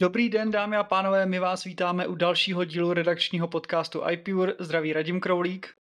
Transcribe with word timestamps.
Dobrý 0.00 0.28
den, 0.28 0.50
dámy 0.50 0.76
a 0.76 0.84
pánové, 0.84 1.26
my 1.26 1.38
vás 1.38 1.64
vítáme 1.64 2.06
u 2.06 2.14
dalšího 2.14 2.64
dílu 2.64 2.92
redakčního 2.92 3.48
podcastu 3.48 4.08
iPure. 4.08 4.54
Zdraví 4.58 4.92
Radim 4.92 5.20
Kroulík. 5.20 5.74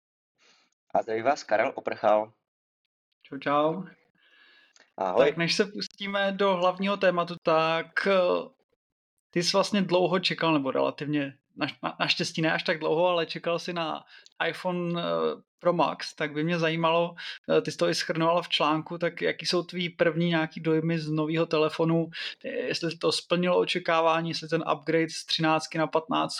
A 0.93 1.01
zdraví 1.01 1.21
vás 1.21 1.43
Karel 1.43 1.71
Oprchal. 1.75 2.33
Čau, 3.23 3.37
čau. 3.37 3.83
Ahoj. 4.97 5.25
Tak 5.25 5.37
než 5.37 5.55
se 5.55 5.65
pustíme 5.65 6.31
do 6.31 6.55
hlavního 6.55 6.97
tématu, 6.97 7.35
tak 7.43 8.07
eh, 8.07 8.49
ty 9.29 9.43
jsi 9.43 9.57
vlastně 9.57 9.81
dlouho 9.81 10.19
čekal, 10.19 10.53
nebo 10.53 10.71
relativně, 10.71 11.37
na, 11.55 11.67
na, 11.83 11.95
naštěstí 11.99 12.41
ne 12.41 12.53
až 12.53 12.63
tak 12.63 12.79
dlouho, 12.79 13.07
ale 13.07 13.25
čekal 13.25 13.59
si 13.59 13.73
na 13.73 14.05
iPhone 14.47 15.01
eh, 15.01 15.41
Pro 15.59 15.73
Max, 15.73 16.15
tak 16.15 16.33
by 16.33 16.43
mě 16.43 16.59
zajímalo, 16.59 17.15
eh, 17.57 17.61
ty 17.61 17.71
jsi 17.71 17.77
to 17.77 17.89
i 17.89 17.95
schrnoval 17.95 18.41
v 18.41 18.49
článku, 18.49 18.97
tak 18.97 19.21
jaký 19.21 19.45
jsou 19.45 19.63
tvý 19.63 19.89
první 19.89 20.29
nějaký 20.29 20.59
dojmy 20.59 20.99
z 20.99 21.09
nového 21.09 21.45
telefonu, 21.45 22.09
jestli 22.43 22.97
to 22.97 23.11
splnilo 23.11 23.59
očekávání, 23.59 24.29
jestli 24.29 24.47
ten 24.47 24.63
upgrade 24.73 25.09
z 25.09 25.25
13 25.25 25.77
na 25.77 25.87
15, 25.87 26.37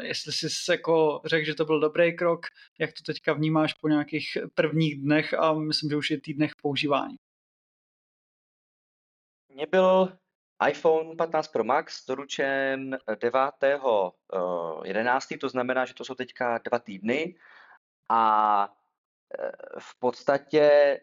jestli 0.00 0.32
jsi 0.32 0.70
jako 0.70 1.20
řekl, 1.24 1.46
že 1.46 1.54
to 1.54 1.64
byl 1.64 1.80
dobrý 1.80 2.16
krok, 2.16 2.46
jak 2.78 2.90
to 2.92 3.12
teďka 3.12 3.32
vnímáš 3.32 3.74
po 3.74 3.88
nějakých 3.88 4.38
prvních 4.54 5.00
dnech 5.00 5.34
a 5.34 5.52
myslím, 5.52 5.90
že 5.90 5.96
už 5.96 6.10
je 6.10 6.20
týdnech 6.20 6.52
používání. 6.62 7.16
Mně 9.48 9.66
byl 9.66 10.12
iPhone 10.68 11.16
15 11.16 11.48
Pro 11.48 11.64
Max 11.64 12.06
doručen 12.06 12.98
9.11., 13.08 15.38
to 15.38 15.48
znamená, 15.48 15.84
že 15.84 15.94
to 15.94 16.04
jsou 16.04 16.14
teďka 16.14 16.58
dva 16.58 16.78
týdny 16.78 17.34
a 18.08 18.64
e, 19.38 19.52
v 19.78 19.98
podstatě 19.98 20.60
e, 20.60 21.00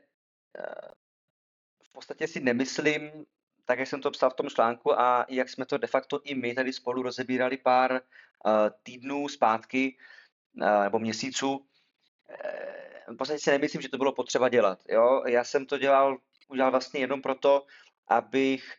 v 1.84 1.92
podstatě 1.92 2.28
si 2.28 2.40
nemyslím, 2.40 3.26
tak 3.66 3.80
jak 3.80 3.88
jsem 3.88 4.02
to 4.02 4.12
psal 4.12 4.30
v 4.30 4.34
tom 4.34 4.50
článku 4.50 5.00
a 5.00 5.26
jak 5.30 5.50
jsme 5.50 5.66
to 5.66 5.78
de 5.78 5.88
facto 5.88 6.22
i 6.24 6.36
my 6.36 6.54
tady 6.54 6.74
spolu 6.74 7.02
rozebírali 7.02 7.58
pár 7.58 7.92
e, 7.94 8.02
týdnů 8.84 9.30
zpátky 9.30 9.98
nebo 10.84 11.00
měsíců, 11.00 11.66
v 13.08 13.16
podstatě 13.16 13.40
si 13.40 13.52
nemyslím, 13.52 13.82
že 13.82 13.90
to 13.90 13.98
bylo 13.98 14.12
potřeba 14.12 14.50
dělat. 14.50 14.80
Jo? 14.90 15.24
Já 15.28 15.44
jsem 15.44 15.66
to 15.66 15.78
dělal, 15.78 16.18
udělal 16.48 16.72
vlastně 16.72 17.00
jenom 17.00 17.22
proto, 17.22 17.66
abych 18.08 18.78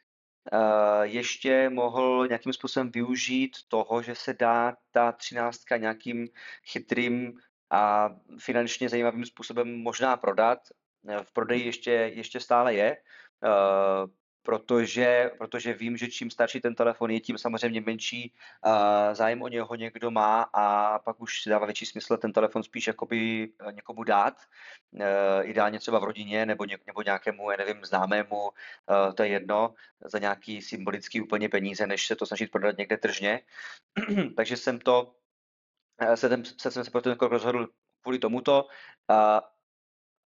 ještě 1.02 1.70
mohl 1.70 2.26
nějakým 2.28 2.52
způsobem 2.52 2.90
využít 2.90 3.56
toho, 3.68 4.02
že 4.02 4.14
se 4.14 4.34
dá 4.34 4.76
ta 4.90 5.12
třináctka 5.12 5.76
nějakým 5.76 6.28
chytrým 6.64 7.40
a 7.70 8.10
finančně 8.38 8.88
zajímavým 8.88 9.24
způsobem 9.24 9.82
možná 9.82 10.16
prodat. 10.16 10.58
V 11.22 11.32
prodeji 11.32 11.66
ještě, 11.66 11.90
ještě 11.90 12.40
stále 12.40 12.74
je, 12.74 12.96
protože, 14.46 15.30
protože 15.38 15.74
vím, 15.74 15.96
že 15.96 16.08
čím 16.08 16.30
starší 16.30 16.60
ten 16.60 16.74
telefon 16.74 17.10
je, 17.10 17.20
tím 17.20 17.38
samozřejmě 17.38 17.80
menší 17.80 18.32
uh, 18.66 18.72
zájem 19.14 19.42
o 19.42 19.48
něho 19.48 19.74
někdo 19.74 20.10
má 20.10 20.42
a 20.52 20.98
pak 20.98 21.20
už 21.20 21.42
dává 21.46 21.66
větší 21.66 21.86
smysl 21.86 22.16
ten 22.16 22.32
telefon 22.32 22.62
spíš 22.62 22.86
jakoby 22.86 23.48
eh, 23.60 23.72
někomu 23.72 24.04
dát, 24.04 24.34
ideálně 25.42 25.78
třeba 25.78 25.98
v 25.98 26.04
rodině 26.04 26.46
nebo, 26.46 26.64
ně, 26.64 26.78
nebo 26.86 27.02
nějakému, 27.02 27.50
já 27.50 27.56
nevím, 27.56 27.84
známému, 27.84 28.50
to 29.14 29.22
je 29.22 29.28
jedno, 29.28 29.74
za 30.04 30.18
nějaký 30.18 30.62
symbolický 30.62 31.20
úplně 31.20 31.48
peníze, 31.48 31.86
než 31.86 32.06
se 32.06 32.16
to 32.16 32.26
snažit 32.26 32.50
prodat 32.50 32.78
někde 32.78 32.96
tržně. 32.96 33.40
Takže 34.36 34.56
jsem 34.56 34.78
to, 34.78 35.14
se, 36.14 36.28
ten, 36.28 36.44
se, 36.44 36.70
jsem 36.70 36.84
se 36.84 36.90
pro 36.90 37.02
ten 37.02 37.16
krok 37.16 37.32
rozhodl 37.32 37.68
kvůli 38.02 38.18
tomuto. 38.18 38.64
Uh, 39.10 39.40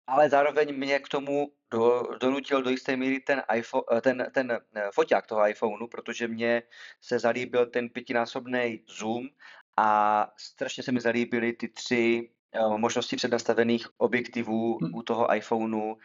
ale 0.06 0.30
zároveň 0.30 0.76
mě 0.76 0.98
k 0.98 1.08
tomu 1.08 1.52
do, 1.70 2.02
donutil 2.20 2.62
do 2.62 2.70
jisté 2.70 2.96
míry 2.96 3.20
ten, 3.20 3.42
iPhone, 3.54 3.82
eh, 3.92 4.00
ten, 4.00 4.26
ten 4.34 4.52
eh, 4.52 4.88
foťák 4.94 5.26
toho 5.26 5.48
iPhoneu, 5.48 5.86
protože 5.86 6.28
mně 6.28 6.62
se 7.00 7.18
zalíbil 7.18 7.66
ten 7.66 7.88
pětinásobný 7.88 8.84
zoom 8.98 9.28
a 9.76 10.32
strašně 10.36 10.82
se 10.82 10.92
mi 10.92 11.00
zalíbily 11.00 11.52
ty 11.52 11.68
tři 11.68 12.30
možnosti 12.76 13.16
přednastavených 13.16 13.86
objektivů 13.98 14.78
hmm. 14.78 14.94
u 14.94 15.02
toho 15.02 15.34
iPhoneu 15.34 15.92
uh, 15.92 15.96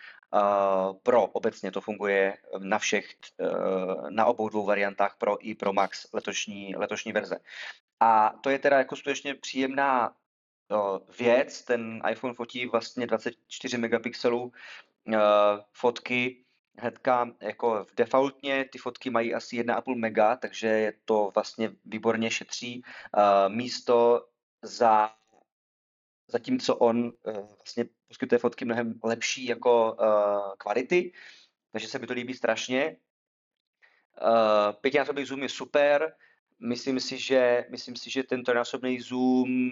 Pro. 1.04 1.26
Obecně 1.26 1.72
to 1.72 1.82
funguje 1.82 2.38
na 2.60 2.80
všech, 2.80 3.06
uh, 3.38 4.10
na 4.10 4.26
obou 4.26 4.50
dvou 4.50 4.66
variantách 4.66 5.16
Pro 5.18 5.48
i 5.48 5.56
Pro 5.56 5.74
Max 5.74 6.08
letošní, 6.14 6.76
letošní 6.76 7.12
verze. 7.12 7.40
A 8.02 8.34
to 8.42 8.50
je 8.50 8.60
teda 8.60 8.78
jako 8.78 8.96
skutečně 8.96 9.36
příjemná 9.36 10.16
věc. 11.20 11.62
Ten 11.62 12.02
iPhone 12.12 12.34
fotí 12.34 12.66
vlastně 12.66 13.08
24 13.08 13.78
megapixelů 13.78 14.42
uh, 14.44 14.54
fotky 15.72 16.46
hnedka 16.78 17.32
jako 17.42 17.86
v 17.86 17.96
defaultně 17.96 18.66
ty 18.72 18.78
fotky 18.78 19.10
mají 19.10 19.34
asi 19.34 19.64
1,5 19.64 19.96
mega, 19.96 20.36
takže 20.36 20.68
je 20.68 20.94
to 21.06 21.32
vlastně 21.36 21.72
výborně 21.86 22.32
šetří 22.32 22.84
uh, 22.84 23.54
místo 23.54 24.28
za 24.62 25.14
zatímco 26.28 26.76
on 26.76 27.06
uh, 27.06 27.34
vlastně 27.34 27.86
poskytuje 28.08 28.40
fotky 28.40 28.66
mnohem 28.66 29.00
lepší 29.04 29.46
jako 29.46 29.98
kvality, 30.58 31.14
takže 31.72 31.88
se 31.88 32.00
mi 32.00 32.08
to 32.08 32.14
líbí 32.14 32.34
strašně. 32.34 32.98
Pětinásobný 34.82 35.26
zoom 35.26 35.44
je 35.44 35.50
super, 35.50 36.16
myslím 36.62 37.00
si, 37.00 37.18
že, 37.18 37.66
myslím 37.70 37.96
si, 37.96 38.10
že 38.10 38.24
ten 38.24 38.44
trojnásobný 38.44 39.00
zoom 39.00 39.72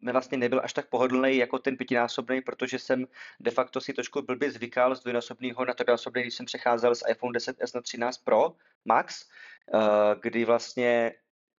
mi 0.00 0.12
vlastně 0.12 0.38
nebyl 0.38 0.60
až 0.64 0.72
tak 0.72 0.88
pohodlný 0.88 1.36
jako 1.36 1.58
ten 1.58 1.76
pětinásobný, 1.76 2.40
protože 2.40 2.78
jsem 2.78 3.06
de 3.40 3.50
facto 3.50 3.80
si 3.80 3.92
trošku 3.92 4.22
blbě 4.22 4.50
zvykal 4.50 4.94
z 4.94 5.00
dvojnásobného 5.00 5.64
na 5.64 5.74
trojnásobný, 5.74 6.22
když 6.22 6.34
jsem 6.34 6.46
přecházel 6.46 6.94
z 6.94 7.02
iPhone 7.10 7.38
10s 7.38 7.74
na 7.74 7.80
13 7.80 8.18
Pro 8.18 8.52
Max, 8.84 9.28
eh, 9.74 9.78
kdy 10.20 10.44
vlastně 10.44 11.12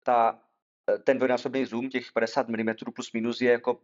ta, 0.02 0.40
eh, 0.90 0.98
ten 0.98 1.16
dvojnásobný 1.16 1.64
zoom, 1.64 1.90
těch 1.90 2.12
50 2.12 2.48
mm 2.48 2.74
plus 2.94 3.12
minus 3.12 3.40
je 3.40 3.50
jako 3.50 3.80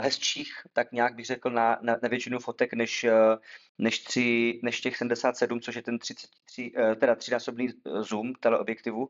hezčích, 0.00 0.52
tak 0.72 0.92
nějak 0.92 1.14
bych 1.14 1.26
řekl 1.26 1.50
na, 1.50 1.78
na, 1.82 1.96
na 2.02 2.08
většinu 2.08 2.38
fotek, 2.38 2.72
než, 2.72 3.04
uh, 3.04 3.36
než, 3.78 3.98
tři, 3.98 4.60
než 4.62 4.80
těch 4.80 4.96
77, 4.96 5.60
což 5.60 5.74
je 5.74 5.82
ten 5.82 5.98
33, 5.98 6.72
uh, 6.72 6.94
teda 6.94 7.14
třínásobný 7.14 7.68
zoom 8.00 8.34
teleobjektivu 8.34 9.08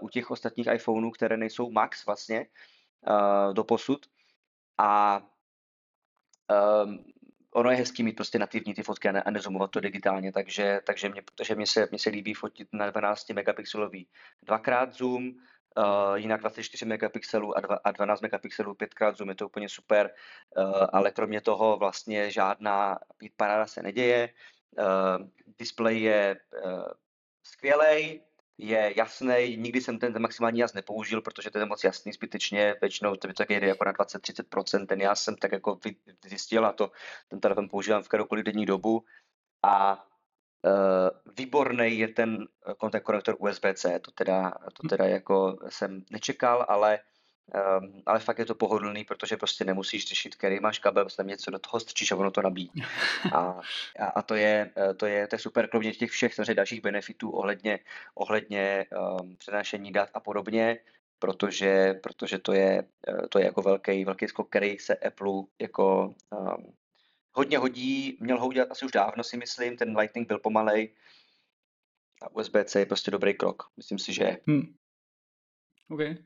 u 0.00 0.08
těch 0.08 0.30
ostatních 0.30 0.66
iPhoneů, 0.74 1.10
které 1.10 1.36
nejsou 1.36 1.70
max 1.70 2.06
vlastně 2.06 2.46
do 3.52 3.64
posud. 3.64 4.06
A 4.78 5.22
um, 6.84 7.04
ono 7.56 7.70
je 7.70 7.76
hezký 7.76 8.02
mít 8.02 8.16
prostě 8.16 8.38
nativní 8.38 8.74
ty 8.74 8.82
fotky 8.82 9.08
a, 9.08 9.12
ne, 9.12 9.22
a 9.22 9.30
nezumovat 9.30 9.70
to 9.70 9.80
digitálně, 9.80 10.32
takže, 10.32 10.80
takže, 10.86 11.08
mě, 11.08 11.22
takže 11.34 11.54
mě, 11.54 11.66
se, 11.66 11.88
mě 11.90 11.98
se 11.98 12.10
líbí 12.10 12.34
fotit 12.34 12.68
na 12.72 12.90
12 12.90 13.30
megapixelový 13.30 14.08
dvakrát 14.42 14.92
zoom, 14.92 15.32
uh, 15.76 16.14
jinak 16.14 16.40
24 16.40 16.84
megapixelů 16.84 17.56
a, 17.56 17.60
dva, 17.60 17.78
a 17.84 17.90
12 17.90 18.20
megapixelů 18.20 18.74
pětkrát 18.74 19.16
zoom, 19.16 19.28
je 19.28 19.34
to 19.34 19.46
úplně 19.46 19.68
super, 19.68 20.10
uh, 20.56 20.86
ale 20.92 21.10
kromě 21.10 21.40
toho 21.40 21.76
vlastně 21.76 22.30
žádná 22.30 22.98
paráda 23.36 23.66
se 23.66 23.82
neděje, 23.82 24.28
uh, 24.78 25.26
display 25.58 26.00
je 26.00 26.36
uh, 26.64 26.84
skvělej, 27.42 28.20
je 28.58 28.94
jasný, 28.96 29.56
nikdy 29.56 29.80
jsem 29.80 29.98
ten, 29.98 30.22
maximální 30.22 30.58
jas 30.58 30.72
nepoužil, 30.72 31.22
protože 31.22 31.50
to 31.50 31.58
je 31.58 31.66
moc 31.66 31.84
jasný 31.84 32.12
zbytečně, 32.12 32.74
většinou 32.80 33.16
to 33.16 33.32
tak 33.32 33.50
jde 33.50 33.66
jako 33.66 33.84
na 33.84 33.92
20-30%, 33.92 34.86
ten 34.86 35.00
já 35.00 35.14
jsem 35.14 35.36
tak 35.36 35.52
jako 35.52 35.78
zjistil 36.24 36.66
a 36.66 36.72
to, 36.72 36.90
ten 37.28 37.40
telefon 37.40 37.68
používám 37.68 38.02
v 38.02 38.08
kteroukoliv 38.08 38.44
denní 38.44 38.66
dobu. 38.66 39.04
A 39.62 40.04
výborný 41.36 41.98
je 41.98 42.08
ten 42.08 42.46
contact 42.80 43.04
konektor 43.04 43.36
USB-C, 43.38 43.98
to 43.98 44.10
teda, 44.10 44.54
to 44.72 44.88
teda 44.88 45.04
jako 45.04 45.58
jsem 45.68 46.04
nečekal, 46.10 46.66
ale 46.68 46.98
Um, 47.78 48.02
ale 48.06 48.18
fakt 48.20 48.38
je 48.38 48.44
to 48.44 48.54
pohodlný, 48.54 49.04
protože 49.04 49.36
prostě 49.36 49.64
nemusíš 49.64 50.08
řešit, 50.08 50.34
který 50.34 50.60
máš 50.60 50.78
kabel, 50.78 51.06
tam 51.16 51.26
něco 51.26 51.50
do 51.50 51.58
toho 51.58 51.80
strčíš 51.80 52.12
a 52.12 52.16
ono 52.16 52.30
to 52.30 52.42
nabíjí. 52.42 52.70
A, 53.32 53.60
a, 53.98 54.06
a 54.06 54.22
to, 54.22 54.34
je, 54.34 54.70
eh, 54.76 54.94
to, 54.94 55.06
je, 55.06 55.26
to 55.26 55.34
je 55.34 55.38
super, 55.38 55.68
kromě 55.68 55.92
těch 55.92 56.10
všech 56.10 56.34
samozřejmě 56.34 56.54
dalších 56.54 56.82
benefitů 56.82 57.30
ohledně, 57.30 57.78
ohledně 58.14 58.86
um, 59.20 59.36
přenášení 59.36 59.92
dat 59.92 60.08
a 60.14 60.20
podobně, 60.20 60.78
protože, 61.18 61.94
protože 62.02 62.38
to, 62.38 62.52
je, 62.52 62.84
eh, 63.08 63.28
to 63.28 63.38
je 63.38 63.44
jako 63.44 63.62
velký, 63.62 64.04
velký 64.04 64.28
skok, 64.28 64.48
který 64.48 64.78
se 64.78 64.96
Apple 64.96 65.42
jako 65.60 66.14
um, 66.30 66.72
hodně 67.36 67.58
hodí, 67.58 68.16
měl 68.20 68.40
ho 68.40 68.46
udělat 68.46 68.70
asi 68.70 68.84
už 68.84 68.92
dávno 68.92 69.24
si 69.24 69.36
myslím, 69.36 69.76
ten 69.76 69.98
Lightning 69.98 70.28
byl 70.28 70.38
pomalej, 70.38 70.94
A 72.22 72.30
USB-C 72.30 72.78
je 72.78 72.86
prostě 72.86 73.10
dobrý 73.10 73.34
krok. 73.34 73.62
Myslím 73.76 73.98
si, 73.98 74.12
že 74.12 74.24
je. 74.24 74.40
Hmm. 74.46 74.74
Okay. 75.90 76.16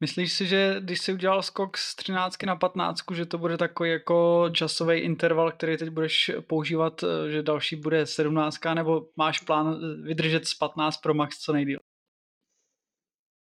Myslíš 0.00 0.32
si, 0.32 0.46
že 0.46 0.76
když 0.80 1.00
jsi 1.00 1.12
udělal 1.12 1.42
skok 1.42 1.78
z 1.78 1.94
13 1.94 2.42
na 2.42 2.56
15, 2.56 2.98
že 3.14 3.26
to 3.26 3.38
bude 3.38 3.56
takový 3.56 3.90
jako 3.90 4.50
časový 4.52 4.98
interval, 4.98 5.52
který 5.52 5.76
teď 5.76 5.88
budeš 5.88 6.30
používat, 6.46 7.02
eh, 7.02 7.30
že 7.30 7.42
další 7.42 7.76
bude 7.76 8.06
17, 8.06 8.74
nebo 8.74 9.08
máš 9.16 9.40
plán 9.40 9.66
eh, 9.68 10.02
vydržet 10.02 10.46
z 10.46 10.54
15 10.54 10.96
Pro 10.96 11.14
Max 11.14 11.38
co 11.38 11.52
nejdíl? 11.52 11.78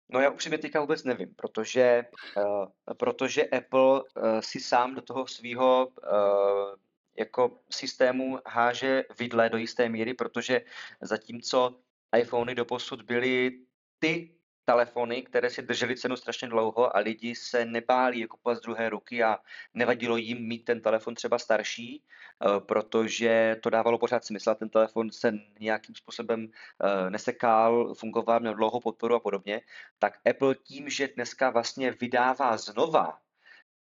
No 0.09 0.19
já 0.19 0.29
upřímně 0.29 0.57
teďka 0.57 0.81
vůbec 0.81 1.03
nevím, 1.03 1.35
protože, 1.35 2.03
uh, 2.37 2.65
protože 2.97 3.43
Apple 3.43 4.01
uh, 4.01 4.39
si 4.39 4.59
sám 4.59 4.95
do 4.95 5.01
toho 5.01 5.27
svého 5.27 5.87
uh, 5.87 6.75
jako 7.17 7.59
systému 7.69 8.39
háže 8.45 9.03
vidle 9.19 9.49
do 9.49 9.57
jisté 9.57 9.89
míry, 9.89 10.13
protože 10.13 10.61
zatímco 11.01 11.79
iPhony 12.17 12.55
doposud 12.55 13.01
byly 13.01 13.59
ty 13.99 14.35
telefony, 14.65 15.21
které 15.21 15.49
si 15.49 15.61
držely 15.61 15.97
cenu 15.97 16.15
strašně 16.15 16.47
dlouho 16.47 16.97
a 16.97 16.99
lidi 16.99 17.35
se 17.35 17.65
nebáli 17.65 18.27
kupovat 18.27 18.57
z 18.57 18.61
druhé 18.61 18.89
ruky 18.89 19.23
a 19.23 19.37
nevadilo 19.73 20.17
jim 20.17 20.47
mít 20.47 20.65
ten 20.65 20.81
telefon 20.81 21.15
třeba 21.15 21.39
starší, 21.39 22.03
eh, 22.03 22.59
protože 22.59 23.55
to 23.63 23.69
dávalo 23.69 23.97
pořád 23.97 24.25
smysl 24.25 24.49
a 24.49 24.55
ten 24.55 24.69
telefon 24.69 25.11
se 25.11 25.33
nějakým 25.59 25.95
způsobem 25.95 26.47
eh, 26.47 27.09
nesekal, 27.09 27.93
fungoval, 27.93 28.39
měl 28.39 28.53
dlouhou 28.53 28.79
podporu 28.79 29.15
a 29.15 29.19
podobně, 29.19 29.61
tak 29.99 30.19
Apple 30.29 30.55
tím, 30.55 30.89
že 30.89 31.07
dneska 31.07 31.49
vlastně 31.49 31.91
vydává 31.91 32.57
znova 32.57 33.19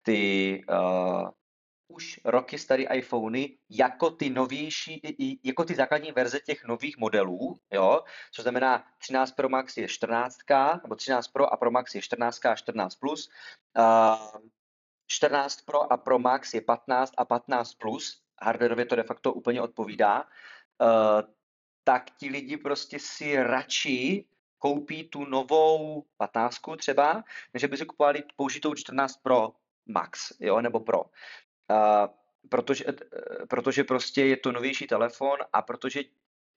ty 0.02 0.64
uh, 0.70 1.30
už 1.88 2.20
roky 2.24 2.58
staré 2.58 2.82
iPhony 2.82 3.58
jako 3.70 4.10
ty 4.10 4.30
novější, 4.30 5.02
jako 5.44 5.64
ty 5.64 5.74
základní 5.74 6.12
verze 6.12 6.40
těch 6.40 6.64
nových 6.64 6.98
modelů, 6.98 7.56
jo, 7.72 8.00
což 8.32 8.42
znamená 8.42 8.84
13 8.98 9.32
Pro 9.32 9.48
Max 9.48 9.76
je 9.76 9.88
14, 9.88 10.38
nebo 10.82 10.96
13 10.96 11.28
Pro 11.28 11.52
a 11.52 11.56
Pro 11.56 11.70
Max 11.70 11.94
je 11.94 12.02
14 12.02 12.46
a 12.46 12.54
14 12.54 12.94
plus, 12.94 13.30
uh, 13.78 14.40
14 15.06 15.62
Pro 15.62 15.92
a 15.92 15.96
Pro 15.96 16.18
Max 16.18 16.54
je 16.54 16.60
15 16.60 17.12
a 17.16 17.24
15 17.24 17.74
plus, 17.74 18.22
hardwareově 18.42 18.86
to 18.86 18.96
de 18.96 19.02
facto 19.02 19.32
úplně 19.32 19.62
odpovídá, 19.62 20.24
uh, 20.80 21.22
tak 21.84 22.10
ti 22.10 22.28
lidi 22.28 22.56
prostě 22.56 22.98
si 22.98 23.42
radši 23.42 24.24
koupí 24.58 25.08
tu 25.08 25.24
novou 25.24 26.04
15 26.16 26.56
třeba, 26.78 27.24
než 27.54 27.64
by 27.64 27.76
si 27.76 27.86
kupovali 27.86 28.22
použitou 28.36 28.74
14 28.74 29.16
Pro 29.16 29.52
Max, 29.86 30.32
jo, 30.40 30.60
nebo 30.60 30.80
Pro. 30.80 31.04
Uh, 31.70 32.06
protože, 32.48 32.84
uh, 32.84 32.92
protože 33.48 33.84
prostě 33.84 34.24
je 34.24 34.36
to 34.36 34.52
novější 34.52 34.86
telefon 34.86 35.38
a 35.52 35.62
protože, 35.62 36.00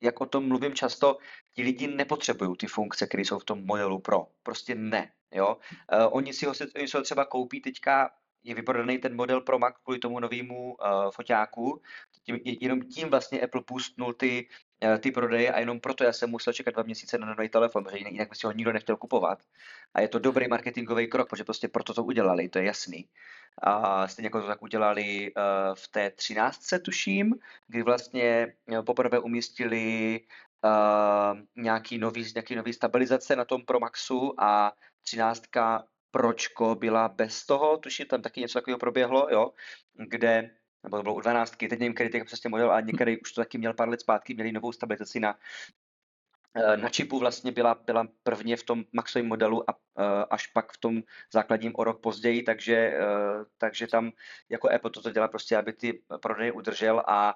jak 0.01 0.21
o 0.21 0.25
tom 0.25 0.47
mluvím 0.47 0.73
často, 0.73 1.17
ti 1.53 1.61
lidi 1.61 1.87
nepotřebují 1.87 2.57
ty 2.57 2.67
funkce, 2.67 3.07
které 3.07 3.25
jsou 3.25 3.39
v 3.39 3.45
tom 3.45 3.65
modelu 3.65 3.99
Pro. 3.99 4.27
Prostě 4.43 4.75
ne. 4.75 5.11
Jo? 5.31 5.57
Uh, 5.93 6.07
oni, 6.11 6.33
si 6.33 6.45
ho, 6.45 6.53
oni 6.75 6.87
si 6.87 6.97
ho 6.97 7.03
třeba 7.03 7.25
koupí 7.25 7.61
teďka, 7.61 8.09
je 8.43 8.55
vyprodaný 8.55 8.97
ten 8.97 9.15
model 9.15 9.41
Pro 9.41 9.59
Max 9.59 9.81
kvůli 9.83 9.99
tomu 9.99 10.19
novému 10.19 10.73
uh, 10.73 11.11
foťáku. 11.11 11.81
Tím, 12.23 12.39
jenom 12.43 12.81
tím 12.81 13.09
vlastně 13.09 13.41
Apple 13.41 13.61
pustnul 13.61 14.13
ty, 14.13 14.47
uh, 14.83 14.97
ty 14.97 15.11
prodeje 15.11 15.53
a 15.53 15.59
jenom 15.59 15.79
proto 15.79 16.03
já 16.03 16.13
jsem 16.13 16.29
musel 16.29 16.53
čekat 16.53 16.73
dva 16.73 16.83
měsíce 16.83 17.17
na 17.17 17.27
nový 17.27 17.49
telefon, 17.49 17.83
protože 17.83 17.97
jinak 17.97 18.29
by 18.29 18.35
si 18.35 18.47
ho 18.47 18.53
nikdo 18.53 18.73
nechtěl 18.73 18.97
kupovat. 18.97 19.39
A 19.93 20.01
je 20.01 20.07
to 20.07 20.19
dobrý 20.19 20.47
marketingový 20.47 21.07
krok, 21.07 21.29
protože 21.29 21.43
prostě 21.43 21.67
proto 21.67 21.93
to 21.93 22.03
udělali, 22.03 22.49
to 22.49 22.59
je 22.59 22.65
jasný. 22.65 23.09
A 23.63 24.07
stejně 24.07 24.25
jako 24.25 24.41
to 24.41 24.47
tak 24.47 24.61
udělali 24.61 25.33
uh, 25.33 25.75
v 25.75 25.87
té 25.87 26.09
13. 26.11 26.59
tuším, 26.81 27.35
kdy 27.67 27.83
vlastně 27.83 28.53
uh, 28.65 28.81
poprvé 28.81 29.19
umístili 29.19 30.19
uh, 30.63 31.39
nějaký 31.55 31.97
nový, 31.97 32.25
nějaký 32.35 32.55
nový 32.55 32.73
stabilizace 32.73 33.35
na 33.35 33.45
tom 33.45 33.65
Pro 33.65 33.79
Maxu 33.79 34.33
a 34.37 34.71
13. 35.03 35.43
Pročko 36.11 36.75
byla 36.75 37.07
bez 37.07 37.45
toho, 37.45 37.77
tuším, 37.77 38.05
tam 38.05 38.21
taky 38.21 38.41
něco 38.41 38.59
takového 38.59 38.79
proběhlo, 38.79 39.27
jo, 39.31 39.51
kde 39.93 40.49
nebo 40.83 40.97
to 40.97 41.03
bylo 41.03 41.15
u 41.15 41.21
12, 41.21 41.55
teď 41.57 41.71
nevím, 41.71 41.93
který 41.93 42.23
přesně 42.23 42.49
model, 42.49 42.71
a 42.71 42.81
některý 42.81 43.21
už 43.21 43.31
to 43.31 43.41
taky 43.41 43.57
měl 43.57 43.73
pár 43.73 43.89
let 43.89 44.01
zpátky, 44.01 44.33
měli 44.33 44.51
novou 44.51 44.71
stabilizaci 44.71 45.19
na 45.19 45.35
Eh, 46.57 46.77
na 46.77 46.89
čipu 46.89 47.19
vlastně 47.19 47.51
byla, 47.51 47.75
byla 47.85 48.07
prvně 48.23 48.57
v 48.57 48.63
tom 48.63 48.83
maxovém 48.93 49.27
modelu 49.27 49.69
a 49.69 49.73
eh, 49.73 50.25
až 50.29 50.47
pak 50.47 50.71
v 50.71 50.77
tom 50.77 51.03
základním 51.33 51.71
o 51.75 51.83
rok 51.83 52.01
později, 52.01 52.43
takže, 52.43 52.75
eh, 52.75 53.45
takže 53.57 53.87
tam 53.87 54.11
jako 54.49 54.69
Apple 54.69 54.91
toto 54.91 55.11
dělá 55.11 55.27
prostě, 55.27 55.57
aby 55.57 55.73
ty 55.73 56.03
prodeje 56.21 56.51
udržel 56.51 57.03
a 57.07 57.33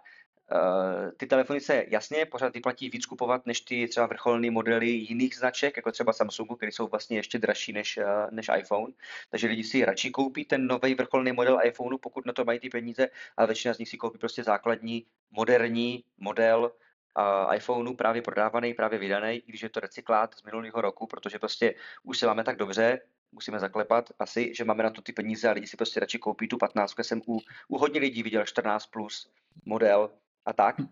ty 1.18 1.28
telefony 1.28 1.60
se 1.60 1.86
jasně 1.88 2.26
pořád 2.26 2.54
vyplatí 2.54 2.90
víc 2.90 3.06
kupovat 3.06 3.46
než 3.46 3.62
ty 3.62 3.88
třeba 3.88 4.06
vrcholné 4.06 4.52
modely 4.52 4.88
jiných 4.88 5.36
značek, 5.36 5.78
jako 5.78 5.92
třeba 5.92 6.14
Samsungu, 6.14 6.56
které 6.56 6.72
jsou 6.72 6.88
vlastně 6.88 7.18
ještě 7.18 7.40
dražší 7.40 7.74
než, 7.74 8.00
než 8.32 8.50
iPhone. 8.58 8.94
Takže 9.30 9.48
lidi 9.48 9.64
si 9.64 9.86
radši 9.86 10.12
koupí 10.12 10.46
ten 10.46 10.68
nový 10.68 10.96
vrcholný 10.96 11.32
model 11.32 11.60
iPhoneu, 11.64 11.98
pokud 11.98 12.26
na 12.26 12.34
to 12.34 12.46
mají 12.46 12.60
ty 12.60 12.70
peníze, 12.70 13.10
a 13.38 13.46
většina 13.46 13.74
z 13.74 13.78
nich 13.78 13.90
si 13.90 13.98
koupí 13.98 14.18
prostě 14.18 14.44
základní 14.44 15.06
moderní 15.32 16.04
model, 16.18 16.72
uh, 17.18 17.56
iPhoneu 17.56 17.94
právě 17.94 18.22
prodávaný, 18.22 18.74
právě 18.74 19.00
vydaný, 19.00 19.36
i 19.36 19.44
když 19.46 19.64
je 19.64 19.70
to 19.70 19.80
recyklát 19.80 20.36
z 20.36 20.44
minulého 20.44 20.82
roku, 20.82 21.08
protože 21.08 21.40
prostě 21.40 21.76
už 22.04 22.20
se 22.20 22.28
máme 22.28 22.44
tak 22.44 22.58
dobře, 22.58 23.02
musíme 23.32 23.60
zaklepat 23.60 24.10
asi, 24.20 24.56
že 24.56 24.66
máme 24.66 24.84
na 24.84 24.90
to 24.90 25.02
ty 25.02 25.12
peníze 25.14 25.50
a 25.50 25.52
lidi 25.52 25.68
si 25.68 25.78
prostě 25.78 26.00
radši 26.00 26.20
koupí 26.20 26.48
tu 26.48 26.58
15. 26.58 26.96
Jsem 27.02 27.22
u, 27.28 27.40
u 27.68 27.78
hodně 27.78 28.00
lidí 28.00 28.24
viděl 28.24 28.46
14 28.46 28.86
plus 28.86 29.32
model 29.66 30.10
a 30.46 30.54
tak. 30.54 30.76
Uh, 30.80 30.86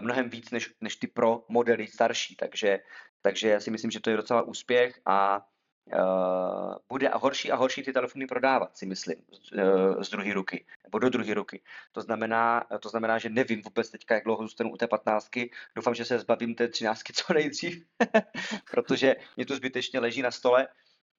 mnohem 0.00 0.30
víc 0.30 0.50
než, 0.50 0.74
než 0.80 0.96
ty 0.96 1.06
pro 1.06 1.44
modely 1.48 1.86
starší, 1.86 2.36
takže, 2.36 2.78
takže 3.22 3.48
já 3.48 3.60
si 3.60 3.70
myslím, 3.70 3.90
že 3.90 4.00
to 4.00 4.10
je 4.10 4.16
docela 4.16 4.42
úspěch 4.42 5.00
a 5.06 5.46
uh, 5.94 6.74
bude 6.88 7.10
horší 7.14 7.52
a 7.52 7.56
horší 7.56 7.82
ty 7.82 7.92
telefony 7.92 8.26
prodávat, 8.26 8.76
si 8.76 8.86
myslím, 8.86 9.16
z, 9.32 9.52
uh, 9.52 10.02
z 10.02 10.10
druhé 10.10 10.34
ruky, 10.34 10.66
nebo 10.84 10.98
do 10.98 11.08
druhé 11.08 11.34
ruky. 11.34 11.62
To 11.92 12.00
znamená, 12.00 12.64
to 12.80 12.88
znamená, 12.88 13.18
že 13.18 13.28
nevím 13.28 13.62
vůbec 13.62 13.90
teďka, 13.90 14.14
jak 14.14 14.24
dlouho 14.24 14.42
zůstanu 14.42 14.72
u 14.72 14.76
té 14.76 14.86
patnáctky. 14.86 15.50
Doufám, 15.76 15.94
že 15.94 16.04
se 16.04 16.18
zbavím 16.18 16.54
té 16.54 16.68
třináctky 16.68 17.12
co 17.12 17.32
nejdřív, 17.32 17.84
protože 18.70 19.16
mě 19.36 19.46
to 19.46 19.56
zbytečně 19.56 20.00
leží 20.00 20.22
na 20.22 20.30
stole. 20.30 20.68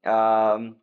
Uh, 0.07 0.73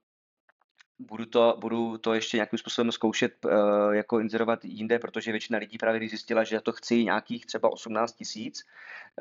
budu 0.99 1.27
to, 1.27 1.57
budu 1.61 1.99
to 1.99 2.15
ještě 2.15 2.37
nějakým 2.37 2.59
způsobem 2.59 2.93
zkoušet 2.93 3.45
uh, 3.45 3.51
jako 3.95 4.21
inzerovat 4.21 4.65
jinde, 4.65 4.99
protože 4.99 5.31
většina 5.31 5.59
lidí 5.59 5.79
právě 5.79 6.09
zjistila, 6.09 6.45
že 6.45 6.61
to 6.61 6.73
chci 6.73 7.05
nějakých 7.05 7.47
třeba 7.47 7.73
18 7.73 8.13
tisíc, 8.13 8.65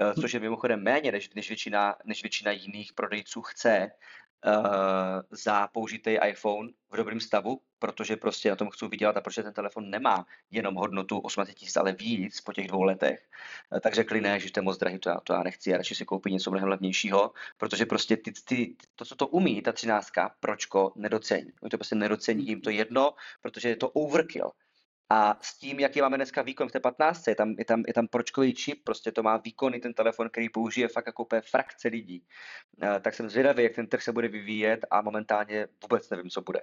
uh, 0.01 0.21
což 0.21 0.33
je 0.33 0.39
mimochodem 0.39 0.83
méně, 0.83 1.11
než, 1.11 1.33
než, 1.33 1.49
většina, 1.49 1.95
než 2.05 2.23
většina 2.23 2.51
jiných 2.51 2.93
prodejců 2.93 3.41
chce 3.41 3.91
za 5.31 5.67
použitý 5.67 6.17
iPhone 6.27 6.69
v 6.91 6.97
dobrém 6.97 7.19
stavu, 7.19 7.61
protože 7.79 8.15
prostě 8.15 8.49
na 8.49 8.55
tom 8.55 8.69
chci 8.69 8.87
vydělat 8.87 9.17
a 9.17 9.21
protože 9.21 9.43
ten 9.43 9.53
telefon 9.53 9.89
nemá 9.89 10.25
jenom 10.51 10.75
hodnotu 10.75 11.19
18 11.19 11.53
tisíc, 11.53 11.77
ale 11.77 11.91
víc 11.91 12.41
po 12.41 12.53
těch 12.53 12.67
dvou 12.67 12.83
letech, 12.83 13.29
uh, 13.71 13.79
tak 13.79 13.93
řekli 13.93 14.21
ne, 14.21 14.39
že 14.39 14.51
to 14.51 14.59
je 14.59 14.63
moc 14.63 14.77
drahý, 14.77 14.99
to 14.99 15.09
já, 15.09 15.19
to 15.19 15.33
já 15.33 15.43
nechci, 15.43 15.69
já 15.69 15.77
radši 15.77 15.95
si 15.95 16.05
koupit 16.05 16.31
něco 16.31 16.51
mnohem 16.51 16.69
levnějšího, 16.69 17.31
protože 17.57 17.85
prostě 17.85 18.17
ty, 18.17 18.31
ty, 18.31 18.75
to, 18.95 19.05
co 19.05 19.15
to 19.15 19.27
umí, 19.27 19.61
ta 19.61 19.71
třináctka, 19.71 20.35
pročko, 20.39 20.93
nedocení. 20.95 21.51
Oni 21.61 21.69
to 21.69 21.77
prostě 21.77 21.95
nedocení, 21.95 22.47
jim 22.47 22.61
to 22.61 22.69
jedno, 22.69 23.13
protože 23.41 23.69
je 23.69 23.75
to 23.75 23.89
overkill. 23.89 24.51
A 25.09 25.37
s 25.41 25.57
tím, 25.57 25.79
jaký 25.79 26.01
máme 26.01 26.17
dneska 26.17 26.41
výkon 26.41 26.69
v 26.69 26.71
té 26.71 26.79
15, 26.79 27.27
je 27.27 27.35
tam, 27.35 27.55
je 27.59 27.65
tam, 27.65 27.83
je 27.87 27.93
tam 27.93 28.07
pročkový 28.07 28.53
čip, 28.53 28.83
prostě 28.83 29.11
to 29.11 29.23
má 29.23 29.37
výkony 29.37 29.79
ten 29.79 29.93
telefon, 29.93 30.29
který 30.29 30.49
použije 30.49 30.87
fakt 30.87 31.05
jako 31.05 31.23
úplně 31.23 31.41
frakce 31.41 31.87
lidí. 31.87 32.25
Tak 33.01 33.13
jsem 33.13 33.29
zvědavý, 33.29 33.63
jak 33.63 33.75
ten 33.75 33.87
trh 33.87 34.01
se 34.01 34.11
bude 34.11 34.27
vyvíjet 34.27 34.85
a 34.91 35.01
momentálně 35.01 35.67
vůbec 35.83 36.09
nevím, 36.09 36.29
co 36.29 36.41
bude. 36.41 36.61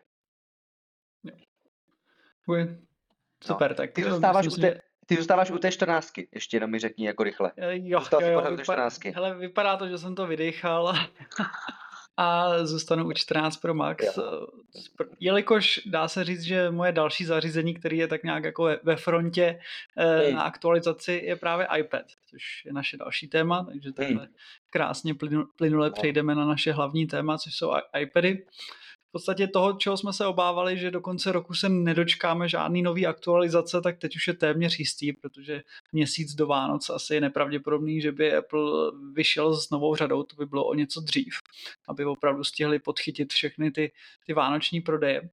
Bude. 2.47 2.79
Super, 3.45 3.71
no. 3.71 3.77
tak 3.77 3.91
ty 3.93 4.03
zůstáváš, 4.03 4.47
u 4.47 4.61
té, 4.61 4.81
ty 5.07 5.17
zůstáváš 5.17 5.51
u 5.51 5.59
té 5.59 5.73
14, 5.73 6.13
ještě 6.33 6.57
jenom 6.57 6.71
mi 6.71 6.79
řekni 6.79 7.07
jako 7.07 7.23
rychle. 7.23 7.53
Jo, 7.57 7.69
jo, 7.71 8.01
jo, 8.21 8.57
vypadá, 8.57 8.89
hele, 9.15 9.39
vypadá 9.39 9.77
to, 9.77 9.89
že 9.89 9.99
jsem 9.99 10.15
to 10.15 10.27
vydechal. 10.27 10.95
a 12.17 12.59
zůstanu 12.67 13.07
u 13.07 13.13
14 13.13 13.57
Pro 13.57 13.75
Max. 13.75 14.17
Jo. 14.17 14.47
Jelikož 15.21 15.81
dá 15.87 16.09
se 16.09 16.25
říct, 16.25 16.43
že 16.43 16.71
moje 16.71 16.93
další 16.93 17.25
zařízení, 17.25 17.75
který 17.75 17.99
je 17.99 18.09
tak 18.09 18.23
nějak 18.23 18.45
jako 18.45 18.71
ve 18.83 18.97
frontě 18.97 19.61
eh, 19.97 20.33
na 20.33 20.43
aktualizaci, 20.43 21.23
je 21.25 21.37
právě 21.37 21.67
iPad, 21.79 22.05
což 22.31 22.43
je 22.65 22.73
naše 22.73 22.97
další 22.97 23.29
téma, 23.29 23.65
takže 23.65 23.93
takhle 23.93 24.29
krásně 24.71 25.15
plynule 25.57 25.89
no. 25.89 25.93
přejdeme 25.93 26.35
na 26.35 26.45
naše 26.45 26.73
hlavní 26.73 27.07
téma, 27.07 27.39
což 27.39 27.55
jsou 27.55 27.73
iPady 28.01 28.47
v 29.11 29.13
podstatě 29.13 29.47
toho, 29.47 29.73
čeho 29.73 29.97
jsme 29.97 30.13
se 30.13 30.27
obávali, 30.27 30.79
že 30.79 30.91
do 30.91 31.01
konce 31.01 31.33
roku 31.33 31.55
se 31.55 31.69
nedočkáme 31.69 32.49
žádný 32.49 32.83
nový 32.83 33.07
aktualizace, 33.07 33.81
tak 33.81 33.99
teď 33.99 34.17
už 34.17 34.29
je 34.29 34.35
téměř 34.35 34.79
jistý, 34.79 35.13
protože 35.13 35.63
měsíc 35.93 36.35
do 36.35 36.47
Vánoc 36.47 36.91
asi 36.91 37.15
je 37.15 37.21
nepravděpodobný, 37.21 38.01
že 38.01 38.13
by 38.13 38.37
Apple 38.37 38.93
vyšel 39.13 39.57
s 39.57 39.71
novou 39.71 39.97
řadou, 39.97 40.23
to 40.23 40.37
by 40.37 40.47
bylo 40.47 40.65
o 40.65 40.75
něco 40.75 41.01
dřív, 41.01 41.35
aby 41.89 42.05
opravdu 42.05 42.45
stihli 42.45 42.79
podchytit 42.79 43.33
všechny 43.33 43.71
ty, 43.71 43.93
ty 44.27 44.33
vánoční 44.33 44.81
prodeje. 44.81 45.31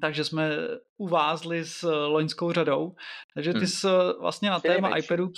Takže 0.00 0.24
jsme 0.24 0.50
uvázli 0.96 1.64
s 1.64 1.82
loňskou 2.06 2.52
řadou. 2.52 2.94
Takže 3.34 3.52
ty 3.52 3.58
hmm. 3.58 3.66
jsi 3.66 3.86
vlastně 4.20 4.50
na 4.50 4.60
téma 4.60 4.96
iPadu 4.96 5.32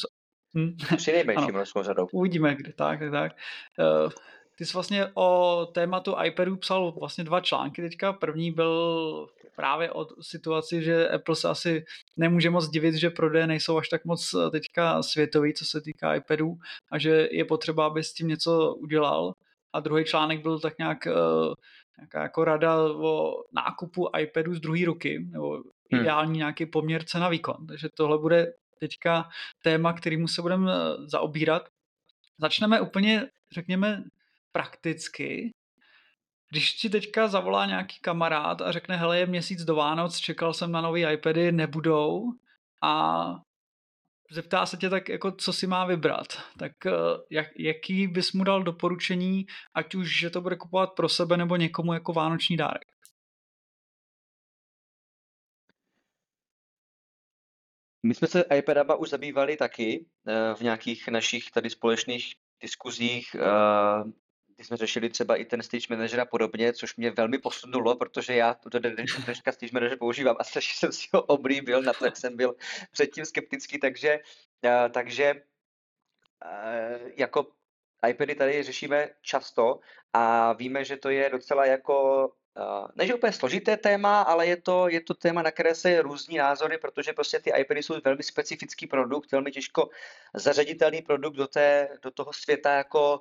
Hm. 0.58 0.76
Při 0.96 1.12
nejmenším 1.12 1.54
řadou. 1.82 2.08
Uvidíme, 2.12 2.54
kdy 2.54 2.72
tak, 2.72 2.98
tak, 2.98 3.10
tak. 3.10 3.32
Ty 4.62 4.66
jsi 4.66 4.72
vlastně 4.74 5.06
o 5.14 5.66
tématu 5.74 6.14
iPadu 6.24 6.56
psal 6.56 6.92
vlastně 6.92 7.24
dva 7.24 7.40
články 7.40 7.82
teďka. 7.82 8.12
První 8.12 8.52
byl 8.52 9.28
právě 9.56 9.90
o 9.90 10.06
situaci, 10.20 10.82
že 10.82 11.08
Apple 11.08 11.36
se 11.36 11.48
asi 11.48 11.84
nemůže 12.16 12.50
moc 12.50 12.68
divit, 12.68 12.94
že 12.94 13.10
prodeje 13.10 13.46
nejsou 13.46 13.78
až 13.78 13.88
tak 13.88 14.04
moc 14.04 14.34
eh, 14.34 14.50
teďka 14.50 15.02
světový, 15.02 15.54
co 15.54 15.64
se 15.64 15.80
týká 15.80 16.14
iPadů 16.14 16.54
a 16.92 16.98
že 16.98 17.28
je 17.30 17.44
potřeba, 17.44 17.86
aby 17.86 18.04
s 18.04 18.14
tím 18.14 18.28
něco 18.28 18.74
udělal. 18.74 19.34
A 19.72 19.80
druhý 19.80 20.04
článek 20.04 20.42
byl 20.42 20.60
tak 20.60 20.78
nějak 20.78 20.98
uh, 21.06 21.54
nějaká 21.98 22.22
jako 22.22 22.44
rada 22.44 22.82
o 22.82 23.34
nákupu 23.52 24.08
iPadu 24.18 24.54
z 24.54 24.60
druhé 24.60 24.84
ruky, 24.86 25.26
nebo 25.30 25.54
hmm. 25.54 26.00
ideální 26.00 26.38
nějaký 26.38 26.66
poměr 26.66 27.04
cena 27.04 27.28
výkon. 27.28 27.66
Takže 27.66 27.88
tohle 27.94 28.18
bude 28.18 28.52
teďka 28.78 29.28
téma, 29.62 29.92
kterýmu 29.92 30.28
se 30.28 30.42
budeme 30.42 30.72
eh, 30.72 31.08
zaobírat. 31.08 31.68
Začneme 32.38 32.80
úplně, 32.80 33.28
řekněme, 33.52 34.04
prakticky. 34.52 35.50
Když 36.50 36.72
ti 36.72 36.90
teďka 36.90 37.28
zavolá 37.28 37.66
nějaký 37.66 37.98
kamarád 38.00 38.60
a 38.60 38.72
řekne, 38.72 38.96
hele, 38.96 39.18
je 39.18 39.26
měsíc 39.26 39.64
do 39.64 39.74
Vánoc, 39.74 40.18
čekal 40.18 40.54
jsem 40.54 40.72
na 40.72 40.80
nový 40.80 41.04
iPady, 41.12 41.52
nebudou 41.52 42.32
a 42.82 43.22
zeptá 44.30 44.66
se 44.66 44.76
tě 44.76 44.90
tak, 44.90 45.08
jako 45.08 45.32
co 45.32 45.52
si 45.52 45.66
má 45.66 45.86
vybrat, 45.86 46.26
tak 46.58 46.86
eh, 46.86 46.90
jak, 47.30 47.46
jaký 47.58 48.06
bys 48.06 48.32
mu 48.32 48.44
dal 48.44 48.62
doporučení, 48.62 49.46
ať 49.74 49.94
už, 49.94 50.20
že 50.20 50.30
to 50.30 50.40
bude 50.40 50.56
kupovat 50.56 50.92
pro 50.92 51.08
sebe 51.08 51.36
nebo 51.36 51.56
někomu 51.56 51.92
jako 51.92 52.12
vánoční 52.12 52.56
dárek? 52.56 52.88
My 58.06 58.14
jsme 58.14 58.28
se 58.28 58.44
iPadama 58.58 58.94
už 58.94 59.10
zabývali 59.10 59.56
taky 59.56 60.06
eh, 60.26 60.54
v 60.54 60.60
nějakých 60.60 61.08
našich 61.08 61.50
tady 61.50 61.70
společných 61.70 62.34
diskuzích, 62.60 63.36
kdy 64.62 64.66
jsme 64.66 64.76
řešili 64.76 65.08
třeba 65.08 65.36
i 65.36 65.44
ten 65.44 65.62
stage 65.62 65.86
manager 65.90 66.20
a 66.20 66.24
podobně, 66.24 66.72
což 66.72 66.96
mě 66.96 67.10
velmi 67.10 67.38
posunulo, 67.38 67.96
protože 67.96 68.34
já 68.34 68.54
to 68.54 68.78
dneška 68.78 69.52
stage 69.52 69.72
manager 69.72 69.98
používám 69.98 70.36
a 70.38 70.44
strašně 70.44 70.74
jsem 70.78 70.92
si 70.92 71.08
ho 71.12 71.22
oblíbil, 71.22 71.82
na 71.82 71.92
to, 71.92 72.04
jak 72.04 72.16
jsem 72.16 72.36
byl 72.36 72.54
předtím 72.90 73.24
skeptický, 73.24 73.78
takže, 73.78 74.20
takže 74.92 75.42
jako 77.16 77.46
iPady 78.08 78.34
tady 78.34 78.62
řešíme 78.62 79.08
často 79.22 79.80
a 80.12 80.52
víme, 80.52 80.84
že 80.84 80.96
to 80.96 81.10
je 81.10 81.30
docela 81.30 81.66
jako 81.66 82.28
ne, 82.94 83.06
že 83.06 83.14
úplně 83.14 83.32
složité 83.32 83.76
téma, 83.76 84.22
ale 84.22 84.46
je 84.46 84.56
to, 84.56 84.88
je 84.88 85.00
to 85.00 85.14
téma, 85.14 85.42
na 85.42 85.50
které 85.50 85.74
se 85.74 86.02
různí 86.02 86.36
názory, 86.36 86.78
protože 86.78 87.12
prostě 87.12 87.40
ty 87.40 87.50
iPady 87.50 87.82
jsou 87.82 87.94
velmi 88.04 88.22
specifický 88.22 88.86
produkt, 88.86 89.32
velmi 89.32 89.50
těžko 89.50 89.88
zařaditelný 90.34 91.02
produkt 91.02 91.34
do, 91.34 91.46
té, 91.46 91.88
do 92.02 92.10
toho 92.10 92.32
světa 92.32 92.72
jako 92.72 93.20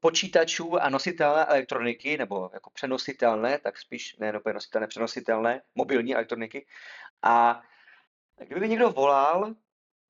počítačů 0.00 0.82
a 0.82 0.88
nositelné 0.88 1.44
elektroniky, 1.44 2.18
nebo 2.18 2.50
jako 2.52 2.70
přenositelné, 2.70 3.58
tak 3.58 3.78
spíš 3.78 4.16
ne 4.16 4.38
úplně 4.38 4.54
nositelné, 4.54 4.86
přenositelné, 4.86 5.62
mobilní 5.74 6.14
elektroniky. 6.14 6.66
A 7.22 7.62
kdyby 8.48 8.68
někdo 8.68 8.90
volal, 8.90 9.54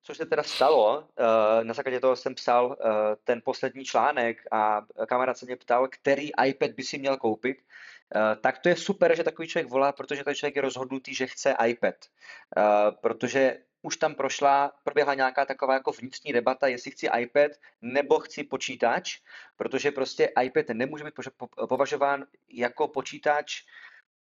což 0.03 0.17
se 0.17 0.25
teda 0.25 0.43
stalo, 0.43 1.07
eh, 1.17 1.63
na 1.63 1.73
základě 1.73 1.99
toho 1.99 2.15
jsem 2.15 2.35
psal 2.35 2.77
eh, 2.79 3.15
ten 3.23 3.41
poslední 3.45 3.85
článek 3.85 4.37
a 4.51 4.81
kamarád 5.07 5.37
se 5.37 5.45
mě 5.45 5.55
ptal, 5.55 5.87
který 5.87 6.29
iPad 6.45 6.71
by 6.71 6.83
si 6.83 6.97
měl 6.97 7.17
koupit, 7.17 7.57
Eh, 8.15 8.35
tak 8.35 8.59
to 8.59 8.69
je 8.69 8.75
super, 8.75 9.15
že 9.15 9.23
takový 9.23 9.47
člověk 9.47 9.71
volá, 9.71 9.91
protože 9.91 10.23
ten 10.23 10.35
člověk 10.35 10.55
je 10.55 10.61
rozhodnutý, 10.61 11.15
že 11.15 11.27
chce 11.27 11.55
iPad. 11.67 11.95
Protože 13.01 13.57
už 13.83 13.97
tam 13.97 14.15
prošla, 14.15 14.71
proběhla 14.83 15.13
nějaká 15.13 15.45
taková 15.45 15.73
jako 15.73 15.91
vnitřní 15.91 16.33
debata, 16.33 16.67
jestli 16.67 16.91
chci 16.91 17.07
iPad 17.19 17.51
nebo 17.81 18.19
chci 18.19 18.43
počítač, 18.43 19.19
protože 19.55 19.91
prostě 19.91 20.31
iPad 20.43 20.69
nemůže 20.73 21.03
být 21.03 21.13
považován 21.69 22.25
jako 22.49 22.87
počítač 22.87 23.61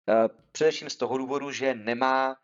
eh, 0.08 0.28
především 0.52 0.90
z 0.90 0.96
toho 0.96 1.18
důvodu, 1.18 1.50
že 1.50 1.74
nemá 1.74 2.36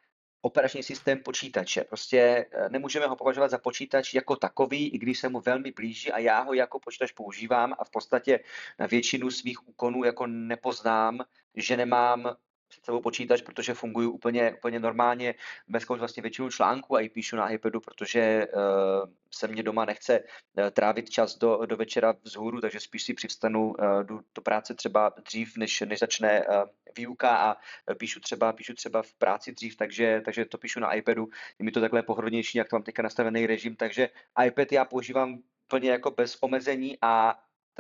operační 0.43 0.83
systém 0.83 1.19
počítače. 1.19 1.85
Prostě 1.85 2.47
eh, 2.53 2.69
nemůžeme 2.69 3.07
ho 3.07 3.17
považovat 3.17 3.51
za 3.51 3.59
počítač 3.59 4.15
jako 4.15 4.37
takový, 4.37 4.89
i 4.89 4.99
když 4.99 5.19
se 5.19 5.29
mu 5.29 5.41
velmi 5.41 5.73
blíží 5.73 6.13
a 6.13 6.19
já 6.19 6.41
ho 6.41 6.55
jako 6.55 6.81
počítač 6.81 7.13
používám 7.13 7.75
a 7.79 7.85
v 7.85 7.91
podstatě 7.91 8.41
na 8.79 8.87
většinu 8.87 9.31
svých 9.31 9.69
úkonů 9.69 10.05
jako 10.05 10.27
nepoznám, 10.27 11.19
že 11.55 11.77
nemám 11.77 12.37
před 12.71 12.85
sebou 12.85 13.01
počítač, 13.01 13.43
protože 13.43 13.75
fungují 13.75 14.09
úplně, 14.09 14.55
úplně 14.55 14.81
normálně. 14.81 15.35
Bez 15.69 15.89
vlastně 15.89 16.23
většinu 16.23 16.51
článků 16.51 16.97
a 16.97 17.01
i 17.01 17.09
píšu 17.09 17.37
na 17.37 17.51
iPadu, 17.51 17.81
protože 17.81 18.47
uh, 18.47 19.11
se 19.31 19.49
mě 19.49 19.63
doma 19.63 19.85
nechce 19.85 20.21
uh, 20.21 20.71
trávit 20.71 21.11
čas 21.11 21.39
do, 21.39 21.67
do 21.67 21.77
večera 21.77 22.15
vzhůru, 22.23 22.61
takže 22.61 22.81
spíš 22.81 23.03
si 23.03 23.15
přivstanu, 23.15 23.71
uh, 23.71 24.03
jdu 24.03 24.21
do 24.35 24.43
práce 24.43 24.75
třeba 24.75 25.13
dřív, 25.25 25.57
než, 25.57 25.81
než 25.81 25.99
začne 25.99 26.47
uh, 26.47 26.55
výuka 26.97 27.37
a 27.37 27.57
píšu 27.95 28.21
třeba, 28.21 28.53
píšu 28.53 28.75
třeba 28.75 29.03
v 29.03 29.15
práci 29.15 29.53
dřív, 29.53 29.77
takže, 29.77 30.23
takže 30.25 30.45
to 30.45 30.59
píšu 30.59 30.81
na 30.81 30.93
iPadu. 30.95 31.29
Je 31.59 31.65
mi 31.65 31.71
to 31.71 31.81
takhle 31.81 32.03
pohodlnější, 32.03 32.59
jak 32.59 32.69
to 32.69 32.77
mám 32.77 32.83
teďka 32.83 33.03
nastavený 33.03 33.47
režim, 33.47 33.77
takže 33.77 34.09
iPad 34.47 34.73
já 34.73 34.85
používám 34.85 35.39
plně 35.69 35.91
jako 35.91 36.11
bez 36.11 36.39
omezení 36.41 36.99
a 37.03 37.39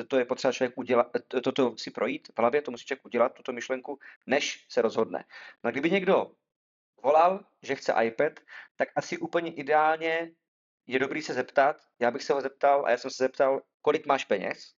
to 0.09 0.18
je 0.18 0.25
potřeba 0.25 0.52
člověk 0.52 0.78
udělat, 0.78 1.06
toto 1.44 1.76
si 1.76 1.90
projít 1.90 2.28
v 2.28 2.38
hlavě, 2.38 2.62
to 2.62 2.70
musí 2.70 2.85
člověk 2.85 3.04
udělat, 3.04 3.35
tuto 3.35 3.52
myšlenku, 3.52 3.99
než 4.26 4.66
se 4.68 4.82
rozhodne. 4.82 5.25
No 5.64 5.70
kdyby 5.70 5.90
někdo 5.90 6.30
volal, 7.02 7.44
že 7.62 7.75
chce 7.75 7.94
iPad, 8.02 8.32
tak 8.76 8.88
asi 8.97 9.18
úplně 9.18 9.52
ideálně 9.52 10.30
je 10.87 10.99
dobrý 10.99 11.23
se 11.23 11.35
zeptat, 11.35 11.76
já 11.99 12.11
bych 12.11 12.23
se 12.23 12.32
ho 12.32 12.40
zeptal 12.40 12.87
a 12.87 12.90
já 12.90 12.97
jsem 12.97 13.11
se 13.11 13.25
zeptal, 13.25 13.62
kolik 13.82 14.06
máš 14.06 14.25
peněz, 14.25 14.75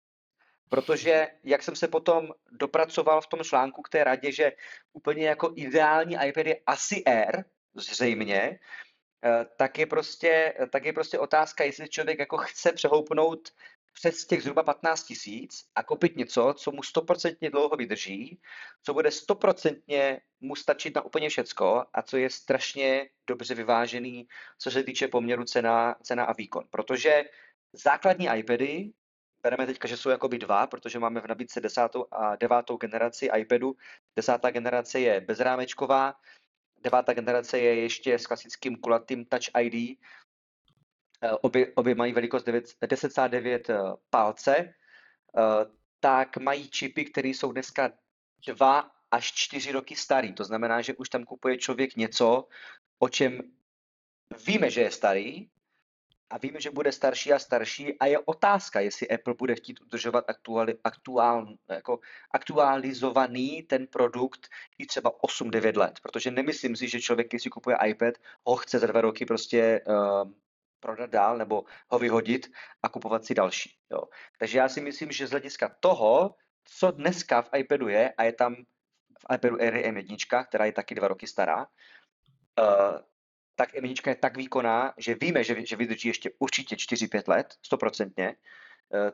protože 0.69 1.27
jak 1.43 1.63
jsem 1.63 1.75
se 1.75 1.87
potom 1.87 2.29
dopracoval 2.51 3.21
v 3.21 3.27
tom 3.27 3.39
článku 3.43 3.81
k 3.81 3.89
té 3.89 4.03
radě, 4.03 4.31
že 4.31 4.51
úplně 4.93 5.27
jako 5.27 5.53
ideální 5.55 6.17
iPad 6.27 6.45
je 6.45 6.59
asi 6.65 7.03
Air, 7.03 7.43
zřejmě, 7.75 8.59
eh, 9.25 9.45
tak 9.57 9.77
je 9.77 9.85
prostě, 9.85 10.53
tak 10.71 10.85
je 10.85 10.93
prostě 10.93 11.19
otázka, 11.19 11.63
jestli 11.63 11.89
člověk 11.89 12.19
jako 12.19 12.37
chce 12.37 12.71
přehoupnout 12.71 13.49
přes 13.93 14.25
těch 14.25 14.41
zhruba 14.41 14.63
15 14.63 15.03
tisíc 15.03 15.65
a 15.75 15.83
koupit 15.83 16.15
něco, 16.15 16.53
co 16.57 16.71
mu 16.71 16.83
stoprocentně 16.83 17.49
dlouho 17.49 17.75
vydrží, 17.75 18.41
co 18.83 18.93
bude 18.93 19.11
stoprocentně 19.11 20.21
mu 20.41 20.55
stačit 20.55 20.95
na 20.95 21.01
úplně 21.01 21.29
všecko 21.29 21.85
a 21.93 22.01
co 22.01 22.17
je 22.17 22.29
strašně 22.29 23.09
dobře 23.27 23.55
vyvážený, 23.55 24.27
co 24.57 24.71
se 24.71 24.83
týče 24.83 25.07
poměru 25.07 25.43
cena, 25.43 25.95
cena 26.03 26.23
a 26.23 26.33
výkon. 26.33 26.63
Protože 26.69 27.23
základní 27.73 28.27
iPady, 28.37 28.91
bereme 29.43 29.65
teďka, 29.65 29.87
že 29.87 29.97
jsou 29.97 30.09
jakoby 30.09 30.37
dva, 30.37 30.67
protože 30.67 30.99
máme 30.99 31.21
v 31.21 31.27
nabídce 31.27 31.61
desátou 31.61 32.05
a 32.11 32.35
devátou 32.35 32.77
generaci 32.77 33.29
iPadu. 33.37 33.75
Desátá 34.15 34.51
generace 34.51 34.99
je 34.99 35.21
bezrámečková, 35.21 36.15
devátá 36.83 37.13
generace 37.13 37.59
je 37.59 37.75
ještě 37.75 38.19
s 38.19 38.27
klasickým 38.27 38.75
kulatým 38.75 39.25
Touch 39.25 39.61
ID, 39.61 39.99
obě, 41.31 41.71
obě 41.75 41.95
mají 41.95 42.13
velikost 42.13 42.47
10,9 42.47 43.69
eh, 43.69 43.95
palce, 44.09 44.55
eh, 44.57 44.73
tak 45.99 46.37
mají 46.37 46.69
čipy, 46.69 47.05
které 47.05 47.29
jsou 47.29 47.51
dneska 47.51 47.91
dva 48.47 48.91
až 49.11 49.31
čtyři 49.33 49.71
roky 49.71 49.95
starý. 49.95 50.33
To 50.33 50.43
znamená, 50.43 50.81
že 50.81 50.93
už 50.93 51.09
tam 51.09 51.23
kupuje 51.23 51.57
člověk 51.57 51.95
něco, 51.95 52.47
o 52.99 53.09
čem 53.09 53.41
víme, 54.47 54.69
že 54.69 54.81
je 54.81 54.91
starý 54.91 55.47
a 56.29 56.37
víme, 56.37 56.61
že 56.61 56.71
bude 56.71 56.91
starší 56.91 57.33
a 57.33 57.39
starší. 57.39 57.99
A 57.99 58.05
je 58.05 58.19
otázka, 58.19 58.79
jestli 58.79 59.09
Apple 59.09 59.33
bude 59.33 59.55
chtít 59.55 59.81
udržovat 59.81 60.25
aktuali, 60.27 60.77
aktuál, 60.83 61.47
jako 61.69 61.99
aktualizovaný 62.31 63.63
ten 63.63 63.87
produkt 63.87 64.49
i 64.77 64.85
třeba 64.85 65.11
8-9 65.23 65.77
let, 65.77 65.99
protože 66.01 66.31
nemyslím 66.31 66.75
si, 66.75 66.87
že 66.89 67.01
člověk, 67.01 67.29
když 67.29 67.43
si 67.43 67.49
kupuje 67.49 67.77
iPad, 67.87 68.13
ho 68.45 68.55
chce 68.55 68.79
za 68.79 68.87
dva 68.87 69.01
roky 69.01 69.25
prostě 69.25 69.81
prodat 70.83 71.09
dál 71.09 71.37
nebo 71.37 71.63
ho 71.87 71.99
vyhodit 71.99 72.51
a 72.83 72.89
kupovat 72.89 73.25
si 73.25 73.33
další. 73.33 73.71
Jo. 73.91 74.03
Takže 74.39 74.57
já 74.57 74.69
si 74.69 74.81
myslím, 74.81 75.11
že 75.11 75.27
z 75.27 75.31
hlediska 75.31 75.75
toho, 75.79 76.35
co 76.63 76.91
dneska 76.91 77.41
v 77.41 77.49
iPadu 77.63 77.87
je, 77.87 78.13
a 78.17 78.23
je 78.23 78.33
tam 78.33 78.55
v 79.19 79.25
iPadu 79.35 79.55
Air 79.61 79.73
M1, 79.73 80.45
která 80.45 80.65
je 80.65 80.71
taky 80.71 80.95
dva 80.95 81.07
roky 81.07 81.27
stará, 81.27 81.65
uh, 82.59 82.99
tak 83.55 83.73
M1 83.73 84.09
je 84.09 84.15
tak 84.15 84.37
výkonná, 84.37 84.93
že 84.97 85.15
víme, 85.15 85.43
že, 85.43 85.65
že 85.65 85.75
vydrží 85.75 86.07
ještě 86.07 86.31
určitě 86.39 86.75
4-5 86.75 87.23
let, 87.27 87.53
stoprocentně, 87.65 88.35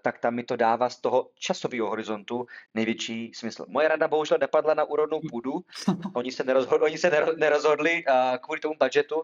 tak 0.01 0.19
tam 0.19 0.35
mi 0.35 0.43
to 0.43 0.55
dává 0.55 0.89
z 0.89 1.01
toho 1.01 1.29
časového 1.35 1.89
horizontu 1.89 2.45
největší 2.73 3.31
smysl. 3.33 3.65
Moje 3.67 3.88
rada 3.88 4.07
bohužel 4.07 4.38
nepadla 4.41 4.73
na 4.73 4.83
úrodnou 4.83 5.21
půdu, 5.29 5.53
oni 6.13 6.31
se 6.31 6.43
nerozhodli, 6.43 6.85
oni 6.85 6.97
se 6.97 7.11
nerozhodli 7.38 8.03
kvůli 8.41 8.59
tomu 8.59 8.75
budgetu, 8.79 9.23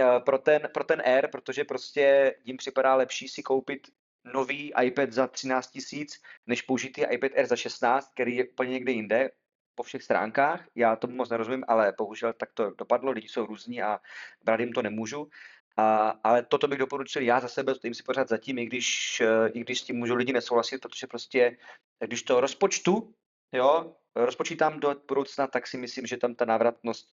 Eh, 0.00 0.20
pro 0.20 0.38
ten, 0.38 0.68
pro 0.74 0.84
ten 0.84 1.02
Air, 1.04 1.28
protože 1.28 1.64
prostě 1.64 2.34
jim 2.44 2.56
připadá 2.56 2.94
lepší 2.94 3.28
si 3.28 3.42
koupit 3.42 3.88
nový 4.34 4.72
iPad 4.82 5.12
za 5.12 5.26
13 5.26 5.70
tisíc, 5.70 6.22
než 6.46 6.62
použitý 6.62 7.02
iPad 7.10 7.32
Air 7.36 7.46
za 7.46 7.56
16, 7.56 8.10
který 8.14 8.36
je 8.36 8.48
úplně 8.48 8.70
někde 8.70 8.92
jinde 8.92 9.30
po 9.74 9.82
všech 9.82 10.02
stránkách. 10.02 10.66
Já 10.74 10.96
tomu 10.96 11.16
moc 11.16 11.30
nerozumím, 11.30 11.64
ale 11.68 11.94
bohužel 11.98 12.32
tak 12.32 12.52
to 12.54 12.70
dopadlo, 12.70 13.10
lidi 13.10 13.28
jsou 13.28 13.46
různí 13.46 13.82
a 13.82 14.00
brát 14.44 14.60
jim 14.60 14.72
to 14.72 14.82
nemůžu. 14.82 15.28
A, 15.76 16.08
ale 16.24 16.42
toto 16.42 16.68
bych 16.68 16.78
doporučil 16.78 17.22
já 17.22 17.40
za 17.40 17.48
sebe, 17.48 17.74
stojím 17.74 17.94
si 17.94 18.02
pořád 18.02 18.28
zatím, 18.28 18.58
i 18.58 18.66
když, 18.66 19.20
eh, 19.20 19.48
i 19.48 19.60
když 19.60 19.80
s 19.80 19.84
tím 19.84 19.96
můžu 19.96 20.14
lidi 20.14 20.32
nesouhlasit, 20.32 20.80
protože 20.80 21.06
prostě, 21.06 21.56
když 22.04 22.22
to 22.22 22.40
rozpočtu, 22.40 23.14
jo, 23.52 23.96
rozpočítám 24.14 24.80
do 24.80 24.94
budoucna, 25.08 25.46
tak 25.46 25.66
si 25.66 25.78
myslím, 25.78 26.06
že 26.06 26.16
tam 26.16 26.34
ta 26.34 26.44
návratnost 26.44 27.08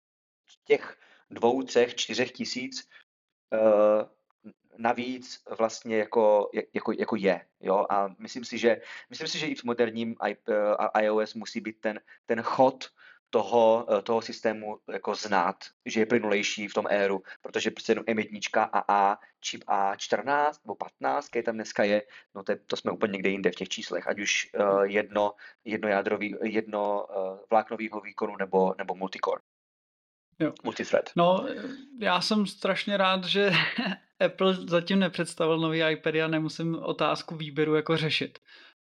těch 0.65 0.97
dvou, 1.29 1.63
třech, 1.63 1.95
čtyřech 1.95 2.31
tisíc 2.31 2.89
uh, 3.53 4.03
navíc 4.77 5.43
vlastně 5.57 5.97
jako, 5.97 6.49
jako, 6.73 6.91
jako 6.91 7.15
je. 7.15 7.45
Jo? 7.59 7.85
A 7.89 8.15
myslím 8.19 8.45
si, 8.45 8.57
že, 8.57 8.81
myslím 9.09 9.27
si, 9.27 9.39
že 9.39 9.47
i 9.47 9.55
v 9.55 9.63
moderním 9.63 10.15
iOS 11.01 11.33
musí 11.33 11.61
být 11.61 11.79
ten, 11.79 11.99
ten 12.25 12.41
chod 12.41 12.85
toho, 13.33 13.85
eh, 13.89 14.01
toho 14.01 14.21
systému 14.21 14.77
jako 14.91 15.15
znát, 15.15 15.55
že 15.85 15.99
je 15.99 16.05
plynulejší 16.05 16.67
v 16.67 16.73
tom 16.73 16.85
éru, 16.89 17.23
protože 17.41 17.71
prostě 17.71 17.91
jenom 17.91 18.05
M1 18.05 18.69
a 18.73 18.83
A, 18.87 19.17
čip 19.41 19.63
A14 19.63 20.53
nebo 20.65 20.75
15, 20.75 21.29
který 21.29 21.43
tam 21.43 21.55
dneska 21.55 21.83
je, 21.83 22.01
no 22.35 22.43
to, 22.43 22.53
to 22.65 22.75
jsme 22.77 22.91
úplně 22.91 23.11
někde 23.11 23.29
jinde 23.29 23.51
v 23.51 23.55
těch 23.55 23.69
číslech, 23.69 24.07
ať 24.07 24.19
už 24.19 24.49
uh, 24.53 24.83
jedno, 24.83 25.33
jedno 25.65 25.89
jádrový, 25.89 26.35
jedno 26.43 27.05
uh, 27.05 27.39
vláknovýho 27.49 28.01
výkonu 28.01 28.37
nebo, 28.37 28.75
nebo 28.77 28.95
multicore. 28.95 29.41
Jo. 30.39 30.53
Multithread. 30.63 31.09
No, 31.15 31.47
já 31.99 32.21
jsem 32.21 32.45
strašně 32.45 32.97
rád, 32.97 33.23
že 33.23 33.51
Apple 34.25 34.53
zatím 34.53 34.99
nepředstavil 34.99 35.57
nový 35.57 35.81
iPad 35.91 36.15
a 36.15 36.27
nemusím 36.27 36.75
otázku 36.75 37.35
výběru 37.35 37.75
jako 37.75 37.97
řešit, 37.97 38.39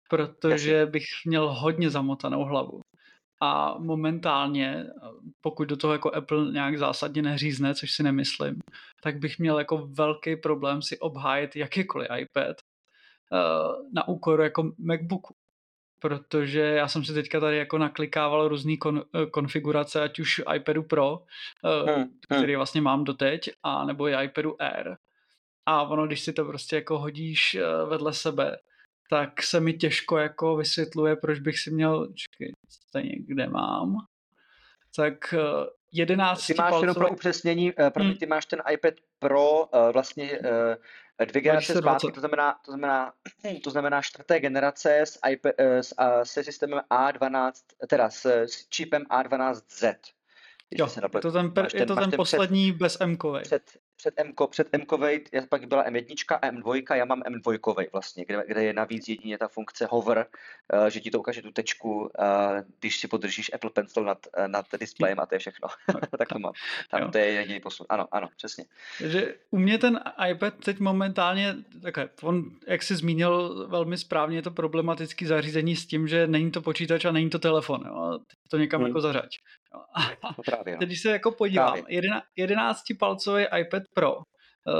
protože 0.10 0.74
Jasně. 0.74 0.92
bych 0.92 1.06
měl 1.26 1.54
hodně 1.54 1.90
zamotanou 1.90 2.44
hlavu. 2.44 2.82
A 3.42 3.78
momentálně, 3.78 4.86
pokud 5.42 5.68
do 5.68 5.78
toho 5.78 5.94
jako 5.94 6.16
Apple 6.16 6.52
nějak 6.52 6.78
zásadně 6.78 7.22
neřízne, 7.22 7.76
což 7.76 7.92
si 7.92 8.04
nemyslím, 8.04 8.60
tak 9.04 9.18
bych 9.18 9.40
měl 9.40 9.60
jako 9.60 9.88
velký 9.88 10.36
problém 10.36 10.82
si 10.82 11.00
obhájit 11.00 11.56
jakýkoliv 11.56 12.08
iPad 12.18 12.58
uh, 13.32 13.94
na 13.94 14.08
úkor 14.08 14.42
jako 14.42 14.72
MacBooku. 14.78 15.36
Protože 16.02 16.60
já 16.60 16.88
jsem 16.88 17.06
si 17.06 17.14
teďka 17.14 17.40
tady 17.40 17.58
jako 17.58 17.78
naklikával 17.78 18.48
různé 18.48 18.78
kon, 18.78 19.04
eh, 19.16 19.26
konfigurace, 19.26 20.02
ať 20.02 20.20
už 20.20 20.42
iPadu 20.56 20.84
Pro, 20.84 21.20
hmm, 21.64 21.96
hmm. 21.96 22.10
který 22.30 22.56
vlastně 22.56 22.82
mám 22.82 23.04
doteď, 23.04 23.50
a 23.64 23.86
nebo 23.86 24.08
i 24.08 24.24
iPadu 24.24 24.62
Air. 24.62 24.96
A 25.66 25.84
ono, 25.84 26.08
když 26.08 26.22
si 26.22 26.34
to 26.34 26.46
prostě 26.46 26.76
jako 26.76 27.00
hodíš 27.00 27.58
vedle 27.90 28.14
sebe, 28.14 28.58
tak 29.10 29.44
se 29.44 29.60
mi 29.60 29.74
těžko 29.74 30.18
jako 30.18 30.56
vysvětluje, 30.56 31.16
proč 31.16 31.40
bych 31.40 31.60
si 31.60 31.72
měl, 31.72 32.08
čekaj, 32.14 32.52
to 32.92 33.00
někde 33.00 33.48
mám, 33.48 33.98
tak 34.96 35.34
11 35.92 36.50
eh, 36.50 36.54
Ty 36.54 36.58
máš 36.58 36.70
palcové... 36.70 36.84
jenom 36.84 36.96
pro 36.96 37.10
upřesnění, 37.10 37.74
uh, 37.74 37.90
hmm. 37.96 38.16
ty 38.16 38.26
máš 38.26 38.46
ten 38.46 38.62
iPad 38.72 38.94
Pro 39.20 39.66
uh, 39.66 39.92
vlastně 39.94 40.40
dvě 41.26 41.42
generace 41.42 41.76
zpátky, 41.76 42.12
to 42.12 42.20
znamená, 42.20 42.56
to 42.66 42.72
znamená, 42.72 43.14
to 43.64 43.70
znamená 43.70 44.02
čtvrté 44.02 44.40
generace 44.40 45.00
s, 45.00 45.20
iPad, 45.30 45.54
s, 45.58 45.94
se 46.24 46.44
systémem 46.44 46.82
A12, 46.92 47.52
teda 47.88 48.10
s, 48.10 48.26
s 48.26 48.70
čipem 48.70 49.04
A12Z. 49.04 49.96
Jo, 50.72 50.88
je 50.96 51.22
to 51.22 51.32
ten, 51.32 51.54
je 51.74 51.86
to 51.86 51.96
ten, 51.96 52.10
ten 52.10 52.18
poslední 52.18 52.72
před, 52.72 52.80
bez 52.80 52.98
m 53.02 53.18
Před, 53.42 53.72
před 54.00 54.14
M, 54.18 54.34
před 54.50 54.68
M, 54.72 54.82
pak 55.50 55.66
byla 55.66 55.86
M1 55.86 56.38
a 56.42 56.52
M2, 56.52 56.96
já 56.96 57.06
mám 57.06 57.22
M2 57.22 57.88
vlastně, 57.92 58.26
kde, 58.26 58.44
kde 58.48 58.64
je 58.64 58.74
navíc 58.74 59.08
jedině 59.08 59.38
ta 59.38 59.48
funkce 59.48 59.88
hover, 59.92 60.26
uh, 60.74 60.88
že 60.88 61.00
ti 61.00 61.12
to 61.12 61.20
ukáže 61.20 61.42
tu 61.42 61.52
tečku, 61.52 62.00
uh, 62.00 62.08
když 62.80 63.00
si 63.00 63.08
podržíš 63.08 63.52
Apple 63.54 63.70
Pencil 63.70 64.04
nad, 64.04 64.18
uh, 64.38 64.48
nad 64.48 64.66
displejem 64.80 65.20
a 65.20 65.26
to 65.26 65.36
je 65.36 65.40
všechno. 65.40 65.68
tak 66.18 66.28
to 66.28 66.40
mám. 66.40 66.54
Tam 66.92 67.02
jo. 67.02 67.12
to 67.12 67.18
je 67.18 67.26
jediný 67.26 67.60
posun. 67.60 67.86
Ano, 67.90 68.08
ano, 68.12 68.28
přesně. 68.38 68.66
Takže 69.00 69.36
u 69.52 69.60
mě 69.60 69.78
ten 69.78 70.00
iPad 70.32 70.54
teď 70.66 70.80
momentálně, 70.80 71.56
takhle, 71.82 72.10
on, 72.24 72.44
jak 72.68 72.84
jsi 72.84 72.96
zmínil 72.96 73.68
velmi 73.68 73.98
správně, 73.98 74.38
je 74.38 74.42
to 74.42 74.52
problematický 74.52 75.26
zařízení 75.26 75.76
s 75.76 75.88
tím, 75.88 76.08
že 76.08 76.28
není 76.28 76.52
to 76.52 76.62
počítač 76.62 77.06
a 77.06 77.12
není 77.12 77.30
to 77.30 77.40
telefon. 77.40 77.84
Jo? 77.86 78.20
to 78.50 78.58
někam 78.58 78.82
hmm. 78.82 78.88
jako 78.88 79.02
zařaď. 79.02 79.38
No 80.24 80.44
právě, 80.46 80.74
no. 80.74 80.80
Když 80.80 81.02
se 81.02 81.10
jako 81.10 81.32
podívám, 81.32 81.78
11-palcový 82.38 83.48
iPad 83.60 83.84
Pro, 83.94 84.18
eh, 84.18 84.72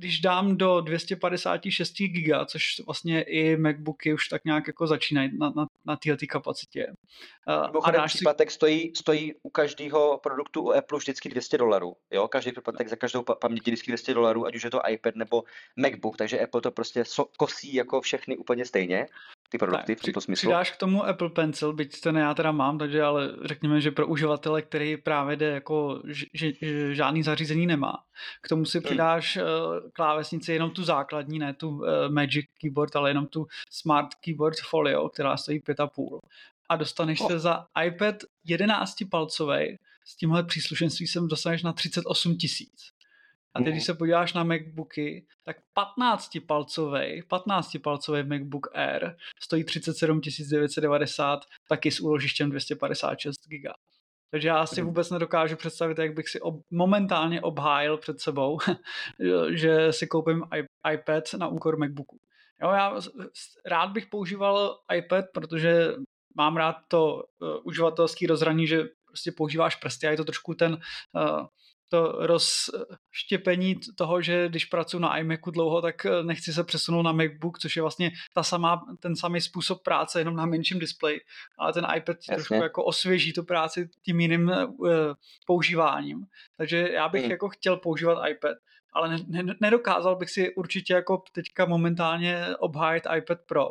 když 0.00 0.20
dám 0.20 0.56
do 0.56 0.80
256 0.80 1.92
GB, 2.08 2.46
což 2.46 2.80
vlastně 2.86 3.22
i 3.22 3.56
MacBooky 3.56 4.14
už 4.14 4.28
tak 4.28 4.44
nějak 4.44 4.66
jako 4.66 4.86
začínají 4.86 5.38
na, 5.38 5.52
na, 5.56 5.66
na 5.86 5.96
této 5.96 6.26
kapacitě. 6.28 6.86
Eh, 7.48 7.66
Mimochodem 7.66 8.04
příplatek 8.06 8.50
si... 8.50 8.54
stojí, 8.54 8.92
stojí 8.96 9.34
u 9.42 9.50
každého 9.50 10.18
produktu 10.22 10.62
u 10.62 10.72
Apple 10.72 10.98
vždycky 10.98 11.28
200 11.28 11.58
dolarů. 11.58 11.96
Jo? 12.10 12.28
Každý 12.28 12.52
příplatek 12.52 12.88
za 12.88 12.96
každou 12.96 13.22
paměti 13.22 13.70
vždycky 13.70 13.90
200 13.90 14.14
dolarů, 14.14 14.46
ať 14.46 14.56
už 14.56 14.64
je 14.64 14.70
to 14.70 14.80
iPad 14.88 15.16
nebo 15.16 15.44
MacBook, 15.76 16.16
takže 16.16 16.40
Apple 16.40 16.60
to 16.60 16.70
prostě 16.70 17.04
so, 17.04 17.32
kosí 17.38 17.74
jako 17.74 18.00
všechny 18.00 18.36
úplně 18.36 18.64
stejně 18.64 19.06
ty 19.50 19.58
produkty 19.58 19.94
tak, 19.94 20.02
v 20.02 20.04
tomto 20.04 20.20
smyslu. 20.20 20.48
Přidáš 20.48 20.70
k 20.70 20.76
tomu 20.76 21.06
Apple 21.06 21.30
Pencil, 21.30 21.72
byť 21.72 22.00
ten 22.00 22.16
já 22.16 22.34
teda 22.34 22.52
mám, 22.52 22.78
takže 22.78 23.02
ale 23.02 23.32
řekněme, 23.44 23.80
že 23.80 23.90
pro 23.90 24.06
uživatele, 24.06 24.62
který 24.62 24.96
právě 24.96 25.36
jde 25.36 25.46
jako 25.46 26.02
že, 26.04 26.26
že, 26.34 26.94
žádný 26.94 27.22
zařízení 27.22 27.66
nemá. 27.66 27.92
K 28.42 28.48
tomu 28.48 28.64
si 28.64 28.78
hmm. 28.78 28.84
přidáš 28.84 29.36
hmm. 29.36 29.46
klávesnici 29.92 30.52
jenom 30.52 30.70
tu 30.70 30.84
základní, 30.84 31.38
ne 31.38 31.54
tu 31.54 31.68
uh, 31.68 31.86
Magic 32.08 32.46
Keyboard, 32.60 32.96
ale 32.96 33.10
jenom 33.10 33.26
tu 33.26 33.46
Smart 33.70 34.14
Keyboard 34.14 34.58
Folio, 34.58 35.08
která 35.08 35.36
stojí 35.36 35.60
5,5. 35.60 36.18
A 36.68 36.76
dostaneš 36.76 37.20
oh. 37.20 37.28
se 37.28 37.38
za 37.38 37.66
iPad 37.86 38.14
11 38.44 38.94
palcový 39.10 39.78
s 40.04 40.16
tímhle 40.16 40.44
příslušenství 40.44 41.06
sem 41.06 41.28
dostaneš 41.28 41.62
na 41.62 41.72
38 41.72 42.36
tisíc. 42.36 42.92
A 43.54 43.62
teď, 43.62 43.72
když 43.72 43.84
se 43.84 43.94
podíváš 43.94 44.32
na 44.32 44.44
MacBooky, 44.44 45.26
tak 45.44 45.56
15-palcový, 45.78 47.22
15-palcový 47.22 48.28
MacBook 48.28 48.68
Air 48.74 49.16
stojí 49.42 49.64
37 49.64 50.20
990, 50.50 51.40
taky 51.68 51.90
s 51.90 52.00
úložištěm 52.00 52.50
256 52.50 53.48
GB. 53.48 53.72
Takže 54.30 54.48
já 54.48 54.66
si 54.66 54.82
vůbec 54.82 55.10
nedokážu 55.10 55.56
představit, 55.56 55.98
jak 55.98 56.14
bych 56.14 56.28
si 56.28 56.40
ob, 56.40 56.54
momentálně 56.70 57.40
obhájil 57.40 57.96
před 57.96 58.20
sebou, 58.20 58.58
že 59.50 59.92
si 59.92 60.06
koupím 60.06 60.42
iPad 60.92 61.24
na 61.38 61.48
úkor 61.48 61.78
MacBooku. 61.78 62.18
Jo, 62.62 62.70
já 62.70 63.00
rád 63.66 63.90
bych 63.90 64.06
používal 64.06 64.78
iPad, 64.96 65.24
protože 65.34 65.92
mám 66.36 66.56
rád 66.56 66.76
to 66.88 67.14
uh, 67.14 67.48
uživatelský 67.64 68.26
rozhraní, 68.26 68.66
že 68.66 68.84
prostě 69.06 69.32
používáš 69.32 69.76
prsty 69.76 70.06
a 70.06 70.10
je 70.10 70.16
to 70.16 70.24
trošku 70.24 70.54
ten 70.54 70.72
uh, 70.72 71.46
to 71.90 72.26
rozštěpení 72.26 73.76
toho, 73.96 74.22
že 74.22 74.48
když 74.48 74.64
pracuji 74.64 74.98
na 74.98 75.18
iMacu 75.18 75.50
dlouho, 75.50 75.82
tak 75.82 76.06
eh, 76.06 76.22
nechci 76.22 76.52
se 76.52 76.64
přesunout 76.64 77.02
na 77.02 77.12
MacBook, 77.12 77.58
což 77.58 77.76
je 77.76 77.82
vlastně 77.82 78.10
ta 78.34 78.42
samá, 78.42 78.82
ten 79.00 79.16
samý 79.16 79.40
způsob 79.40 79.82
práce, 79.82 80.20
jenom 80.20 80.36
na 80.36 80.46
menším 80.46 80.78
displeji, 80.78 81.20
ale 81.58 81.72
ten 81.72 81.86
iPad 81.96 82.16
Jasně. 82.16 82.34
trošku 82.34 82.54
jako 82.54 82.84
osvěží 82.84 83.32
tu 83.32 83.44
práci 83.44 83.88
tím 84.02 84.20
jiným 84.20 84.48
uh, 84.48 84.90
používáním. 85.46 86.26
Takže 86.56 86.88
já 86.92 87.08
bych 87.08 87.22
hmm. 87.22 87.30
jako 87.30 87.48
chtěl 87.48 87.76
používat 87.76 88.28
iPad, 88.28 88.56
ale 88.92 89.08
ne, 89.08 89.42
ne, 89.42 89.54
nedokázal 89.60 90.16
bych 90.16 90.30
si 90.30 90.54
určitě 90.54 90.94
jako 90.94 91.22
teďka 91.32 91.66
momentálně 91.66 92.46
obhájit 92.58 93.04
iPad 93.16 93.38
Pro. 93.46 93.68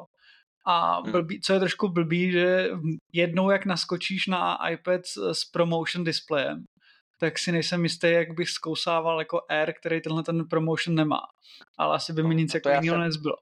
A 0.65 1.01
hmm. 1.01 1.11
blbý, 1.11 1.41
co 1.41 1.53
je 1.53 1.59
trošku 1.59 1.87
blbý, 1.87 2.31
že 2.31 2.69
jednou 3.13 3.49
jak 3.49 3.65
naskočíš 3.65 4.27
na 4.27 4.69
iPad 4.69 5.01
s 5.31 5.45
promotion 5.45 6.03
displejem, 6.03 6.65
tak 7.19 7.39
si 7.39 7.51
nejsem 7.51 7.83
jistý, 7.83 8.11
jak 8.11 8.31
bych 8.31 8.49
zkousával 8.49 9.19
jako 9.19 9.41
Air, 9.49 9.73
který 9.73 10.01
tenhle 10.01 10.23
ten 10.23 10.47
promotion 10.47 10.95
nemá. 10.95 11.21
Ale 11.77 11.95
asi 11.95 12.13
by 12.13 12.23
mi 12.23 12.29
no, 12.29 12.39
nic 12.39 12.53
jako 12.53 12.69
jiného 12.69 12.97
nezbylo. 12.97 13.35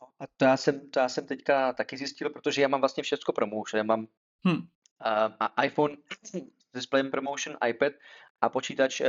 No, 0.00 0.06
a 0.20 0.24
to 0.36 0.44
já, 0.44 0.56
jsem, 0.56 0.90
to 0.90 1.00
já 1.00 1.08
jsem 1.08 1.26
teďka 1.26 1.72
taky 1.72 1.96
zjistil, 1.96 2.30
protože 2.30 2.62
já 2.62 2.68
mám 2.68 2.80
vlastně 2.80 3.02
všechno 3.02 3.34
promotion. 3.34 3.78
Já 3.78 3.82
mám 3.84 4.06
hmm. 4.44 4.56
uh, 4.56 5.64
iPhone 5.64 5.96
s 6.24 6.32
displejem 6.74 7.10
promotion, 7.10 7.56
iPad 7.68 7.92
a 8.40 8.48
počítač 8.48 9.00
uh, 9.00 9.06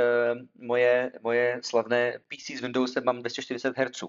moje, 0.60 1.12
moje 1.24 1.60
slavné 1.64 2.20
PC 2.28 2.60
s 2.60 2.62
Windowsem 2.62 3.04
mám 3.04 3.20
240 3.20 3.78
Hz, 3.78 4.04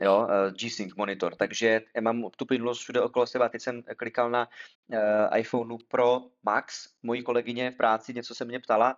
jo, 0.00 0.14
uh, 0.24 0.50
G-Sync 0.50 0.94
monitor, 0.94 1.34
takže 1.36 1.80
mám 2.00 2.30
tu 2.36 2.46
plynulost 2.46 2.80
všude 2.80 3.00
okolo 3.00 3.26
sebe 3.26 3.44
a 3.44 3.48
teď 3.48 3.62
jsem 3.62 3.82
klikal 3.96 4.30
na 4.30 4.48
uh, 4.48 5.38
iPhone 5.38 5.76
Pro 5.88 6.20
Max, 6.42 6.88
mojí 7.02 7.22
kolegyně 7.22 7.70
v 7.70 7.76
práci 7.76 8.14
něco 8.14 8.34
se 8.34 8.44
mě 8.44 8.60
ptala, 8.60 8.96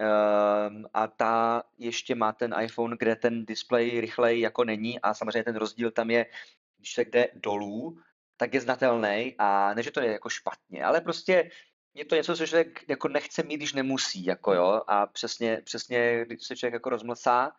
Uh, 0.00 0.84
a 0.94 1.06
ta 1.06 1.62
ještě 1.78 2.14
má 2.14 2.32
ten 2.32 2.54
iPhone, 2.60 2.96
kde 2.98 3.16
ten 3.16 3.44
display 3.44 4.00
rychlej 4.00 4.40
jako 4.40 4.64
není 4.64 5.00
a 5.00 5.14
samozřejmě 5.14 5.44
ten 5.44 5.56
rozdíl 5.56 5.90
tam 5.90 6.10
je, 6.10 6.26
když 6.78 6.92
se 6.92 7.04
jde 7.04 7.28
dolů, 7.34 7.98
tak 8.36 8.54
je 8.54 8.60
znatelný 8.60 9.34
a 9.38 9.74
ne, 9.74 9.82
že 9.82 9.90
to 9.90 10.00
je 10.00 10.12
jako 10.12 10.28
špatně, 10.28 10.84
ale 10.84 11.00
prostě 11.00 11.50
je 11.94 12.04
to 12.04 12.14
něco, 12.14 12.36
co 12.36 12.46
člověk 12.46 12.84
jako 12.88 13.08
nechce 13.08 13.42
mít, 13.42 13.56
když 13.56 13.72
nemusí, 13.72 14.24
jako 14.24 14.54
jo, 14.54 14.82
a 14.86 15.06
přesně, 15.06 15.60
přesně 15.64 16.24
když 16.26 16.46
se 16.46 16.56
člověk 16.56 16.74
jako 16.74 16.90
rozmlsá 16.90 17.52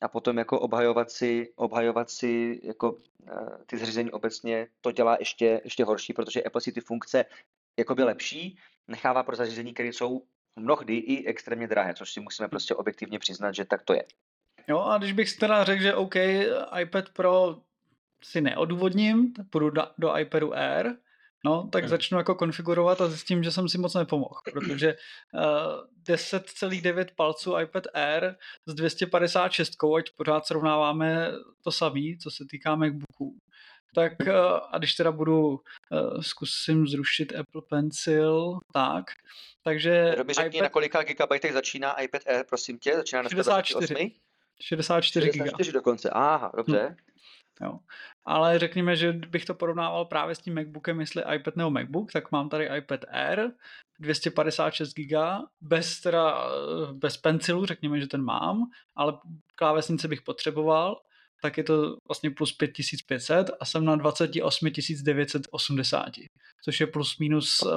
a 0.00 0.08
potom 0.08 0.38
jako 0.38 0.60
obhajovat 0.60 1.10
si, 1.10 1.52
obhajovat 1.56 2.10
si 2.10 2.60
jako 2.62 2.92
uh, 2.92 2.98
ty 3.66 3.78
zařízení 3.78 4.10
obecně, 4.10 4.66
to 4.80 4.92
dělá 4.92 5.16
ještě, 5.20 5.60
ještě 5.64 5.84
horší, 5.84 6.12
protože 6.12 6.42
Apple 6.42 6.60
si 6.60 6.72
ty 6.72 6.80
funkce 6.80 7.24
jakoby 7.78 8.02
lepší, 8.02 8.58
nechává 8.88 9.22
pro 9.22 9.36
zařízení, 9.36 9.74
které 9.74 9.88
jsou 9.88 10.22
mnohdy 10.56 10.96
i 10.96 11.26
extrémně 11.26 11.68
drahé, 11.68 11.94
což 11.94 12.12
si 12.12 12.20
musíme 12.20 12.48
prostě 12.48 12.74
objektivně 12.74 13.18
přiznat, 13.18 13.54
že 13.54 13.64
tak 13.64 13.82
to 13.82 13.94
je. 13.94 14.04
Jo, 14.68 14.78
a 14.78 14.98
když 14.98 15.12
bych 15.12 15.36
teda 15.36 15.64
řekl, 15.64 15.82
že 15.82 15.94
OK, 15.94 16.14
iPad 16.80 17.08
Pro 17.12 17.60
si 18.24 18.40
neodůvodním, 18.40 19.32
půjdu 19.50 19.70
do, 19.70 19.82
do 19.98 20.18
iPadu 20.18 20.54
Air, 20.54 20.96
no, 21.44 21.68
tak 21.72 21.82
hmm. 21.82 21.88
začnu 21.88 22.18
jako 22.18 22.34
konfigurovat 22.34 23.00
a 23.00 23.08
zjistím, 23.08 23.42
že 23.42 23.52
jsem 23.52 23.68
si 23.68 23.78
moc 23.78 23.94
nepomohl, 23.94 24.40
protože 24.52 24.94
uh, 25.34 25.42
10,9 26.14 27.06
palců 27.16 27.58
iPad 27.58 27.84
Air 27.94 28.34
s 28.66 28.74
256, 28.74 29.76
ať 29.98 30.10
pořád 30.16 30.46
srovnáváme 30.46 31.32
to 31.64 31.72
samý, 31.72 32.18
co 32.18 32.30
se 32.30 32.44
týká 32.50 32.76
MacBooků, 32.76 33.38
tak 33.94 34.12
uh, 34.20 34.34
a 34.70 34.78
když 34.78 34.94
teda 34.94 35.12
budu, 35.12 35.48
uh, 35.48 36.20
zkusím 36.20 36.86
zrušit 36.86 37.32
Apple 37.36 37.62
Pencil, 37.70 38.58
tak, 38.72 39.04
takže... 39.64 40.14
Robi, 40.14 40.34
řekni, 40.34 40.58
iPad... 40.58 40.62
na 40.62 40.68
kolika 40.68 41.02
gigabajtech 41.02 41.52
začíná 41.52 42.00
iPad 42.00 42.22
Air, 42.26 42.44
prosím 42.48 42.78
tě, 42.78 42.96
začíná 42.96 43.22
na 43.22 43.28
64. 43.28 44.12
64 44.60 45.26
GB. 45.26 45.34
64 45.34 45.72
dokonce, 45.72 46.10
aha, 46.10 46.52
dobře. 46.56 46.78
Hmm. 46.78 46.96
Jo. 47.62 47.78
Ale 48.24 48.58
řekněme, 48.58 48.96
že 48.96 49.12
bych 49.12 49.44
to 49.44 49.54
porovnával 49.54 50.04
právě 50.04 50.34
s 50.34 50.38
tím 50.38 50.54
MacBookem, 50.54 51.00
jestli 51.00 51.22
iPad 51.34 51.56
nebo 51.56 51.70
MacBook, 51.70 52.12
tak 52.12 52.32
mám 52.32 52.48
tady 52.48 52.68
iPad 52.76 53.00
Air, 53.08 53.50
256 54.00 54.94
GB, 54.94 55.44
bez, 55.60 56.00
teda, 56.00 56.48
bez 56.92 57.16
pencilu, 57.16 57.66
řekněme, 57.66 58.00
že 58.00 58.06
ten 58.06 58.22
mám, 58.22 58.70
ale 58.96 59.18
klávesnice 59.54 60.08
bych 60.08 60.22
potřeboval, 60.22 61.00
tak 61.42 61.58
je 61.58 61.64
to 61.64 61.96
vlastně 62.08 62.30
plus 62.30 62.52
5500 62.52 63.50
a 63.60 63.64
jsem 63.64 63.84
na 63.84 63.96
28 63.96 64.68
980, 65.02 66.10
což 66.64 66.80
je 66.80 66.86
plus 66.86 67.18
minus 67.18 67.62
uh, 67.62 67.72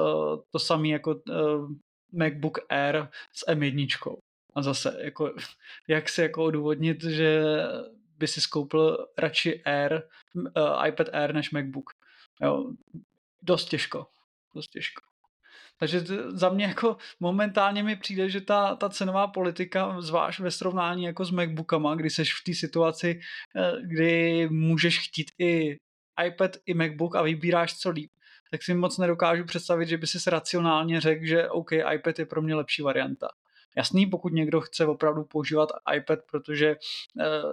to 0.50 0.58
samé 0.58 0.88
jako 0.88 1.14
uh, 1.14 1.70
MacBook 2.12 2.58
Air 2.68 3.08
s 3.32 3.46
M1. 3.48 4.16
A 4.54 4.62
zase, 4.62 4.98
jako, 5.00 5.34
jak 5.88 6.08
si 6.08 6.22
jako 6.22 6.44
odůvodnit, 6.44 7.04
že 7.04 7.42
by 8.18 8.26
si 8.26 8.40
skoupil 8.40 9.06
radši 9.18 9.62
Air, 9.64 10.02
uh, 10.34 10.86
iPad 10.86 11.08
Air 11.12 11.34
než 11.34 11.50
MacBook. 11.50 11.90
Jo, 12.42 12.72
dost 13.42 13.64
těžko. 13.64 14.06
Dost 14.54 14.68
těžko. 14.68 15.02
Takže 15.78 16.00
za 16.28 16.48
mě 16.48 16.64
jako 16.64 16.96
momentálně 17.20 17.82
mi 17.82 17.96
přijde, 17.96 18.30
že 18.30 18.40
ta, 18.40 18.74
ta 18.76 18.88
cenová 18.88 19.26
politika, 19.26 20.00
zvlášť 20.00 20.40
ve 20.40 20.50
srovnání 20.50 21.04
jako 21.04 21.24
s 21.24 21.30
MacBookama, 21.30 21.94
kdy 21.94 22.10
seš 22.10 22.34
v 22.34 22.44
té 22.44 22.54
situaci, 22.54 23.20
eh, 23.56 23.72
kdy 23.82 24.48
můžeš 24.50 24.98
chtít 25.08 25.30
i 25.38 25.78
iPad, 26.26 26.56
i 26.66 26.74
MacBook 26.74 27.16
a 27.16 27.22
vybíráš 27.22 27.78
co 27.78 27.90
líp, 27.90 28.10
tak 28.50 28.62
si 28.62 28.74
moc 28.74 28.98
nedokážu 28.98 29.44
představit, 29.44 29.88
že 29.88 29.96
by 29.96 30.06
si 30.06 30.30
racionálně 30.30 31.00
řekl, 31.00 31.26
že 31.26 31.48
OK, 31.48 31.72
iPad 31.72 32.18
je 32.18 32.26
pro 32.26 32.42
mě 32.42 32.54
lepší 32.54 32.82
varianta. 32.82 33.28
Jasný, 33.76 34.06
pokud 34.06 34.32
někdo 34.32 34.60
chce 34.60 34.86
opravdu 34.86 35.24
používat 35.24 35.68
iPad, 35.96 36.18
protože 36.30 36.76
uh, 37.16 37.52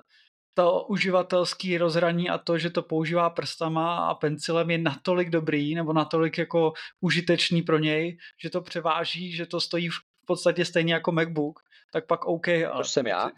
to 0.54 0.86
uživatelský 0.90 1.78
rozhraní 1.78 2.30
a 2.30 2.38
to, 2.38 2.58
že 2.58 2.70
to 2.70 2.82
používá 2.82 3.30
prstama 3.30 4.08
a 4.08 4.14
pencilem 4.14 4.72
je 4.72 4.78
natolik 4.78 5.30
dobrý 5.30 5.76
nebo 5.76 5.94
natolik 5.94 6.38
jako 6.38 6.74
užitečný 7.02 7.62
pro 7.62 7.80
něj, 7.80 8.18
že 8.42 8.50
to 8.50 8.62
převáží, 8.62 9.32
že 9.32 9.46
to 9.46 9.62
stojí 9.62 9.90
v 9.90 10.26
podstatě 10.26 10.66
stejně 10.66 10.94
jako 10.94 11.12
MacBook, 11.12 11.60
tak 11.94 12.08
pak 12.08 12.26
OK. 12.26 12.48
Ale... 12.48 12.78
Což 12.78 12.90
jsem 12.90 13.08
já. 13.08 13.32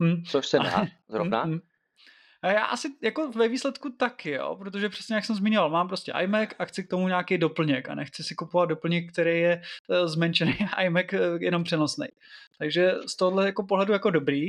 Hmm. 0.00 0.24
Což 0.24 0.46
jsem 0.46 0.62
já, 0.62 0.86
zrovna. 1.08 1.42
Hmm. 1.42 1.60
A 2.42 2.48
já 2.52 2.64
asi 2.64 2.88
jako 3.02 3.30
ve 3.32 3.48
výsledku 3.48 3.90
taky, 3.90 4.30
jo, 4.30 4.56
protože 4.58 4.88
přesně 4.88 5.14
jak 5.14 5.24
jsem 5.24 5.36
zmiňoval, 5.36 5.70
mám 5.70 5.88
prostě 5.88 6.12
iMac 6.22 6.48
a 6.58 6.64
chci 6.64 6.84
k 6.84 6.88
tomu 6.88 7.08
nějaký 7.08 7.38
doplněk 7.38 7.88
a 7.88 7.94
nechci 7.94 8.24
si 8.24 8.34
kupovat 8.34 8.68
doplněk, 8.68 9.12
který 9.12 9.40
je 9.40 9.62
eh, 9.90 10.08
zmenšený 10.08 10.58
iMac 10.84 11.06
eh, 11.12 11.18
jenom 11.40 11.64
přenosný. 11.64 12.06
Takže 12.58 12.94
z 13.06 13.16
tohohle 13.16 13.46
jako 13.46 13.66
pohledu 13.66 13.92
jako 13.92 14.10
dobrý, 14.10 14.48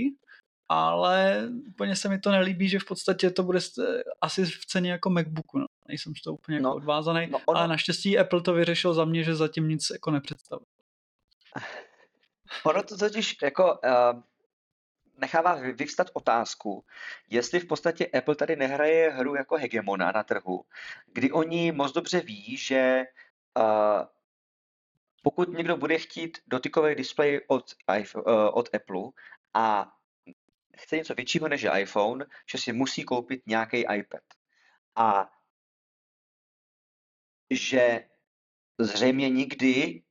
ale 0.70 1.48
úplně 1.68 1.96
se 1.96 2.10
mi 2.10 2.20
to 2.20 2.32
nelíbí, 2.32 2.70
že 2.70 2.80
v 2.80 2.86
podstatě 2.86 3.30
to 3.32 3.44
bude 3.44 3.60
asi 4.22 4.46
v 4.46 4.66
ceně 4.66 4.92
jako 4.92 5.10
MacBooku. 5.10 5.60
No. 5.60 5.66
Nejsem 5.88 6.16
z 6.16 6.22
toho 6.22 6.34
úplně 6.34 6.56
jako 6.56 6.64
no, 6.64 6.70
jako 6.70 6.78
odvázaný, 6.78 7.28
no 7.28 7.40
ono... 7.46 7.60
ale 7.60 7.68
naštěstí 7.68 8.20
Apple 8.20 8.42
to 8.42 8.54
vyřešil 8.54 8.94
za 8.94 9.06
mě, 9.06 9.24
že 9.24 9.36
zatím 9.36 9.68
nic 9.68 9.90
jako 9.90 10.12
nepředstavil. 10.12 10.66
Ono 12.64 12.84
to 12.84 12.98
totiž 12.98 13.38
jako 13.44 13.74
uh, 13.74 14.22
nechává 15.18 15.54
vyvstat 15.54 16.08
otázku, 16.14 16.86
jestli 17.30 17.60
v 17.60 17.68
podstatě 17.68 18.08
Apple 18.08 18.36
tady 18.36 18.56
nehraje 18.56 19.12
hru 19.12 19.36
jako 19.36 19.58
hegemona 19.58 20.12
na 20.12 20.24
trhu, 20.24 20.66
kdy 21.14 21.32
oni 21.32 21.72
moc 21.72 21.92
dobře 21.92 22.22
ví, 22.22 22.58
že 22.58 23.04
uh, 23.58 24.06
pokud 25.24 25.50
někdo 25.50 25.78
bude 25.78 25.98
chtít 25.98 26.38
dotykový 26.48 26.96
displej 26.96 27.42
od, 27.48 27.66
uh, 28.16 28.24
od 28.54 28.76
Apple 28.76 29.02
a 29.54 29.92
chce 30.78 30.98
něco 30.98 31.14
většího 31.14 31.48
než 31.48 31.66
iPhone, 31.78 32.26
že 32.52 32.58
si 32.58 32.74
musí 32.74 33.04
koupit 33.04 33.48
nějaký 33.48 33.86
iPad. 33.96 34.24
A 34.96 35.32
že 37.50 38.10
zřejmě 38.80 39.30
nikdy 39.30 40.04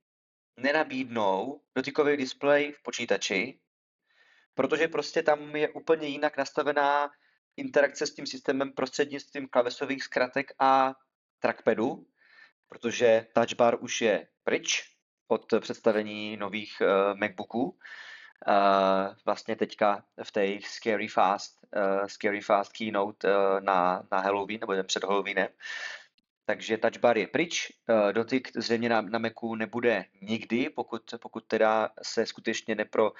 nenabídnou 0.56 1.60
dotykový 1.74 2.16
displej 2.16 2.72
v 2.72 2.82
počítači, 2.82 3.60
protože 4.54 4.88
prostě 4.88 5.22
tam 5.22 5.56
je 5.56 5.68
úplně 5.68 6.08
jinak 6.08 6.36
nastavená 6.36 7.10
interakce 7.56 8.06
s 8.06 8.14
tím 8.14 8.26
systémem 8.26 8.72
prostřednictvím 8.72 9.48
klávesových 9.48 10.04
zkratek 10.04 10.52
a 10.58 10.94
trackpadu, 11.38 12.06
protože 12.68 13.26
Touch 13.34 13.54
Bar 13.54 13.76
už 13.80 14.00
je 14.00 14.28
pryč 14.44 14.96
od 15.28 15.54
představení 15.60 16.36
nových 16.36 16.80
uh, 16.80 17.18
MacBooků 17.18 17.78
uh, 18.48 19.14
vlastně 19.24 19.56
teďka 19.56 20.04
v 20.22 20.32
té 20.32 20.46
Scary 20.60 21.08
Fast, 21.08 21.58
uh, 21.76 22.06
Scary 22.06 22.40
Fast 22.40 22.72
keynote 22.72 23.28
uh, 23.28 23.60
na, 23.60 24.02
na 24.12 24.20
Halloween, 24.20 24.60
nebo 24.60 24.82
před 24.82 25.04
Halloweenem. 25.04 25.48
Takže 26.46 26.78
touch 26.78 26.98
bar 26.98 27.18
je 27.18 27.26
pryč, 27.26 27.72
uh, 27.88 28.12
dotyk 28.12 28.48
zřejmě 28.56 28.88
na, 28.88 29.00
na 29.00 29.18
Macu 29.18 29.54
nebude 29.54 30.04
nikdy, 30.22 30.70
pokud, 30.70 31.02
pokud 31.22 31.44
teda 31.44 31.90
se 32.02 32.26
skutečně 32.26 32.74
nepro, 32.74 33.12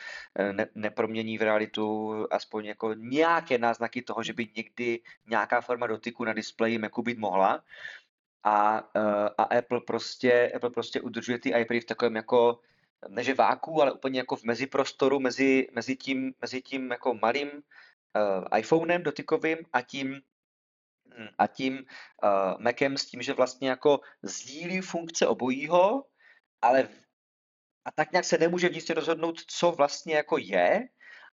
ne, 0.53 0.67
nepromění 0.75 1.39
v 1.39 1.43
realitu 1.43 2.27
aspoň 2.31 2.65
jako 2.65 2.95
nějaké 2.95 3.59
náznaky 3.59 4.03
toho, 4.03 4.23
že 4.23 4.33
by 4.33 4.49
někdy 4.57 5.01
nějaká 5.27 5.61
forma 5.61 5.87
dotyku 5.87 6.25
na 6.25 6.33
displeji 6.33 6.79
Macu 6.79 7.03
být 7.03 7.19
mohla. 7.19 7.65
A, 8.45 8.83
uh, 8.97 9.29
a 9.39 9.43
Apple 9.43 9.81
prostě, 9.81 10.53
Apple 10.55 10.71
prostě 10.71 11.01
udržuje 11.01 11.39
ty 11.39 11.49
iPady 11.49 11.81
v 11.81 11.85
takovém 11.85 12.17
jako 12.17 12.61
než 13.09 13.27
je 13.27 13.35
váku, 13.35 13.83
ale 13.83 13.93
úplně 13.93 14.19
jako 14.19 14.37
v 14.37 14.45
meziprostoru 14.45 15.21
mezi, 15.21 15.69
mezi, 15.73 15.97
tím, 15.97 16.35
mezi 16.41 16.63
tím 16.63 16.91
jako 16.91 17.15
malým 17.15 17.51
uh, 17.51 18.59
iPhonem 18.59 19.03
dotykovým 19.03 19.59
a 19.73 19.81
tím 19.83 20.21
a 21.39 21.47
tím 21.47 21.75
uh, 21.75 22.61
Macem 22.61 22.97
s 22.97 23.07
tím, 23.07 23.23
že 23.23 23.33
vlastně 23.33 23.69
jako 23.69 24.01
sdílí 24.23 24.81
funkce 24.81 25.27
obojího, 25.27 26.05
ale 26.63 26.89
a 27.85 27.91
tak 27.93 28.13
nějak 28.13 28.25
se 28.25 28.39
nemůže 28.39 28.69
vnitřně 28.69 28.95
rozhodnout, 28.95 29.41
co 29.47 29.73
vlastně 29.73 30.15
jako 30.15 30.39
je, 30.39 30.89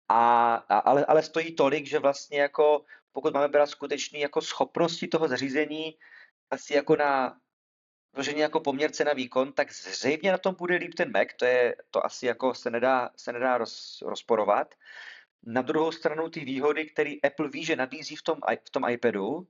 a, 0.09 0.55
a, 0.55 0.79
ale, 0.79 1.05
ale 1.05 1.22
stojí 1.22 1.55
tolik, 1.55 1.87
že 1.87 1.98
vlastně 1.98 2.40
jako 2.40 2.85
pokud 3.12 3.35
máme 3.35 3.48
brát 3.48 3.66
skutečný 3.66 4.20
jako 4.20 4.40
schopnosti 4.40 5.09
toho 5.09 5.29
zařízení 5.29 5.98
asi 6.51 6.75
jako 6.75 6.96
na 6.96 7.40
vloženě 8.14 8.42
jako 8.42 8.61
poměr 8.61 8.90
cena 8.90 9.12
výkon, 9.12 9.53
tak 9.53 9.72
zřejmě 9.72 10.33
na 10.33 10.38
tom 10.38 10.55
bude 10.55 10.77
líp 10.77 10.94
ten 10.94 11.12
Mac, 11.12 11.29
to, 11.37 11.44
je, 11.44 11.77
to 11.90 12.07
asi 12.07 12.27
jako 12.27 12.55
se 12.55 12.70
nedá, 12.70 13.11
se 13.16 13.33
nedá 13.33 13.59
roz, 13.59 14.03
rozporovat. 14.07 14.75
Na 15.46 15.62
druhou 15.62 15.92
stranu 15.92 16.29
ty 16.29 16.44
výhody, 16.44 16.87
které 16.87 17.14
Apple 17.25 17.48
ví, 17.48 17.64
že 17.64 17.77
nabízí 17.77 18.16
v 18.16 18.22
tom, 18.22 18.38
v 18.66 18.70
tom 18.70 18.88
iPadu, 18.88 19.46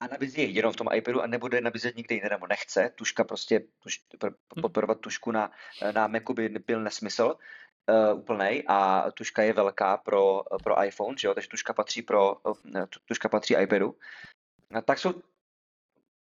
a 0.00 0.06
nabízí 0.06 0.40
je 0.40 0.46
jenom 0.46 0.72
v 0.72 0.76
tom 0.76 0.88
iPadu 0.94 1.22
a 1.22 1.26
nebude 1.26 1.60
nabízet 1.60 1.96
nikde 1.96 2.14
jinde, 2.14 2.28
nebo 2.28 2.46
nechce. 2.46 2.92
Tuška 2.94 3.24
prostě, 3.24 3.60
tuš, 3.78 4.04
hm. 4.24 4.60
podporovat 4.62 5.00
tušku 5.00 5.30
na, 5.30 5.52
na 5.94 6.06
Macu 6.06 6.34
by 6.34 6.48
byl 6.48 6.82
nesmysl 6.82 7.36
uh, 7.88 8.18
úplnej 8.18 8.64
a 8.66 9.10
tuška 9.10 9.42
je 9.42 9.52
velká 9.52 9.96
pro, 9.96 10.42
pro 10.62 10.84
iPhone, 10.84 11.18
že 11.18 11.28
jo? 11.28 11.34
takže 11.34 11.48
tuška 11.48 11.72
patří 11.72 12.02
pro, 12.02 12.34
uh, 12.34 12.84
tuška 13.04 13.28
patří 13.28 13.54
iPadu. 13.54 13.96
A 14.74 14.80
tak 14.80 14.98
jsou 14.98 15.22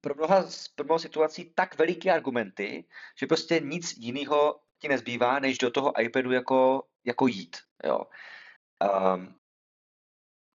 pro 0.04 0.16
mnoha, 0.16 0.46
pro 0.76 0.86
mnoha 0.86 1.00
situací 1.00 1.54
tak 1.56 1.78
veliký 1.78 2.10
argumenty, 2.10 2.86
že 3.16 3.28
prostě 3.28 3.60
nic 3.60 3.98
jiného 3.98 4.60
ti 4.80 4.88
nezbývá, 4.88 5.40
než 5.40 5.58
do 5.58 5.72
toho 5.72 6.02
iPadu 6.02 6.32
jako, 6.32 6.88
jako 7.06 7.28
jít. 7.28 7.58
Jo. 7.84 8.00
Um, 8.84 9.40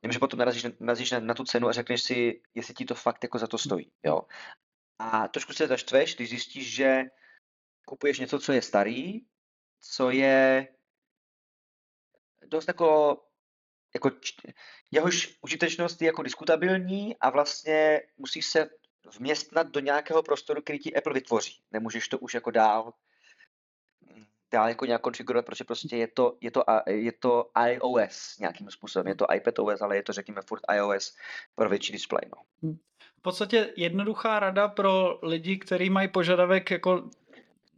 Vím, 0.03 0.11
že 0.11 0.19
potom 0.19 0.39
narazíš, 0.39 0.65
narazíš 0.79 1.11
na, 1.11 1.19
na 1.19 1.33
tu 1.33 1.43
cenu 1.43 1.67
a 1.67 1.71
řekneš 1.71 2.03
si, 2.03 2.41
jestli 2.55 2.73
ti 2.73 2.85
to 2.85 2.95
fakt 2.95 3.23
jako 3.23 3.39
za 3.39 3.47
to 3.47 3.57
stojí. 3.57 3.91
Jo. 4.03 4.21
A 4.99 5.27
trošku 5.27 5.53
se 5.53 5.67
zaštveš, 5.67 6.15
když 6.15 6.29
zjistíš, 6.29 6.75
že 6.75 7.03
kupuješ 7.87 8.19
něco, 8.19 8.39
co 8.39 8.51
je 8.53 8.61
starý, 8.61 9.21
co 9.81 10.09
je 10.11 10.67
dost 12.45 12.67
jako, 12.67 13.17
jako 13.93 14.11
jehož 14.91 15.37
užitečnost 15.41 16.01
je 16.01 16.05
jako 16.05 16.23
diskutabilní 16.23 17.17
a 17.19 17.29
vlastně 17.29 18.01
musíš 18.17 18.45
se 18.45 18.69
vměstnat 19.19 19.67
do 19.67 19.79
nějakého 19.79 20.23
prostoru, 20.23 20.61
který 20.61 20.79
ti 20.79 20.95
Apple 20.95 21.13
vytvoří. 21.13 21.55
Nemůžeš 21.71 22.07
to 22.07 22.19
už 22.19 22.33
jako 22.33 22.51
dál 22.51 22.93
dál 24.51 24.67
jako 24.67 24.85
nějak 24.85 25.01
konfigurovat, 25.01 25.45
protože 25.45 25.63
prostě 25.63 25.95
je 25.95 26.07
to, 26.07 26.37
je 26.41 26.51
to, 26.51 26.63
je 26.87 27.11
to 27.11 27.49
iOS 27.67 28.37
nějakým 28.39 28.71
způsobem. 28.71 29.07
Je 29.07 29.15
to 29.15 29.25
iPadOS, 29.33 29.81
ale 29.81 29.95
je 29.95 30.03
to 30.03 30.13
řekněme 30.13 30.41
furt 30.41 30.61
iOS 30.75 31.15
pro 31.55 31.69
větší 31.69 31.93
display. 31.93 32.21
No. 32.35 32.69
Hm. 32.69 32.77
V 33.17 33.21
podstatě 33.21 33.73
jednoduchá 33.75 34.39
rada 34.39 34.67
pro 34.67 35.19
lidi, 35.21 35.57
kteří 35.57 35.89
mají 35.89 36.07
požadavek 36.07 36.71
jako 36.71 37.09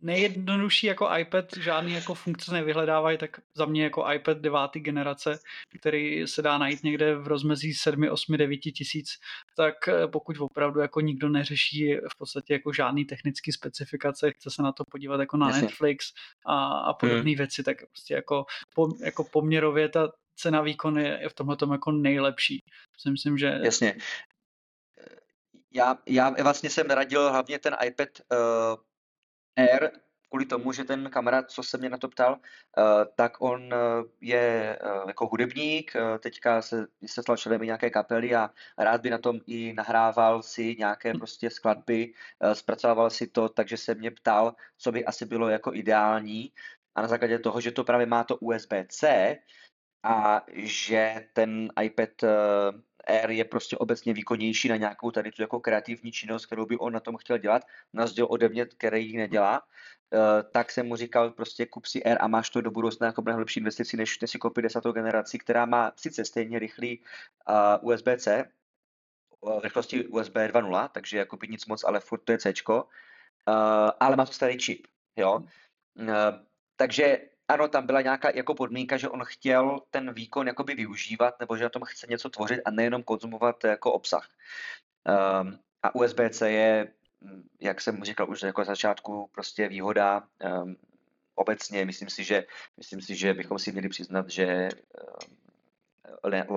nejjednodušší 0.02 0.88
jako 0.88 1.10
iPad, 1.18 1.46
žádný 1.58 1.94
jako 1.94 2.14
funkce 2.14 2.54
nevyhledávají, 2.54 3.18
tak 3.18 3.40
za 3.54 3.66
mě 3.66 3.84
jako 3.84 4.12
iPad 4.12 4.38
devátý 4.38 4.80
generace, 4.80 5.40
který 5.80 6.28
se 6.28 6.42
dá 6.42 6.58
najít 6.58 6.84
někde 6.84 7.16
v 7.16 7.28
rozmezí 7.28 7.74
7, 7.74 8.10
8, 8.12 8.38
9 8.38 8.58
tisíc, 8.58 9.10
tak 9.56 9.88
eh, 9.88 10.08
pokud 10.08 10.40
opravdu 10.40 10.80
jako 10.80 11.02
nikdo 11.02 11.30
neřeší 11.30 11.96
v 11.96 12.18
podstatě 12.18 12.54
jako 12.54 12.74
žádný 12.74 13.06
technický 13.06 13.52
specifikace, 13.52 14.32
chce 14.32 14.50
se 14.50 14.62
na 14.62 14.72
to 14.72 14.84
podívat 14.92 15.20
jako 15.20 15.38
na 15.38 15.48
Jasně. 15.48 15.62
Netflix 15.62 16.06
a, 16.46 16.80
a 16.80 16.94
podobné 16.94 17.32
hmm. 17.32 17.38
věci, 17.38 17.64
tak 17.64 17.78
prostě 17.78 18.14
jako, 18.14 18.46
po, 18.76 18.88
jako 19.04 19.24
poměrově 19.24 19.90
ta 19.90 20.12
cena 20.36 20.62
výkon 20.62 21.00
je, 21.00 21.20
je 21.22 21.30
v 21.30 21.34
tomhle 21.34 21.58
jako 21.72 21.92
nejlepší. 21.92 22.60
Si 22.98 23.12
myslím, 23.12 23.38
že... 23.38 23.60
Jasně. 23.64 23.96
Já, 25.74 25.98
já 26.06 26.30
vlastně 26.44 26.70
jsem 26.70 26.88
radil 26.88 27.30
hlavně 27.30 27.60
ten 27.60 27.76
iPad 27.86 28.10
uh 28.32 28.89
Air, 29.60 29.92
kvůli 30.30 30.46
tomu, 30.46 30.72
že 30.72 30.84
ten 30.84 31.10
kamarád, 31.10 31.52
co 31.52 31.64
se 31.64 31.78
mě 31.78 31.90
na 31.90 31.98
to 31.98 32.08
ptal, 32.08 32.34
uh, 32.34 32.84
tak 33.16 33.42
on 33.42 33.74
uh, 33.74 34.06
je 34.22 34.80
uh, 34.84 35.08
jako 35.08 35.28
hudebník, 35.28 35.94
teďka 36.20 36.62
se, 36.62 36.88
se 37.06 37.22
stal 37.22 37.38
členem 37.38 37.62
nějaké 37.62 37.90
kapely 37.90 38.36
a 38.36 38.50
rád 38.78 39.02
by 39.02 39.10
na 39.10 39.18
tom 39.18 39.40
i 39.48 39.74
nahrával 39.74 40.44
si 40.44 40.76
nějaké 40.80 41.14
prostě 41.14 41.50
skladby, 41.50 42.14
zpracovával 42.54 43.10
si 43.10 43.28
to, 43.28 43.50
takže 43.50 43.78
se 43.78 43.96
mě 43.96 44.12
ptal, 44.12 44.56
co 44.78 44.92
by 44.92 45.06
asi 45.06 45.26
bylo 45.26 45.50
jako 45.50 45.74
ideální. 45.74 46.52
A 46.96 47.02
na 47.02 47.08
základě 47.08 47.40
toho, 47.40 47.62
že 47.62 47.72
to 47.72 47.84
právě 47.84 48.06
má 48.06 48.24
to 48.24 48.38
USB-C 48.38 49.36
a 50.04 50.46
že 50.54 51.28
ten 51.34 51.70
iPad 51.82 52.10
Air 53.08 53.30
je 53.30 53.46
prostě 53.46 53.78
obecně 53.78 54.14
výkonnější 54.14 54.70
na 54.70 54.76
nějakou 54.76 55.12
tady 55.12 55.32
tu 55.32 55.42
jako 55.42 55.60
kreativní 55.60 56.12
činnost, 56.12 56.46
kterou 56.46 56.66
by 56.66 56.78
on 56.78 56.94
na 56.94 57.00
tom 57.00 57.18
chtěl 57.18 57.38
dělat, 57.38 57.62
na 57.94 58.04
rozdíl 58.04 58.28
ode 58.30 58.50
mě, 58.50 58.66
který 58.66 59.12
ji 59.12 59.18
nedělá, 59.18 59.62
uh, 59.62 60.20
tak 60.52 60.72
jsem 60.72 60.88
mu 60.88 60.96
říkal 60.96 61.32
prostě 61.32 61.66
kup 61.66 61.86
si 61.86 62.04
Air 62.04 62.18
a 62.22 62.28
máš 62.28 62.50
to 62.50 62.62
do 62.62 62.72
budoucna 62.72 63.08
jako 63.08 63.22
mnohem 63.22 63.40
lepší 63.40 63.60
investici, 63.60 63.98
než 63.98 64.20
si 64.26 64.38
koupit 64.38 64.62
desátou 64.62 64.92
generaci, 64.92 65.40
která 65.40 65.66
má 65.66 65.92
sice 65.96 66.26
stejně 66.26 66.60
rychlý 66.60 67.00
uh, 67.82 67.92
USB-C, 67.92 68.46
v 69.42 69.64
rychlosti 69.64 70.08
USB 70.08 70.36
2.0, 70.36 70.90
jako 70.94 71.16
jakoby 71.16 71.48
nic 71.48 71.66
moc, 71.66 71.84
ale 71.84 72.00
furt 72.00 72.20
to 72.20 72.32
je 72.32 72.38
C, 72.38 72.54
ale 74.00 74.16
má 74.16 74.26
to 74.26 74.32
starý 74.32 74.58
čip, 74.58 74.88
jo. 75.16 75.40
Uh, 76.00 76.08
takže 76.76 77.29
ano, 77.50 77.68
tam 77.68 77.86
byla 77.86 78.02
nějaká 78.02 78.30
jako 78.36 78.56
podmínka, 78.56 78.98
že 78.98 79.10
on 79.10 79.24
chtěl 79.26 79.82
ten 79.92 80.14
výkon 80.14 80.48
jakoby 80.48 80.76
využívat, 80.76 81.40
nebo 81.40 81.58
že 81.58 81.64
na 81.64 81.70
tom 81.70 81.84
chce 81.86 82.08
něco 82.10 82.30
tvořit 82.30 82.62
a 82.66 82.72
nejenom 82.72 83.04
konzumovat 83.04 83.64
jako 83.64 83.94
obsah. 83.94 84.30
Um, 85.42 85.60
a 85.84 85.96
USB-C 85.96 86.52
je, 86.52 86.94
jak 87.60 87.82
jsem 87.82 88.04
říkal 88.04 88.30
už 88.30 88.42
jako 88.42 88.66
začátku, 88.66 89.30
prostě 89.32 89.68
výhoda 89.68 90.24
um, 90.64 90.76
obecně. 91.36 91.86
Myslím 91.86 92.10
si, 92.10 92.24
že, 92.24 92.46
myslím 92.78 93.02
si, 93.02 93.16
že 93.16 93.34
bychom 93.34 93.60
si 93.60 93.72
měli 93.72 93.90
přiznat, 93.90 94.30
že 94.30 94.70
um, 95.28 95.49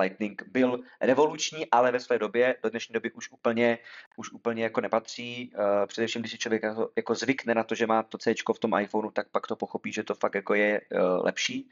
Lightning 0.01 0.43
byl 0.47 0.81
revoluční, 1.01 1.71
ale 1.71 1.93
ve 1.93 2.01
své 2.01 2.19
době, 2.19 2.57
do 2.63 2.71
dnešní 2.71 2.93
doby 2.93 3.13
už 3.13 3.31
úplně, 3.31 3.79
už 4.17 4.33
úplně 4.33 4.63
jako 4.63 4.81
nepatří. 4.81 5.53
Uh, 5.55 5.87
především, 5.87 6.23
když 6.23 6.33
si 6.33 6.39
člověk 6.39 6.63
jako, 6.63 6.91
jako 6.97 7.15
zvykne 7.15 7.55
na 7.55 7.65
to, 7.65 7.75
že 7.75 7.87
má 7.87 8.03
to 8.03 8.19
C 8.19 8.35
v 8.55 8.59
tom 8.59 8.79
iPhoneu, 8.79 9.11
tak 9.11 9.29
pak 9.31 9.47
to 9.47 9.57
pochopí, 9.57 9.93
že 9.93 10.03
to 10.03 10.15
fakt 10.15 10.35
jako 10.35 10.55
je 10.55 10.81
uh, 10.81 11.25
lepší. 11.25 11.71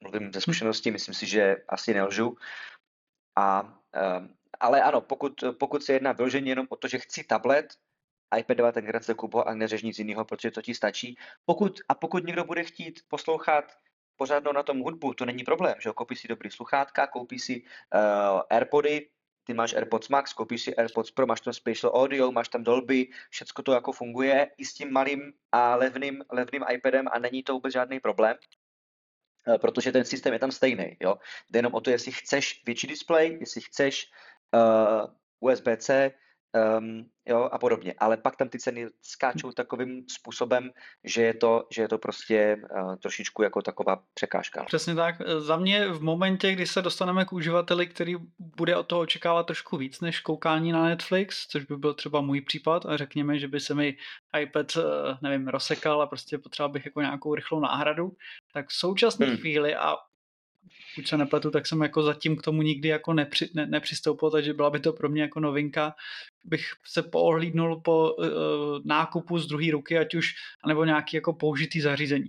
Mluvím 0.00 0.32
ze 0.32 0.40
zkušenosti, 0.40 0.90
myslím 0.90 1.14
si, 1.14 1.26
že 1.26 1.56
asi 1.68 1.94
nelžu. 1.94 2.36
A, 3.36 3.62
uh, 3.62 4.26
ale 4.60 4.82
ano, 4.82 5.00
pokud, 5.00 5.44
pokud 5.58 5.82
se 5.82 5.92
jedná 5.92 6.12
vyloženě 6.12 6.50
jenom 6.50 6.66
o 6.70 6.76
to, 6.76 6.88
že 6.88 6.98
chci 6.98 7.24
tablet, 7.24 7.74
iPad 8.38 8.56
9 8.56 8.74
generace 8.74 9.14
Kubo 9.14 9.48
a 9.48 9.54
neřeš 9.54 9.82
nic 9.82 9.98
jiného, 9.98 10.24
protože 10.24 10.50
to 10.50 10.62
ti 10.62 10.74
stačí. 10.74 11.16
Pokud, 11.44 11.80
a 11.88 11.94
pokud 11.94 12.26
někdo 12.26 12.44
bude 12.44 12.64
chtít 12.64 13.00
poslouchat 13.08 13.64
pořádnou 14.20 14.52
na 14.52 14.62
tom 14.62 14.84
hudbu, 14.84 15.14
to 15.14 15.24
není 15.24 15.44
problém, 15.44 15.74
že 15.80 15.88
jo? 15.88 15.94
si 16.12 16.28
dobrý 16.28 16.50
sluchátka, 16.50 17.06
koupí 17.06 17.38
si 17.38 17.64
uh, 17.64 18.40
Airpody, 18.50 19.08
ty 19.48 19.54
máš 19.54 19.72
AirPods 19.72 20.08
Max, 20.08 20.32
koupíš 20.36 20.62
si 20.62 20.76
AirPods 20.76 21.10
Pro, 21.10 21.26
máš 21.26 21.40
tam 21.40 21.56
Spatial 21.56 21.92
Audio, 21.96 22.28
máš 22.32 22.52
tam 22.52 22.60
Dolby, 22.60 23.08
všechno 23.30 23.64
to 23.64 23.72
jako 23.72 23.92
funguje 23.92 24.50
i 24.60 24.64
s 24.64 24.74
tím 24.74 24.92
malým 24.92 25.32
a 25.52 25.74
levným, 25.74 26.24
levným 26.28 26.64
iPadem 26.68 27.08
a 27.08 27.18
není 27.18 27.42
to 27.42 27.52
vůbec 27.56 27.72
žádný 27.72 28.00
problém 28.00 28.36
eh, 29.48 29.58
protože 29.58 29.92
ten 29.92 30.04
systém 30.04 30.32
je 30.32 30.38
tam 30.38 30.52
stejný. 30.52 30.96
Jo? 31.00 31.16
Jde 31.50 31.58
jenom 31.58 31.74
o 31.74 31.80
to, 31.80 31.90
jestli 31.90 32.12
chceš 32.12 32.62
větší 32.66 32.86
display, 32.86 33.40
jestli 33.40 33.60
chceš 33.60 34.12
uh, 34.52 35.50
USB-C, 35.50 36.12
um, 36.78 37.04
jo, 37.26 37.48
a 37.52 37.58
podobně. 37.58 37.94
Ale 37.98 38.16
pak 38.16 38.36
tam 38.36 38.48
ty 38.48 38.58
ceny 38.58 38.86
skáčou 39.02 39.52
takovým 39.52 40.04
způsobem, 40.08 40.70
že 41.04 41.22
je 41.22 41.34
to, 41.34 41.66
že 41.70 41.82
je 41.82 41.88
to 41.88 41.98
prostě 41.98 42.56
uh, 42.82 42.96
trošičku 42.96 43.42
jako 43.42 43.62
taková 43.62 44.02
překážka. 44.14 44.64
Přesně 44.64 44.94
tak. 44.94 45.14
Za 45.38 45.56
mě 45.56 45.88
v 45.88 46.02
momentě, 46.02 46.52
kdy 46.52 46.66
se 46.66 46.82
dostaneme 46.82 47.24
k 47.24 47.32
uživateli, 47.32 47.86
který 47.86 48.16
bude 48.38 48.76
od 48.76 48.86
toho 48.86 49.00
očekávat 49.00 49.46
trošku 49.46 49.76
víc 49.76 50.00
než 50.00 50.20
koukání 50.20 50.72
na 50.72 50.84
Netflix, 50.84 51.46
což 51.46 51.64
by 51.64 51.76
byl 51.76 51.94
třeba 51.94 52.20
můj 52.20 52.40
případ 52.40 52.86
a 52.86 52.96
řekněme, 52.96 53.38
že 53.38 53.48
by 53.48 53.60
se 53.60 53.74
mi 53.74 53.96
iPad, 54.40 54.76
eh, 54.76 54.82
nevím, 55.22 55.48
rozsekal 55.48 56.02
a 56.02 56.06
prostě 56.06 56.38
potřeboval 56.38 56.72
bych 56.72 56.84
jako 56.84 57.00
nějakou 57.00 57.34
rychlou 57.34 57.60
náhradu, 57.60 58.12
tak 58.52 58.68
v 58.68 58.72
současné 58.72 59.26
hmm. 59.26 59.36
chvíli 59.36 59.76
a 59.76 59.96
pokud 60.94 61.08
se 61.08 61.16
nepletu, 61.16 61.50
tak 61.50 61.66
jsem 61.66 61.80
jako 61.80 62.02
zatím 62.02 62.36
k 62.36 62.42
tomu 62.42 62.62
nikdy 62.62 62.88
jako 62.88 63.12
nepři, 63.12 63.50
ne, 63.54 63.66
nepřistoupil, 63.66 64.30
takže 64.30 64.54
byla 64.54 64.70
by 64.70 64.80
to 64.80 64.92
pro 64.92 65.08
mě 65.08 65.22
jako 65.22 65.40
novinka. 65.40 65.94
Bych 66.44 66.72
se 66.84 67.02
poohlídnul 67.02 67.80
po 67.80 68.12
uh, 68.12 68.26
nákupu 68.84 69.38
z 69.38 69.46
druhé 69.46 69.70
ruky, 69.70 69.98
ať 69.98 70.14
už, 70.14 70.34
nebo 70.66 70.84
nějaký 70.84 71.16
jako 71.16 71.32
použitý 71.32 71.80
zařízení. 71.80 72.28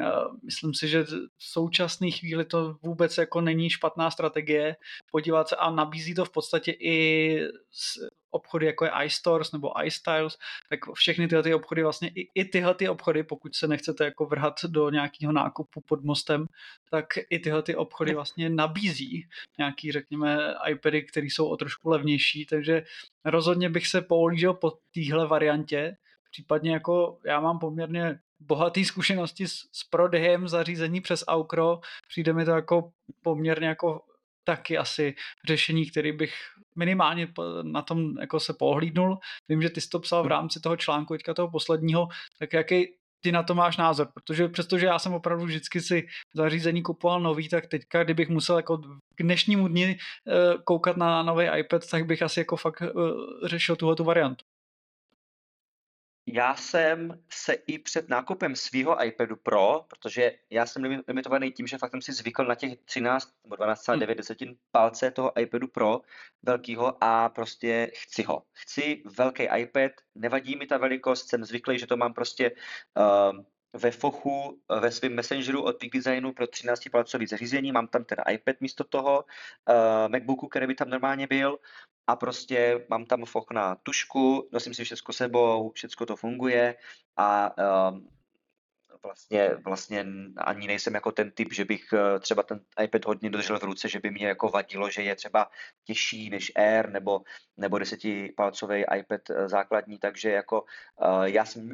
Uh, 0.00 0.36
myslím 0.44 0.74
si, 0.74 0.88
že 0.88 1.04
v 1.04 1.28
současné 1.38 2.10
chvíli 2.10 2.44
to 2.44 2.76
vůbec 2.82 3.18
jako 3.18 3.40
není 3.40 3.70
špatná 3.70 4.10
strategie 4.10 4.76
podívat 5.10 5.48
se 5.48 5.56
a 5.56 5.70
nabízí 5.70 6.14
to 6.14 6.24
v 6.24 6.30
podstatě 6.30 6.72
i 6.72 7.40
obchody, 8.30 8.66
jako 8.66 8.84
je 8.84 8.90
iStores 9.04 9.52
nebo 9.52 9.84
iStyles, 9.84 10.38
tak 10.68 10.80
všechny 10.94 11.28
tyhle 11.28 11.42
ty 11.42 11.54
obchody, 11.54 11.82
vlastně 11.82 12.08
i, 12.08 12.28
i 12.34 12.44
tyhle 12.44 12.74
ty 12.74 12.88
obchody, 12.88 13.22
pokud 13.22 13.54
se 13.54 13.68
nechcete 13.68 14.04
jako 14.04 14.26
vrhat 14.26 14.64
do 14.64 14.90
nějakého 14.90 15.32
nákupu 15.32 15.80
pod 15.80 16.04
mostem, 16.04 16.46
tak 16.90 17.06
i 17.30 17.38
tyhle 17.38 17.62
ty 17.62 17.76
obchody 17.76 18.14
vlastně 18.14 18.50
nabízí 18.50 19.28
nějaký, 19.58 19.92
řekněme, 19.92 20.54
iPady, 20.70 21.02
které 21.02 21.26
jsou 21.26 21.48
o 21.48 21.56
trošku 21.56 21.90
levnější, 21.90 22.46
takže 22.46 22.84
rozhodně 23.24 23.68
bych 23.70 23.86
se 23.86 24.02
pohlížel 24.02 24.54
po 24.54 24.72
téhle 24.94 25.26
variantě, 25.26 25.96
případně 26.30 26.72
jako 26.72 27.18
já 27.24 27.40
mám 27.40 27.58
poměrně 27.58 28.18
bohatý 28.40 28.84
zkušenosti 28.84 29.48
s, 29.48 29.54
s 29.72 29.84
prodejem 29.90 30.48
zařízení 30.48 31.00
přes 31.00 31.24
Aukro, 31.28 31.80
přijde 32.08 32.32
mi 32.32 32.44
to 32.44 32.50
jako 32.50 32.90
poměrně 33.22 33.66
jako 33.66 34.00
taky 34.44 34.78
asi 34.78 35.14
řešení, 35.46 35.90
který 35.90 36.12
bych 36.12 36.34
minimálně 36.78 37.28
na 37.62 37.82
tom 37.82 38.18
jako 38.20 38.40
se 38.40 38.54
pohlídnul. 38.58 39.18
Vím, 39.48 39.62
že 39.62 39.70
ty 39.70 39.80
jsi 39.80 39.88
to 39.88 40.00
psal 40.00 40.24
v 40.24 40.26
rámci 40.26 40.60
toho 40.60 40.76
článku 40.76 41.14
teďka 41.14 41.34
toho 41.34 41.50
posledního, 41.50 42.08
tak 42.38 42.52
jaký 42.52 42.86
ty 43.20 43.32
na 43.32 43.42
to 43.42 43.54
máš 43.54 43.76
názor, 43.76 44.08
protože 44.14 44.48
přestože 44.48 44.86
já 44.86 44.98
jsem 44.98 45.14
opravdu 45.14 45.44
vždycky 45.44 45.80
si 45.80 46.06
zařízení 46.34 46.82
kupoval 46.82 47.20
nový, 47.20 47.48
tak 47.48 47.66
teďka, 47.66 48.04
kdybych 48.04 48.28
musel 48.28 48.56
jako 48.56 48.78
k 49.14 49.22
dnešnímu 49.22 49.68
dni 49.68 49.96
uh, 49.96 50.62
koukat 50.62 50.96
na 50.96 51.22
nový 51.22 51.46
iPad, 51.58 51.90
tak 51.90 52.06
bych 52.06 52.22
asi 52.22 52.40
jako 52.40 52.56
fakt 52.56 52.80
uh, 52.80 52.88
řešil 53.46 53.76
tuhle 53.76 53.96
tu 53.96 54.04
variantu. 54.04 54.44
Já 56.28 56.56
jsem 56.56 57.22
se 57.30 57.52
i 57.52 57.78
před 57.78 58.08
nákupem 58.08 58.56
svého 58.56 59.04
iPadu 59.04 59.36
Pro, 59.36 59.84
protože 59.88 60.32
já 60.50 60.66
jsem 60.66 60.82
limitovaný 61.08 61.52
tím, 61.52 61.66
že 61.66 61.78
fakt 61.78 61.90
jsem 61.90 62.02
si 62.02 62.12
zvykl 62.12 62.44
na 62.44 62.54
těch 62.54 62.76
13 62.84 63.32
nebo 63.44 63.56
12,9 63.56 64.06
hmm. 64.06 64.16
desetin 64.16 64.56
palce 64.70 65.10
toho 65.10 65.40
iPadu 65.40 65.68
Pro 65.68 66.00
velkýho 66.42 67.04
a 67.04 67.28
prostě 67.28 67.90
chci 67.94 68.22
ho. 68.22 68.42
Chci 68.52 69.02
velký 69.18 69.42
iPad, 69.56 69.92
nevadí 70.14 70.56
mi 70.56 70.66
ta 70.66 70.78
velikost, 70.78 71.28
jsem 71.28 71.44
zvyklý, 71.44 71.78
že 71.78 71.86
to 71.86 71.96
mám 71.96 72.14
prostě 72.14 72.50
uh, 72.50 73.44
ve 73.76 73.90
fochu, 73.90 74.60
ve 74.80 74.90
svém 74.90 75.14
messengeru 75.14 75.62
od 75.62 75.76
Peak 75.76 75.92
Designu 75.92 76.32
pro 76.32 76.46
13 76.46 76.88
palcový 76.92 77.26
zařízení, 77.26 77.72
mám 77.72 77.88
tam 77.88 78.04
ten 78.04 78.18
iPad 78.30 78.60
místo 78.60 78.84
toho, 78.84 79.24
uh, 79.68 80.12
MacBooku, 80.12 80.48
který 80.48 80.66
by 80.66 80.74
tam 80.74 80.90
normálně 80.90 81.26
byl. 81.26 81.58
A 82.06 82.16
prostě 82.16 82.86
mám 82.88 83.04
tam 83.04 83.24
foch 83.24 83.46
na 83.52 83.74
tušku, 83.74 84.48
nosím 84.52 84.74
si 84.74 84.84
všechno 84.84 85.14
sebou, 85.14 85.70
všechno 85.70 86.06
to 86.06 86.16
funguje. 86.16 86.74
A 87.16 87.54
um, 87.90 88.08
vlastně, 89.02 89.50
vlastně 89.64 90.06
ani 90.36 90.66
nejsem 90.66 90.94
jako 90.94 91.12
ten 91.12 91.30
typ, 91.30 91.52
že 91.52 91.64
bych 91.64 91.92
uh, 91.92 92.20
třeba 92.20 92.42
ten 92.42 92.60
iPad 92.82 93.04
hodně 93.04 93.30
držel 93.30 93.58
v 93.58 93.62
ruce, 93.62 93.88
že 93.88 94.00
by 94.00 94.10
mě 94.10 94.26
jako 94.26 94.48
vadilo, 94.48 94.90
že 94.90 95.02
je 95.02 95.16
třeba 95.16 95.50
těžší 95.84 96.30
než 96.30 96.52
Air 96.56 96.90
nebo, 96.90 97.20
nebo 97.56 97.78
desetipalcový 97.78 98.84
iPad 98.98 99.20
základní, 99.46 99.98
takže 99.98 100.30
jako 100.30 100.64
já 101.24 101.44
jsem 101.44 101.72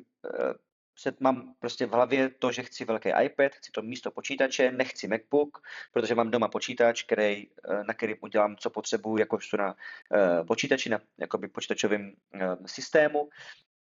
před, 1.03 1.21
mám 1.21 1.55
prostě 1.59 1.87
v 1.87 1.91
hlavě 1.91 2.29
to, 2.29 2.53
že 2.53 2.62
chci 2.62 2.85
velký 2.85 3.09
iPad, 3.25 3.53
chci 3.53 3.71
to 3.71 3.83
místo 3.83 4.11
počítače, 4.11 4.71
nechci 4.71 5.09
MacBook, 5.09 5.59
protože 5.93 6.15
mám 6.15 6.31
doma 6.31 6.49
počítač, 6.49 7.03
který, 7.03 7.51
eh, 7.51 7.85
na 7.85 7.95
který 7.95 8.15
udělám, 8.21 8.57
co 8.57 8.71
potřebuji, 8.71 9.17
jako 9.17 9.38
na 9.59 9.75
uh, 9.75 10.47
počítači, 10.47 10.91
na 10.91 11.01
jakoby 11.19 11.49
počítačovém 11.49 12.12
uh, 12.35 12.67
systému. 12.67 13.29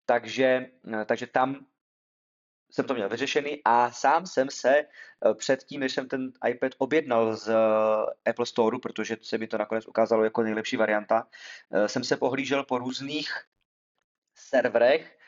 Takže, 0.07 0.67
uh, 0.83 1.05
takže 1.05 1.27
tam 1.27 1.67
jsem 2.71 2.85
to 2.85 2.95
měl 2.95 3.09
vyřešený 3.09 3.61
a 3.65 3.91
sám 3.91 4.27
jsem 4.27 4.51
se 4.51 4.85
předtím, 5.35 5.81
než 5.81 5.93
jsem 5.93 6.09
ten 6.09 6.33
iPad 6.49 6.73
objednal 6.79 7.37
z 7.37 7.53
Apple 8.25 8.47
Store, 8.47 8.79
protože 8.79 9.17
se 9.23 9.39
mi 9.39 9.47
to 9.47 9.59
nakonec 9.59 9.87
ukázalo 9.87 10.25
jako 10.25 10.43
nejlepší 10.43 10.77
varianta, 10.77 11.27
jsem 11.87 12.05
se 12.05 12.17
pohlížel 12.17 12.65
po 12.65 12.79
různých 12.79 13.31
serverech, 14.35 15.20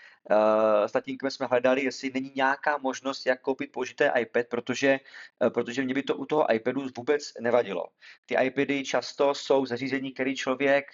s 0.87 0.92
tatínkem 0.92 1.30
jsme 1.30 1.46
hledali, 1.46 1.85
jestli 1.85 2.11
není 2.14 2.32
nějaká 2.37 2.78
možnost, 2.78 3.26
jak 3.26 3.40
koupit 3.40 3.72
použité 3.72 4.12
iPad, 4.18 4.46
protože, 4.46 5.00
uh, 5.42 5.50
protože 5.50 5.82
mě 5.82 5.94
by 5.94 6.02
to 6.02 6.16
u 6.16 6.26
toho 6.26 6.54
iPadu 6.54 6.87
vůbec 6.96 7.32
nevadilo. 7.40 7.85
Ty 8.26 8.37
iPady 8.44 8.85
často 8.85 9.35
jsou 9.35 9.66
zařízení, 9.66 10.12
který 10.12 10.37
člověk 10.37 10.85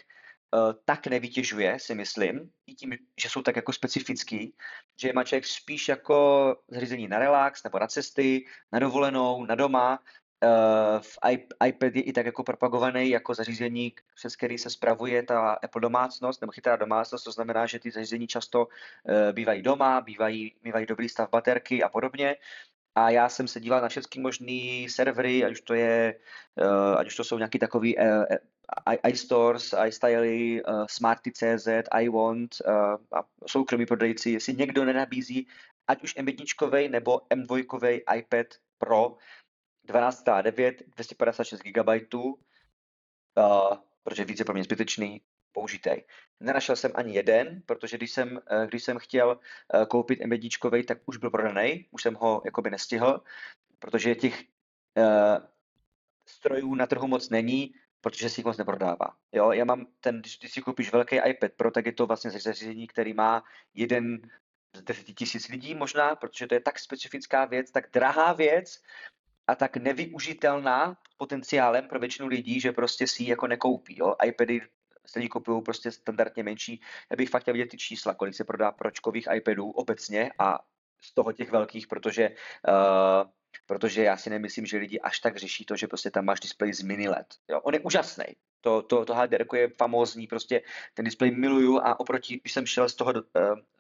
uh, 0.54 0.72
tak 0.84 1.06
nevytěžuje, 1.06 1.78
si 1.78 1.94
myslím, 1.94 2.50
i 2.66 2.74
tím, 2.74 2.96
že 3.20 3.28
jsou 3.28 3.42
tak 3.42 3.56
jako 3.56 3.72
specifický, 3.72 4.54
že 5.00 5.12
má 5.12 5.24
člověk 5.24 5.46
spíš 5.46 5.88
jako 5.88 6.56
zařízení 6.68 7.08
na 7.08 7.18
relax 7.18 7.62
nebo 7.62 7.78
na 7.78 7.86
cesty, 7.86 8.44
na 8.72 8.78
dovolenou, 8.78 9.44
na 9.44 9.54
doma, 9.54 9.98
v 11.00 11.18
iPad 11.66 11.96
je 11.96 12.02
i 12.02 12.12
tak 12.12 12.26
jako 12.26 12.42
propagovaný 12.42 13.10
jako 13.10 13.34
zařízení, 13.34 13.92
přes 14.14 14.36
který 14.36 14.58
se 14.58 14.70
spravuje 14.70 15.22
ta 15.22 15.52
Apple 15.52 15.80
domácnost 15.80 16.40
nebo 16.40 16.52
chytrá 16.52 16.76
domácnost, 16.76 17.24
to 17.24 17.32
znamená, 17.32 17.66
že 17.66 17.78
ty 17.78 17.90
zařízení 17.90 18.26
často 18.26 18.66
uh, 18.66 19.32
bývají 19.32 19.62
doma, 19.62 20.00
bývají, 20.00 20.54
bývají 20.62 20.86
dobrý 20.86 21.08
stav 21.08 21.30
baterky 21.30 21.82
a 21.82 21.88
podobně. 21.88 22.36
A 22.94 23.10
já 23.10 23.28
jsem 23.28 23.48
se 23.48 23.60
díval 23.60 23.80
na 23.80 23.88
všechny 23.88 24.22
možné 24.22 24.86
servery, 24.88 25.44
ať 25.44 25.52
už 25.52 25.60
to 25.60 25.74
je, 25.74 26.14
uh, 26.60 26.98
ať 26.98 27.06
už 27.06 27.16
to 27.16 27.24
jsou 27.24 27.38
nějaký 27.38 27.58
takový 27.58 27.96
iStores, 29.08 29.74
iStyly, 29.86 30.62
Smarty.cz, 30.90 31.68
iWant 32.00 32.56
a 33.12 33.22
soukromí 33.46 33.86
prodejci, 33.86 34.30
jestli 34.30 34.54
někdo 34.54 34.84
nenabízí 34.84 35.46
ať 35.88 36.02
už 36.02 36.16
M1 36.16 36.90
nebo 36.90 37.20
M2 37.30 38.00
iPad 38.16 38.46
Pro, 38.78 39.16
12,9, 39.88 40.74
256 40.86 41.62
GB, 41.62 42.14
uh, 42.14 42.34
protože 44.02 44.24
víc 44.24 44.38
je 44.38 44.44
pro 44.44 44.54
mě 44.54 44.64
zbytečný, 44.64 45.20
použitý. 45.52 45.90
Nenašel 46.40 46.76
jsem 46.76 46.92
ani 46.94 47.14
jeden, 47.14 47.62
protože 47.66 47.96
když 47.96 48.10
jsem, 48.10 48.32
uh, 48.36 48.66
když 48.66 48.84
jsem 48.84 48.98
chtěl 48.98 49.28
uh, 49.74 49.84
koupit 49.84 50.20
M1, 50.20 50.84
tak 50.84 50.98
už 51.06 51.16
byl 51.16 51.30
prodaný, 51.30 51.86
už 51.90 52.02
jsem 52.02 52.14
ho 52.14 52.42
jakoby 52.44 52.70
nestihl, 52.70 53.22
protože 53.78 54.14
těch 54.14 54.44
uh, 54.96 55.46
strojů 56.28 56.74
na 56.74 56.86
trhu 56.86 57.06
moc 57.06 57.30
není, 57.30 57.74
protože 58.00 58.30
si 58.30 58.40
jich 58.40 58.46
moc 58.46 58.56
neprodává. 58.56 59.16
Jo, 59.32 59.52
já 59.52 59.64
mám 59.64 59.86
ten, 60.00 60.20
když, 60.20 60.52
si 60.52 60.62
koupíš 60.62 60.92
velký 60.92 61.16
iPad 61.16 61.52
Pro, 61.52 61.70
tak 61.70 61.86
je 61.86 61.92
to 61.92 62.06
vlastně 62.06 62.30
zařízení, 62.30 62.86
který 62.86 63.14
má 63.14 63.44
jeden 63.74 64.30
z 64.76 64.82
10 64.82 65.04
tisíc 65.04 65.48
lidí 65.48 65.74
možná, 65.74 66.16
protože 66.16 66.46
to 66.46 66.54
je 66.54 66.60
tak 66.60 66.78
specifická 66.78 67.44
věc, 67.44 67.70
tak 67.70 67.90
drahá 67.92 68.32
věc, 68.32 68.82
a 69.48 69.54
tak 69.54 69.76
nevyužitelná 69.76 70.96
potenciálem 71.16 71.88
pro 71.88 71.98
většinu 71.98 72.28
lidí, 72.28 72.60
že 72.60 72.72
prostě 72.72 73.06
si 73.06 73.22
ji 73.22 73.30
jako 73.30 73.46
nekoupí. 73.46 73.98
Jo? 73.98 74.14
iPady 74.24 74.60
se 75.06 75.18
lidi 75.18 75.28
kupují 75.28 75.62
prostě 75.62 75.90
standardně 75.90 76.42
menší. 76.42 76.80
Já 77.10 77.16
bych 77.16 77.30
fakt 77.30 77.42
chtěl 77.42 77.54
vidět 77.54 77.68
ty 77.68 77.76
čísla, 77.76 78.14
kolik 78.14 78.34
se 78.34 78.44
prodá 78.44 78.72
pročkových 78.72 79.28
iPadů 79.34 79.70
obecně 79.70 80.30
a 80.38 80.58
z 81.02 81.14
toho 81.14 81.32
těch 81.32 81.50
velkých, 81.50 81.86
protože 81.86 82.30
uh, 82.68 83.30
protože 83.66 84.02
já 84.02 84.16
si 84.16 84.30
nemyslím, 84.30 84.66
že 84.66 84.78
lidi 84.78 85.00
až 85.00 85.20
tak 85.20 85.36
řeší 85.36 85.64
to, 85.64 85.76
že 85.76 85.86
prostě 85.86 86.10
tam 86.10 86.24
máš 86.24 86.40
displej 86.40 86.72
z 86.72 86.82
mini 86.82 87.08
LED. 87.08 87.26
Jo? 87.48 87.60
On 87.60 87.74
je 87.74 87.80
úžasný. 87.80 88.24
To, 88.60 88.82
to, 88.82 89.04
to 89.04 89.14
HDR 89.14 89.44
je 89.54 89.68
famózní, 89.68 90.26
prostě 90.26 90.62
ten 90.94 91.04
displej 91.04 91.30
miluju 91.30 91.78
a 91.78 92.00
oproti, 92.00 92.40
když 92.40 92.52
jsem 92.52 92.66
šel 92.66 92.88
z 92.88 92.94
toho, 92.94 93.12
uh, 93.12 93.20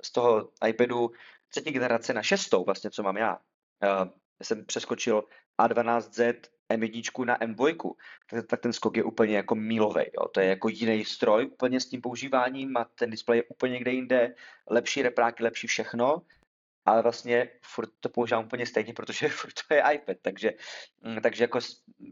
z 0.02 0.12
toho 0.12 0.50
iPadu 0.68 1.10
třetí 1.48 1.70
generace 1.70 2.14
na 2.14 2.22
šestou, 2.22 2.64
vlastně, 2.64 2.90
co 2.90 3.02
mám 3.02 3.16
já, 3.16 3.34
uh, 3.34 4.10
jsem 4.42 4.64
přeskočil 4.64 5.24
A12Z 5.58 6.34
M1 6.68 7.24
na 7.24 7.38
M2, 7.38 7.94
tak, 8.30 8.46
tak 8.46 8.60
ten 8.60 8.72
skok 8.72 8.96
je 8.96 9.04
úplně 9.04 9.36
jako 9.36 9.54
mílový. 9.54 10.04
To 10.32 10.40
je 10.40 10.46
jako 10.46 10.68
jiný 10.68 11.04
stroj 11.04 11.46
úplně 11.46 11.80
s 11.80 11.86
tím 11.86 12.00
používáním 12.00 12.76
a 12.76 12.84
ten 12.84 13.10
displej 13.10 13.38
je 13.38 13.44
úplně 13.44 13.72
někde 13.72 13.90
jinde, 13.90 14.34
lepší 14.70 15.02
repráky, 15.02 15.42
lepší 15.42 15.66
všechno, 15.66 16.22
ale 16.84 17.02
vlastně 17.02 17.50
furt 17.62 17.90
to 18.00 18.08
používám 18.08 18.44
úplně 18.44 18.66
stejně, 18.66 18.92
protože 18.92 19.28
furt 19.38 19.54
to 19.68 19.74
je 19.74 19.82
iPad, 19.92 20.16
takže, 20.22 20.52
mm, 21.02 21.20
takže 21.20 21.44
jako 21.44 21.58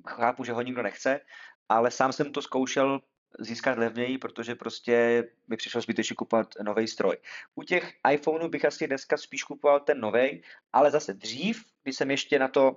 chápu, 0.07 0.45
že 0.45 0.53
ho 0.53 0.63
nikdo 0.63 0.83
nechce, 0.83 1.21
ale 1.69 1.91
sám 1.91 2.13
jsem 2.13 2.33
to 2.33 2.43
zkoušel 2.43 3.01
získat 3.39 3.79
levněji, 3.79 4.19
protože 4.19 4.55
prostě 4.55 5.25
mi 5.49 5.57
přišlo 5.57 5.81
zbytečně 5.81 6.17
kupovat 6.17 6.49
nový 6.63 6.89
stroj. 6.89 7.17
U 7.55 7.63
těch 7.63 7.93
iPhoneů 8.13 8.49
bych 8.49 8.65
asi 8.65 8.87
dneska 8.87 9.17
spíš 9.17 9.43
kupoval 9.43 9.81
ten 9.81 10.01
nový, 10.01 10.43
ale 10.73 10.91
zase 10.91 11.15
dřív, 11.15 11.65
když 11.83 11.97
jsem 11.97 12.11
ještě 12.11 12.39
na 12.39 12.49
to 12.49 12.77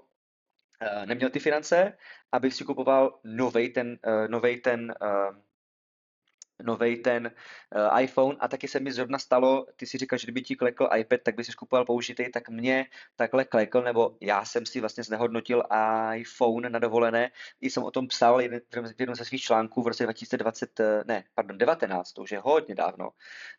neměl 1.06 1.30
ty 1.30 1.40
finance, 1.40 1.98
abych 2.32 2.54
si 2.54 2.64
kupoval 2.64 3.20
nový 3.24 3.70
ten, 3.70 3.98
uh, 4.08 4.28
novej 4.28 4.58
ten 4.62 4.94
uh, 5.02 5.36
nový 6.64 6.98
ten 6.98 7.32
uh, 7.76 8.02
iPhone. 8.02 8.38
A 8.40 8.48
taky 8.48 8.68
se 8.68 8.80
mi 8.80 8.92
zrovna 8.92 9.20
stalo, 9.20 9.66
ty 9.76 9.86
si 9.86 9.98
říkal, 9.98 10.20
že 10.20 10.26
kdyby 10.26 10.42
ti 10.42 10.56
klekl 10.56 10.90
iPad, 10.98 11.20
tak 11.24 11.36
by 11.36 11.44
si 11.44 11.52
kupoval 11.52 11.86
použitý, 11.86 12.32
tak 12.32 12.50
mě 12.50 12.86
takhle 13.16 13.46
klekl, 13.46 13.82
nebo 13.82 14.18
já 14.22 14.46
jsem 14.46 14.66
si 14.66 14.80
vlastně 14.80 15.04
znehodnotil 15.04 15.64
iPhone 16.16 16.70
na 16.70 16.80
dovolené, 16.80 17.32
i 17.62 17.70
jsem 17.70 17.84
o 17.84 17.92
tom 17.92 18.08
psal 18.08 18.38
v 18.38 19.00
jednom 19.00 19.16
ze 19.16 19.26
svých 19.26 19.42
článků 19.42 19.84
v 19.84 19.88
roce 19.88 20.04
2020, 20.04 20.80
eh, 20.80 21.04
ne, 21.06 21.24
pardon, 21.36 21.58
19, 21.58 22.14
to 22.14 22.22
už 22.22 22.32
je 22.32 22.40
hodně 22.40 22.76
dávno, 22.76 23.10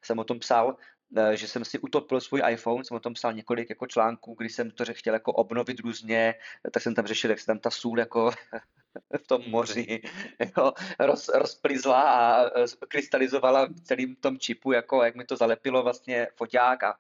jsem 0.03 0.19
o 0.19 0.25
tom 0.25 0.39
psal, 0.39 0.77
eh, 0.79 1.00
že 1.33 1.49
jsem 1.49 1.65
si 1.65 1.79
utopil 1.79 2.21
svůj 2.21 2.43
iPhone, 2.51 2.85
jsem 2.85 2.97
o 2.97 3.01
tom 3.01 3.15
psal 3.15 3.33
několik 3.33 3.71
jako 3.71 3.87
článků, 3.87 4.35
kdy 4.39 4.49
jsem 4.49 4.71
to 4.71 4.85
chtěl 4.93 5.15
jako 5.15 5.33
obnovit 5.33 5.81
různě, 5.81 6.35
tak 6.73 6.83
jsem 6.83 6.95
tam 6.95 7.07
řešil, 7.07 7.31
jak 7.31 7.41
se 7.41 7.47
tam 7.47 7.59
ta 7.59 7.71
sůl 7.71 7.99
jako 7.99 8.31
v 9.23 9.27
tom 9.27 9.43
moři 9.47 10.03
jako 10.39 10.73
roz, 10.99 11.29
rozplizla 11.29 12.03
a 12.03 12.45
e, 12.45 12.65
krystalizovala 12.89 13.67
v 13.67 13.81
celém 13.81 14.15
tom 14.15 14.39
čipu, 14.39 14.73
jako 14.73 15.03
jak 15.05 15.15
mi 15.15 15.25
to 15.25 15.37
zalepilo 15.37 15.83
vlastně 15.83 16.29
foťák 16.37 16.83
a, 16.83 16.99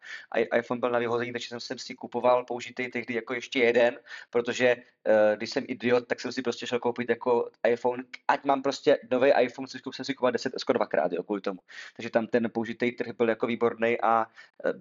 iPhone 0.56 0.80
byl 0.80 0.90
na 0.90 0.98
vyhození, 0.98 1.32
takže 1.32 1.48
jsem, 1.58 1.78
si 1.78 1.94
kupoval 1.94 2.44
použitý 2.44 2.88
tehdy 2.88 3.14
jako 3.14 3.34
ještě 3.34 3.58
jeden, 3.58 3.98
protože 4.30 4.76
uh, 4.76 5.36
když 5.36 5.50
jsem 5.50 5.64
idiot, 5.66 6.06
tak 6.06 6.20
jsem 6.20 6.32
si 6.32 6.42
prostě 6.42 6.66
šel 6.66 6.78
koupit 6.78 7.08
jako 7.08 7.50
iPhone, 7.68 8.04
ať 8.28 8.44
mám 8.44 8.62
prostě 8.62 8.98
nový 9.10 9.30
iPhone, 9.40 9.68
což 9.68 9.80
jsem 9.92 10.04
si 10.04 10.14
kupoval 10.14 10.32
10 10.32 10.52
skoro 10.56 10.78
dvakrát, 10.78 11.12
jo, 11.12 11.22
kvůli 11.22 11.40
tomu. 11.40 11.58
Takže 11.96 12.10
tam 12.10 12.26
ten 12.26 12.50
použitý 12.50 12.92
trh 12.92 13.16
byl 13.16 13.28
jako 13.28 13.46
výborný 13.46 14.00
a 14.02 14.26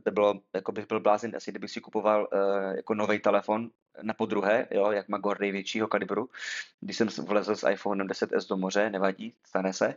by 0.05 0.11
bylo, 0.11 0.41
jako 0.53 0.71
bych 0.71 0.87
byl 0.87 0.99
blázen 0.99 1.35
asi, 1.35 1.51
kdybych 1.51 1.71
si 1.71 1.81
kupoval 1.81 2.27
jako 2.75 2.93
nový 2.93 3.19
telefon, 3.19 3.69
na 4.01 4.13
podruhé, 4.13 4.67
jo, 4.71 4.91
jak 4.91 5.09
má 5.09 5.17
Gord 5.17 5.39
největšího 5.39 5.87
kalibru. 5.87 6.29
Když 6.79 6.97
jsem 6.97 7.07
vlezl 7.07 7.55
s 7.55 7.69
iPhone 7.69 8.05
10s 8.05 8.47
do 8.47 8.57
moře, 8.57 8.89
nevadí, 8.89 9.33
stane 9.43 9.73
se. 9.73 9.95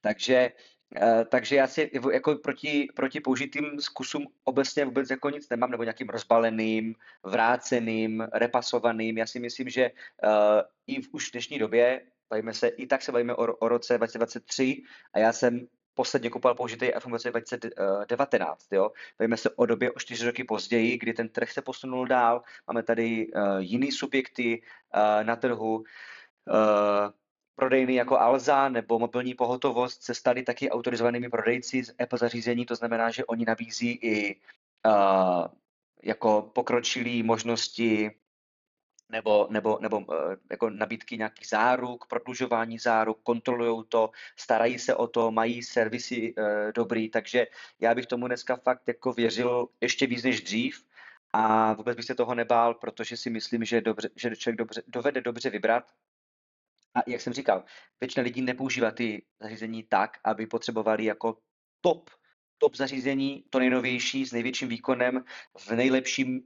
Takže, 0.00 0.52
uh, 1.02 1.24
takže 1.24 1.56
já 1.56 1.66
si 1.66 1.90
jako 2.12 2.34
proti, 2.34 2.88
proti 2.94 3.20
použitým 3.20 3.80
zkusům 3.80 4.26
obecně 4.44 4.84
vůbec 4.84 5.10
jako 5.10 5.30
nic 5.30 5.48
nemám, 5.48 5.70
nebo 5.70 5.82
nějakým 5.82 6.08
rozbaleným, 6.08 6.94
vráceným, 7.22 8.28
repasovaným. 8.32 9.18
Já 9.18 9.26
si 9.26 9.40
myslím, 9.40 9.68
že 9.68 9.90
uh, 9.90 10.30
i 10.86 11.02
v 11.02 11.08
už 11.12 11.30
dnešní 11.30 11.58
době, 11.58 12.00
bavíme 12.30 12.54
se, 12.54 12.68
i 12.68 12.86
tak 12.86 13.02
se 13.02 13.12
bavíme 13.12 13.34
o, 13.34 13.56
o 13.56 13.68
roce 13.68 13.98
2023 13.98 14.82
a 15.12 15.18
já 15.18 15.32
jsem 15.32 15.66
posledně 15.94 16.30
kupoval 16.30 16.54
použitý 16.54 16.86
iPhone 16.86 17.18
2019. 17.18 18.72
Jo? 18.72 18.90
Bavíme 19.18 19.36
se 19.36 19.50
o 19.50 19.66
době 19.66 19.92
o 19.92 19.98
čtyři 19.98 20.26
roky 20.26 20.44
později, 20.44 20.98
kdy 20.98 21.12
ten 21.12 21.28
trh 21.28 21.52
se 21.52 21.62
posunul 21.62 22.06
dál. 22.06 22.42
Máme 22.66 22.82
tady 22.82 23.26
uh, 23.26 23.58
jiný 23.58 23.92
subjekty 23.92 24.62
uh, 24.62 25.26
na 25.26 25.36
trhu. 25.36 25.76
Uh, 25.76 25.84
prodejny 27.56 27.94
jako 27.94 28.18
Alza 28.18 28.68
nebo 28.68 28.98
mobilní 28.98 29.34
pohotovost 29.34 30.02
se 30.02 30.14
staly 30.14 30.42
taky 30.42 30.70
autorizovanými 30.70 31.28
prodejci 31.28 31.84
z 31.84 31.94
Apple 31.98 32.18
zařízení, 32.18 32.66
to 32.66 32.74
znamená, 32.74 33.10
že 33.10 33.24
oni 33.24 33.44
nabízí 33.44 33.90
i 33.90 34.36
uh, 34.86 35.46
jako 36.02 36.50
pokročilé 36.54 37.22
možnosti 37.22 38.10
nebo, 39.14 39.46
nebo, 39.50 39.78
nebo 39.80 39.98
uh, 39.98 40.34
jako 40.50 40.70
nabídky 40.70 41.18
nějakých 41.18 41.48
záruk, 41.48 42.06
prodlužování 42.06 42.78
záruk, 42.78 43.22
kontrolují 43.22 43.84
to, 43.88 44.10
starají 44.36 44.78
se 44.78 44.94
o 44.94 45.06
to, 45.06 45.30
mají 45.30 45.62
servisy 45.62 46.34
uh, 46.34 46.44
dobrý, 46.74 47.10
takže 47.10 47.46
já 47.80 47.94
bych 47.94 48.06
tomu 48.06 48.26
dneska 48.26 48.56
fakt 48.56 48.82
jako 48.88 49.12
věřil 49.12 49.68
ještě 49.80 50.06
víc 50.06 50.22
než 50.22 50.42
dřív 50.42 50.84
a 51.32 51.72
vůbec 51.72 51.96
bych 51.96 52.04
se 52.04 52.14
toho 52.14 52.34
nebál, 52.34 52.74
protože 52.74 53.16
si 53.16 53.30
myslím, 53.30 53.64
že, 53.64 53.80
dobře, 53.80 54.10
že 54.16 54.36
člověk 54.36 54.58
dobře, 54.58 54.82
dovede 54.86 55.20
dobře 55.20 55.50
vybrat. 55.50 55.84
A 56.94 57.00
jak 57.06 57.20
jsem 57.20 57.32
říkal, 57.32 57.64
většina 58.00 58.24
lidí 58.24 58.42
nepoužívá 58.42 58.90
ty 58.90 59.22
zařízení 59.40 59.82
tak, 59.82 60.18
aby 60.24 60.46
potřebovali 60.46 61.04
jako 61.04 61.38
top 61.80 62.10
top 62.58 62.76
zařízení, 62.76 63.44
to 63.50 63.58
nejnovější, 63.58 64.26
s 64.26 64.32
největším 64.32 64.68
výkonem, 64.68 65.24
v 65.58 65.70
nejlepším 65.70 66.42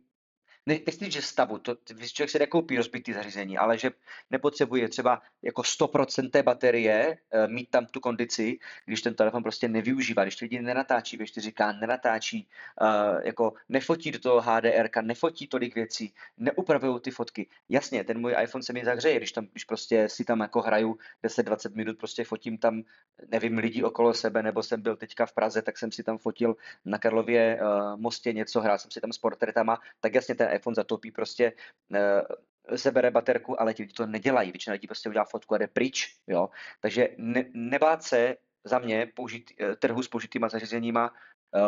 ne, 0.68 0.80
nechci 0.86 1.04
říct, 1.04 1.12
že 1.12 1.22
stavu, 1.22 1.58
to, 1.58 1.76
člověk 2.12 2.30
se 2.30 2.38
nekoupí 2.38 2.76
rozbitý 2.76 3.12
zařízení, 3.12 3.58
ale 3.58 3.78
že 3.78 3.90
nepotřebuje 4.30 4.88
třeba 4.88 5.22
jako 5.42 5.62
100% 5.62 6.30
té 6.30 6.42
baterie 6.42 7.16
uh, 7.34 7.52
mít 7.52 7.70
tam 7.70 7.86
tu 7.86 8.00
kondici, 8.00 8.58
když 8.84 9.02
ten 9.02 9.14
telefon 9.14 9.42
prostě 9.42 9.68
nevyužívá, 9.68 10.22
když 10.22 10.40
lidi 10.40 10.62
nenatáčí 10.62 11.16
ve 11.16 11.24
4K, 11.24 11.80
nenatáčí, 11.80 12.48
uh, 12.80 13.20
jako 13.24 13.52
nefotí 13.68 14.10
do 14.10 14.18
toho 14.18 14.40
HDR, 14.40 14.88
nefotí 15.02 15.46
tolik 15.46 15.74
věcí, 15.74 16.14
neupravují 16.36 17.00
ty 17.00 17.10
fotky. 17.10 17.48
Jasně, 17.68 18.04
ten 18.04 18.20
můj 18.20 18.34
iPhone 18.42 18.62
se 18.62 18.72
mi 18.72 18.84
zahřeje, 18.84 19.16
když 19.16 19.32
tam, 19.32 19.46
když 19.46 19.64
prostě 19.64 20.08
si 20.08 20.24
tam 20.24 20.40
jako 20.40 20.60
hraju 20.60 20.98
10-20 21.24 21.74
minut, 21.74 21.98
prostě 21.98 22.24
fotím 22.24 22.58
tam, 22.58 22.82
nevím, 23.28 23.58
lidí 23.58 23.84
okolo 23.84 24.14
sebe, 24.14 24.42
nebo 24.42 24.62
jsem 24.62 24.82
byl 24.82 24.96
teďka 24.96 25.26
v 25.26 25.32
Praze, 25.32 25.62
tak 25.62 25.78
jsem 25.78 25.92
si 25.92 26.02
tam 26.02 26.18
fotil 26.18 26.56
na 26.84 26.98
Karlově 26.98 27.60
uh, 27.60 28.00
mostě 28.00 28.32
něco, 28.32 28.60
hrál 28.60 28.78
jsem 28.78 28.90
si 28.90 29.00
tam 29.00 29.12
s 29.12 29.18
portretama, 29.18 29.78
tak 30.00 30.14
jasně 30.14 30.34
ten 30.34 30.57
iPhone 30.58 30.74
zatopí, 30.74 31.10
prostě 31.10 31.52
e, 31.94 32.78
sebere 32.78 33.10
baterku, 33.10 33.60
ale 33.60 33.74
ti 33.74 33.86
to 33.86 34.06
nedělají. 34.06 34.52
Většina 34.52 34.72
lidí 34.72 34.86
prostě 34.86 35.08
udělá 35.08 35.24
fotku 35.24 35.54
a 35.54 35.58
jde 35.58 35.66
pryč. 35.66 36.16
Jo? 36.26 36.48
Takže 36.80 37.08
ne, 37.16 37.44
nebát 37.54 38.02
se 38.02 38.36
za 38.64 38.78
mě 38.78 39.12
použít, 39.14 39.50
e, 39.60 39.76
trhu 39.76 40.02
s 40.02 40.08
použitýma 40.08 40.48
zařízeníma, 40.48 41.10
e, 41.54 41.60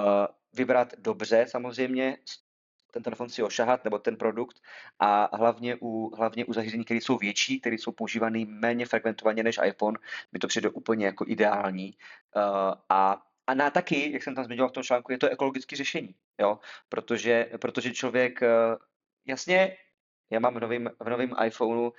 vybrat 0.53 0.95
dobře 0.99 1.47
samozřejmě, 1.49 2.18
ten 2.91 3.03
telefon 3.03 3.28
si 3.28 3.43
ošahat, 3.43 3.84
nebo 3.84 3.99
ten 3.99 4.16
produkt, 4.16 4.61
a 4.99 5.36
hlavně 5.36 5.76
u, 5.80 6.16
hlavně 6.16 6.45
u 6.45 6.53
zařízení, 6.53 6.84
které 6.84 7.01
jsou 7.01 7.18
větší, 7.18 7.61
které 7.61 7.74
jsou 7.74 7.93
používané 7.93 8.45
méně 8.47 8.86
frekventovaně 8.86 9.43
než 9.43 9.59
iPhone, 9.64 9.99
mi 10.32 10.38
to 10.38 10.47
přijde 10.49 10.70
úplně 10.70 11.07
jako 11.07 11.24
ideální. 11.28 11.95
Uh, 12.36 12.74
a 12.88 13.22
a 13.47 13.55
na 13.55 13.70
taky, 13.70 14.12
jak 14.12 14.22
jsem 14.22 14.34
tam 14.34 14.45
zmiňoval 14.45 14.68
v 14.68 14.72
tom 14.72 14.82
článku, 14.82 15.12
je 15.12 15.18
to 15.18 15.28
ekologické 15.28 15.76
řešení, 15.76 16.14
jo? 16.41 16.59
Protože, 16.88 17.51
protože 17.61 17.93
člověk, 17.93 18.43
eh, 18.43 18.76
jasně, 19.26 19.76
já 20.32 20.41
mám 20.41 20.55
v 20.55 20.61
novém, 20.61 20.91
v 21.01 21.09
novém 21.09 21.34
iPhoneu 21.47 21.82
uh, 21.82 21.93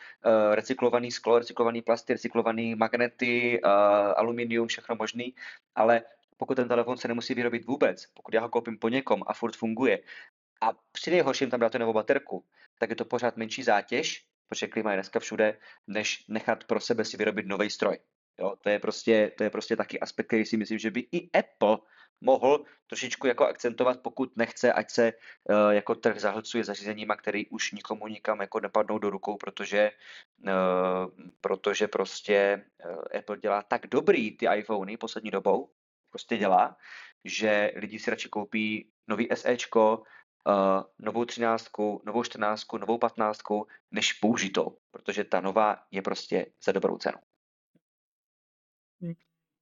recyklovaný 0.51 1.11
sklo, 1.11 1.39
recyklovaný 1.39 1.81
plasty, 1.81 2.13
recyklovaný 2.13 2.75
magnety, 2.75 3.61
uh, 3.63 3.69
aluminium, 4.15 4.67
všechno 4.67 4.95
možný, 4.95 5.35
ale 5.75 6.01
pokud 6.37 6.55
ten 6.55 6.67
telefon 6.67 6.97
se 6.97 7.07
nemusí 7.07 7.33
vyrobit 7.33 7.65
vůbec, 7.65 8.05
pokud 8.13 8.33
já 8.33 8.41
ho 8.41 8.49
koupím 8.49 8.77
po 8.79 8.89
někom 8.89 9.23
a 9.27 9.33
furt 9.33 9.55
funguje 9.55 9.99
a 10.61 10.71
při 10.91 11.11
nejhorším 11.11 11.49
tam 11.49 11.59
dáte 11.59 11.79
novou 11.79 11.93
baterku, 11.93 12.45
tak 12.79 12.89
je 12.89 12.95
to 12.95 13.05
pořád 13.05 13.37
menší 13.37 13.63
zátěž, 13.63 14.25
protože 14.47 14.67
klima 14.67 14.91
je 14.91 14.97
dneska 14.97 15.19
všude, 15.19 15.57
než 15.87 16.25
nechat 16.27 16.63
pro 16.63 16.79
sebe 16.79 17.05
si 17.05 17.17
vyrobit 17.17 17.45
nový 17.45 17.69
stroj. 17.69 17.99
Jo, 18.41 18.55
to, 18.61 18.69
je 18.69 18.79
prostě, 18.79 19.31
to 19.37 19.43
je 19.43 19.49
prostě 19.49 19.75
taky 19.75 19.99
aspekt, 19.99 20.27
který 20.27 20.45
si 20.45 20.57
myslím, 20.57 20.79
že 20.79 20.91
by 20.91 20.99
i 21.11 21.29
Apple 21.31 21.77
mohl 22.21 22.65
trošičku 22.87 23.27
jako 23.27 23.45
akcentovat, 23.47 23.99
pokud 24.01 24.37
nechce, 24.37 24.73
ať 24.73 24.91
se 24.91 25.13
uh, 25.13 25.69
jako 25.69 25.95
trh 25.95 26.19
zahlcuje 26.19 26.63
zařízeníma, 26.63 27.15
který 27.15 27.47
už 27.47 27.71
nikomu 27.71 28.07
nikam 28.07 28.41
jako 28.41 28.59
nepadnou 28.59 28.97
do 28.97 29.09
rukou, 29.09 29.37
protože, 29.37 29.91
uh, 30.43 30.51
protože 31.41 31.87
prostě 31.87 32.65
uh, 32.85 33.19
Apple 33.19 33.37
dělá 33.37 33.61
tak 33.61 33.87
dobrý 33.87 34.37
ty 34.37 34.47
iPhony 34.55 34.97
poslední 34.97 35.31
dobou, 35.31 35.69
prostě 36.09 36.37
dělá, 36.37 36.77
že 37.25 37.71
lidi 37.75 37.99
si 37.99 38.09
radši 38.09 38.29
koupí 38.29 38.89
nový 39.07 39.29
SEčko, 39.33 39.97
uh, 39.97 40.83
novou 40.99 41.25
třináctku, 41.25 42.01
novou 42.05 42.23
čtrnáctku, 42.23 42.77
novou 42.77 42.97
patnáctku, 42.97 43.67
než 43.91 44.13
použitou, 44.13 44.77
protože 44.91 45.23
ta 45.23 45.41
nová 45.41 45.77
je 45.91 46.01
prostě 46.01 46.45
za 46.65 46.71
dobrou 46.71 46.97
cenu. 46.97 47.17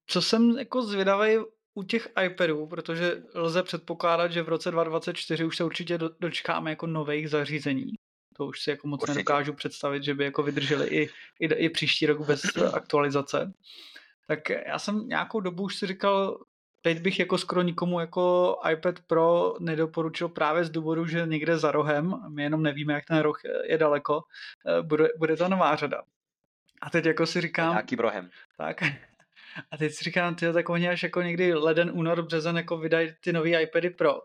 Co 0.08 0.22
jsem 0.22 0.58
jako 0.58 0.82
zvědavý 0.82 1.38
u 1.74 1.84
těch 1.84 2.10
iPadů, 2.26 2.68
protože 2.68 3.24
lze 3.36 3.64
předpokládat, 3.64 4.32
že 4.32 4.44
v 4.44 4.50
roce 4.50 4.72
2024 4.72 5.46
už 5.46 5.58
se 5.58 5.64
určitě 5.64 6.00
dočkáme 6.20 6.70
jako 6.70 6.88
nových 6.88 7.30
zařízení. 7.30 7.94
To 8.38 8.46
už 8.46 8.62
si 8.62 8.70
jako 8.70 8.88
moc 8.88 9.02
určitě. 9.02 9.18
nedokážu 9.18 9.54
představit, 9.54 10.04
že 10.04 10.14
by 10.14 10.24
jako 10.24 10.44
vydrželi 10.44 10.88
i, 10.88 11.10
i, 11.40 11.46
i 11.46 11.70
příští 11.70 12.06
rok 12.06 12.28
bez 12.28 12.42
aktualizace. 12.74 13.54
Tak 14.28 14.50
já 14.50 14.80
jsem 14.80 15.08
nějakou 15.08 15.40
dobu 15.40 15.64
už 15.64 15.76
si 15.76 15.88
říkal, 15.88 16.40
teď 16.82 17.02
bych 17.02 17.20
jako 17.20 17.38
skoro 17.38 17.62
nikomu 17.62 18.00
jako 18.00 18.56
iPad 18.72 19.00
Pro 19.08 19.56
nedoporučil 19.60 20.30
právě 20.30 20.66
z 20.66 20.70
důvodu, 20.70 21.06
že 21.06 21.26
někde 21.26 21.58
za 21.58 21.72
rohem, 21.72 22.16
my 22.30 22.44
jenom 22.44 22.64
nevíme, 22.64 22.94
jak 22.94 23.06
ten 23.06 23.20
roh 23.20 23.40
je 23.64 23.78
daleko, 23.78 24.22
eh, 24.68 24.82
bude, 24.82 25.10
bude 25.18 25.38
ta 25.38 25.48
nová 25.48 25.76
řada. 25.76 26.02
A 26.82 26.90
teď 26.90 27.06
jako 27.06 27.26
si 27.26 27.42
říkám... 27.42 27.72
Nějakým 27.72 28.00
rohem. 28.00 28.30
Tak, 28.58 28.84
a 29.72 29.78
teď 29.78 29.94
si 29.94 30.04
říkám, 30.04 30.36
ty 30.36 30.54
tak 30.54 30.70
oni 30.70 30.90
až 30.90 31.04
jako 31.04 31.22
někdy 31.22 31.54
leden, 31.54 31.92
únor, 31.94 32.22
březen 32.22 32.58
jako 32.58 32.78
vydají 32.78 33.14
ty 33.20 33.34
nový 33.34 33.56
iPady 33.62 33.90
Pro. 33.90 34.22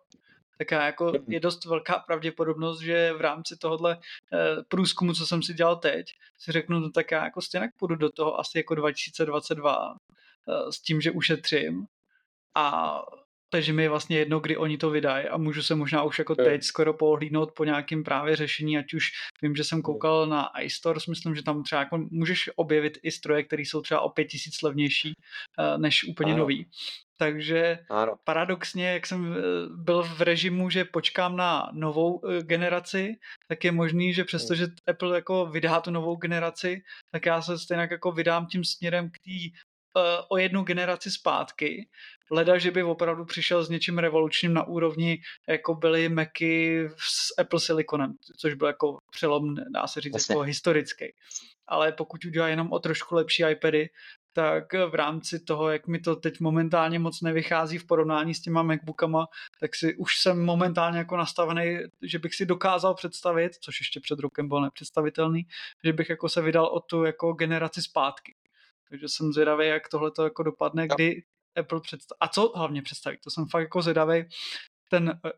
Tak 0.59 0.71
jako 0.71 1.13
je 1.29 1.41
dost 1.41 1.65
velká 1.65 1.99
pravděpodobnost, 1.99 2.81
že 2.81 3.13
v 3.13 3.21
rámci 3.21 3.57
tohohle 3.57 3.99
eh, 4.33 4.63
průzkumu, 4.69 5.13
co 5.13 5.27
jsem 5.27 5.43
si 5.43 5.55
dělal 5.55 5.77
teď, 5.77 6.07
si 6.39 6.53
řeknu, 6.53 6.79
no 6.79 6.91
tak 6.91 7.11
já 7.11 7.25
jako 7.25 7.41
stěnak 7.41 7.71
půjdu 7.77 7.95
do 7.95 8.11
toho 8.11 8.41
asi 8.41 8.59
jako 8.59 8.75
2022 8.75 9.95
eh, 10.49 10.73
s 10.73 10.81
tím, 10.81 11.01
že 11.01 11.11
ušetřím 11.11 11.87
a 12.55 12.99
takže 13.55 13.73
mi 13.73 13.83
je 13.83 13.89
vlastně 13.89 14.19
jedno, 14.19 14.41
kdy 14.41 14.57
oni 14.57 14.79
to 14.79 14.91
vydají 14.91 15.29
a 15.29 15.37
můžu 15.37 15.63
se 15.63 15.75
možná 15.75 16.03
už 16.03 16.19
jako 16.19 16.35
teď 16.35 16.63
skoro 16.63 16.95
pohlídnout 16.95 17.53
po 17.53 17.65
nějakým 17.65 18.05
právě 18.05 18.37
řešení, 18.37 18.79
ať 18.79 18.95
už 18.95 19.05
vím, 19.43 19.57
že 19.57 19.65
jsem 19.65 19.83
koukal 19.83 20.27
na 20.27 20.51
iStores, 20.61 21.07
myslím, 21.07 21.35
že 21.35 21.43
tam 21.43 21.63
třeba 21.63 21.81
jako 21.81 21.99
můžeš 22.11 22.51
objevit 22.57 22.99
i 23.03 23.11
stroje, 23.11 23.43
které 23.43 23.63
jsou 23.63 23.83
třeba 23.83 24.01
o 24.01 24.09
pět 24.09 24.25
tisíc 24.25 24.63
levnější 24.63 25.13
uh, 25.59 25.81
než 25.81 26.05
úplně 26.05 26.33
ano. 26.33 26.39
nový. 26.39 26.67
Takže 27.17 27.79
ano. 27.91 28.15
paradoxně, 28.25 28.89
jak 28.89 29.07
jsem 29.07 29.33
eh, 29.33 29.39
byl 29.77 30.03
v 30.03 30.21
režimu, 30.21 30.71
že 30.71 30.85
počkám 30.85 31.37
na 31.37 31.71
novou 31.73 32.21
eh, 32.27 32.43
generaci, 32.43 33.15
tak 33.49 33.65
je 33.65 33.73
možný, 33.73 34.15
že 34.15 34.25
přestože 34.25 34.67
Apple 34.87 35.15
jako 35.15 35.47
vydá 35.47 35.81
tu 35.81 35.91
novou 35.91 36.17
generaci, 36.17 36.83
tak 37.11 37.27
já 37.27 37.43
se 37.43 37.59
stejně 37.59 37.89
jako 37.91 38.13
vydám 38.13 38.47
tím 38.47 38.65
směrem 38.65 39.11
k 39.11 39.19
té 39.25 39.59
o 40.29 40.37
jednu 40.37 40.63
generaci 40.63 41.11
zpátky 41.11 41.89
leda, 42.31 42.59
že 42.59 42.71
by 42.71 42.83
opravdu 42.83 43.25
přišel 43.25 43.65
s 43.65 43.69
něčím 43.69 43.99
revolučním 43.99 44.55
na 44.55 44.67
úrovni, 44.67 45.19
jako 45.49 45.75
byly 45.75 46.09
Macy 46.09 46.89
s 46.97 47.39
Apple 47.39 47.61
Siliconem, 47.61 48.15
což 48.37 48.55
byl 48.55 48.67
jako 48.67 48.99
přelom, 49.11 49.55
dá 49.55 49.87
se 49.87 50.01
říct, 50.01 50.29
jako 50.29 50.41
historický. 50.41 51.05
Ale 51.67 51.93
pokud 51.93 52.25
udělá 52.25 52.49
jenom 52.49 52.73
o 52.73 52.79
trošku 52.79 53.15
lepší 53.15 53.43
iPady, 53.51 53.91
tak 54.33 54.73
v 54.73 54.95
rámci 54.95 55.41
toho, 55.41 55.71
jak 55.71 55.87
mi 55.87 55.99
to 55.99 56.17
teď 56.17 56.41
momentálně 56.41 56.99
moc 56.99 57.21
nevychází 57.21 57.79
v 57.79 57.87
porovnání 57.87 58.35
s 58.35 58.41
těma 58.41 58.63
MacBookama, 58.63 59.27
tak 59.61 59.75
si 59.75 59.97
už 59.97 60.19
jsem 60.19 60.45
momentálně 60.45 60.99
jako 60.99 61.17
nastavený, 61.17 61.79
že 62.03 62.19
bych 62.19 62.35
si 62.35 62.47
dokázal 62.47 62.95
představit, 62.95 63.55
což 63.55 63.81
ještě 63.81 64.01
před 64.01 64.19
rokem 64.19 64.49
bylo 64.49 64.61
nepředstavitelný, 64.61 65.47
že 65.85 65.93
bych 65.93 66.11
jako 66.11 66.29
se 66.29 66.43
vydal 66.43 66.67
o 66.67 66.81
tu 66.81 67.05
jako 67.05 67.33
generaci 67.33 67.83
zpátky. 67.83 68.35
Takže 68.89 69.09
jsem 69.09 69.33
zvědavý, 69.33 69.67
jak 69.67 69.89
tohle 69.89 70.11
to 70.11 70.25
jako 70.25 70.43
dopadne, 70.43 70.89
kdy 70.89 71.23
Apple 71.57 71.81
představí. 71.81 72.19
A 72.21 72.29
co 72.29 72.53
hlavně 72.57 72.83
představí? 72.83 73.19
To 73.25 73.31
jsem 73.31 73.47
fakt 73.47 73.63
jako 73.63 73.83
zvědavý. 73.83 74.25
Ten, 74.91 75.21
eh, 75.27 75.33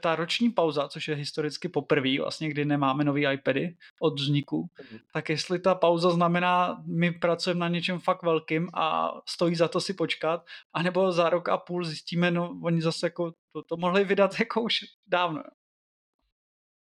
ta 0.00 0.16
roční 0.16 0.50
pauza, 0.50 0.88
což 0.88 1.08
je 1.08 1.14
historicky 1.14 1.68
poprvé, 1.68 2.18
vlastně, 2.18 2.48
kdy 2.48 2.64
nemáme 2.64 3.04
nový 3.04 3.26
iPady 3.32 3.76
od 4.00 4.20
vzniku, 4.20 4.70
mm. 4.92 4.98
tak 5.12 5.28
jestli 5.28 5.58
ta 5.58 5.74
pauza 5.74 6.10
znamená, 6.10 6.82
my 6.86 7.12
pracujeme 7.12 7.60
na 7.60 7.68
něčem 7.68 8.00
fakt 8.00 8.22
velkým 8.22 8.68
a 8.74 9.12
stojí 9.28 9.54
za 9.54 9.68
to 9.68 9.80
si 9.80 9.94
počkat, 9.94 10.46
anebo 10.72 11.12
za 11.12 11.30
rok 11.30 11.48
a 11.48 11.56
půl 11.56 11.84
zjistíme, 11.84 12.30
no 12.30 12.58
oni 12.62 12.82
zase 12.82 13.06
jako 13.06 13.32
to, 13.52 13.62
to 13.62 13.76
mohli 13.76 14.04
vydat 14.04 14.30
jako 14.40 14.62
už 14.62 14.80
dávno. 15.06 15.42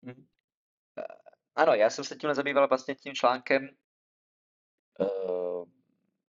Mm. 0.01 0.25
Ano, 1.55 1.73
já 1.73 1.89
jsem 1.89 2.03
se 2.03 2.15
tím 2.15 2.33
zabýval 2.33 2.67
vlastně 2.67 2.95
tím 2.95 3.13
článkem 3.13 3.69
uh, 4.99 5.44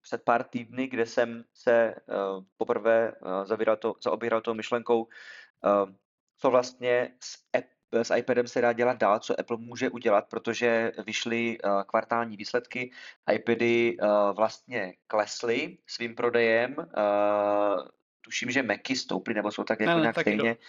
před 0.08 0.24
pár 0.24 0.44
týdny, 0.44 0.88
kde 0.88 1.06
jsem 1.06 1.44
se 1.54 1.96
uh, 2.08 2.44
poprvé 2.58 3.12
uh, 3.60 3.76
to, 3.76 3.96
zaobíral 4.04 4.42
tou 4.42 4.54
myšlenkou, 4.54 5.04
uh, 5.04 5.90
co 6.38 6.50
vlastně 6.50 7.12
s, 7.20 7.44
s 7.92 8.16
iPadem 8.16 8.48
se 8.48 8.62
dá 8.62 8.74
dělat 8.74 8.98
dál, 8.98 9.20
co 9.20 9.40
Apple 9.40 9.58
může 9.58 9.90
udělat, 9.90 10.30
protože 10.30 10.92
vyšly 11.06 11.58
uh, 11.60 11.84
kvartální 11.84 12.38
výsledky. 12.38 12.92
iPady 13.34 13.98
uh, 14.02 14.32
vlastně 14.36 14.94
klesly 15.08 15.78
svým 15.88 16.16
prodejem. 16.16 16.76
Uh, 16.78 17.88
tuším, 18.22 18.52
že 18.52 18.64
Macy 18.64 18.96
stouply, 18.96 19.34
nebo 19.34 19.52
jsou 19.52 19.64
tak 19.64 19.80
jako 19.80 19.96
ne, 19.96 20.02
nějak 20.02 20.20
stejně. 20.20 20.54
Do 20.54 20.60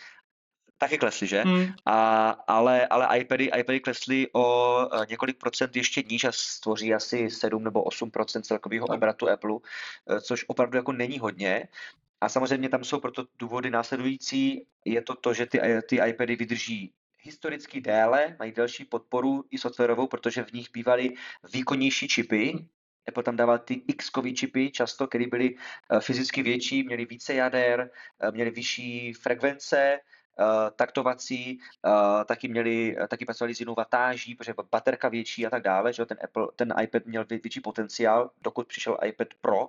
taky 0.79 0.99
klesly, 0.99 1.27
že? 1.27 1.43
Hmm. 1.43 1.67
A, 1.87 2.31
ale, 2.31 2.87
ale 2.87 3.19
iPady, 3.19 3.51
iPady 3.59 3.81
klesly 3.81 4.27
o 4.33 4.77
uh, 4.87 5.07
několik 5.09 5.39
procent 5.39 5.77
ještě 5.77 6.03
níž 6.11 6.25
a 6.25 6.33
stvoří 6.33 6.95
asi 6.95 7.31
7 7.31 7.65
nebo 7.65 7.83
8 7.83 8.11
procent 8.11 8.43
celkového 8.43 8.87
obratu 8.87 9.31
Apple, 9.31 9.53
uh, 9.53 9.61
což 10.21 10.45
opravdu 10.49 10.77
jako 10.77 10.93
není 10.93 11.19
hodně. 11.19 11.69
A 12.21 12.29
samozřejmě 12.29 12.69
tam 12.69 12.85
jsou 12.85 13.01
proto 13.01 13.25
důvody 13.39 13.71
následující. 13.71 14.67
Je 14.85 15.03
to 15.03 15.15
to, 15.15 15.35
že 15.35 15.47
ty, 15.47 15.61
ty 15.89 16.01
iPady 16.09 16.37
vydrží 16.37 16.93
historicky 17.23 17.81
déle, 17.81 18.37
mají 18.39 18.53
delší 18.53 18.85
podporu 18.85 19.45
i 19.51 19.59
softwarovou, 19.59 20.07
protože 20.07 20.45
v 20.45 20.53
nich 20.53 20.67
bývaly 20.73 21.11
výkonnější 21.53 22.09
čipy, 22.09 22.67
Apple 23.09 23.23
tam 23.23 23.37
dával 23.37 23.59
ty 23.59 23.75
x 23.75 24.11
čipy 24.35 24.71
často, 24.71 25.07
které 25.07 25.27
byly 25.27 25.57
fyzicky 26.01 26.43
větší, 26.43 26.83
měly 26.83 27.05
více 27.05 27.35
jader, 27.35 27.91
měly 28.31 28.51
vyšší 28.51 29.13
frekvence, 29.13 29.99
taktovací, 30.77 31.59
uh, 31.87 32.25
taky 32.25 32.49
měli, 32.49 32.97
taky 33.09 33.25
pracovali 33.25 33.55
s 33.55 33.61
jinou 33.61 33.75
vatáží, 33.75 34.35
protože 34.35 34.55
baterka 34.71 35.09
větší 35.09 35.47
a 35.47 35.51
tak 35.51 35.63
dále, 35.63 35.93
že 35.93 36.07
ten, 36.07 36.19
Apple, 36.25 36.49
ten 36.57 36.75
iPad 36.83 37.07
měl 37.07 37.25
větší 37.25 37.61
potenciál, 37.61 38.31
dokud 38.43 38.69
přišel 38.69 38.99
iPad 39.05 39.29
Pro, 39.41 39.69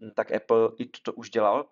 hm, 0.00 0.10
tak 0.14 0.32
Apple 0.32 0.68
i 0.78 0.86
to, 0.86 1.12
už 1.12 1.30
dělal, 1.30 1.66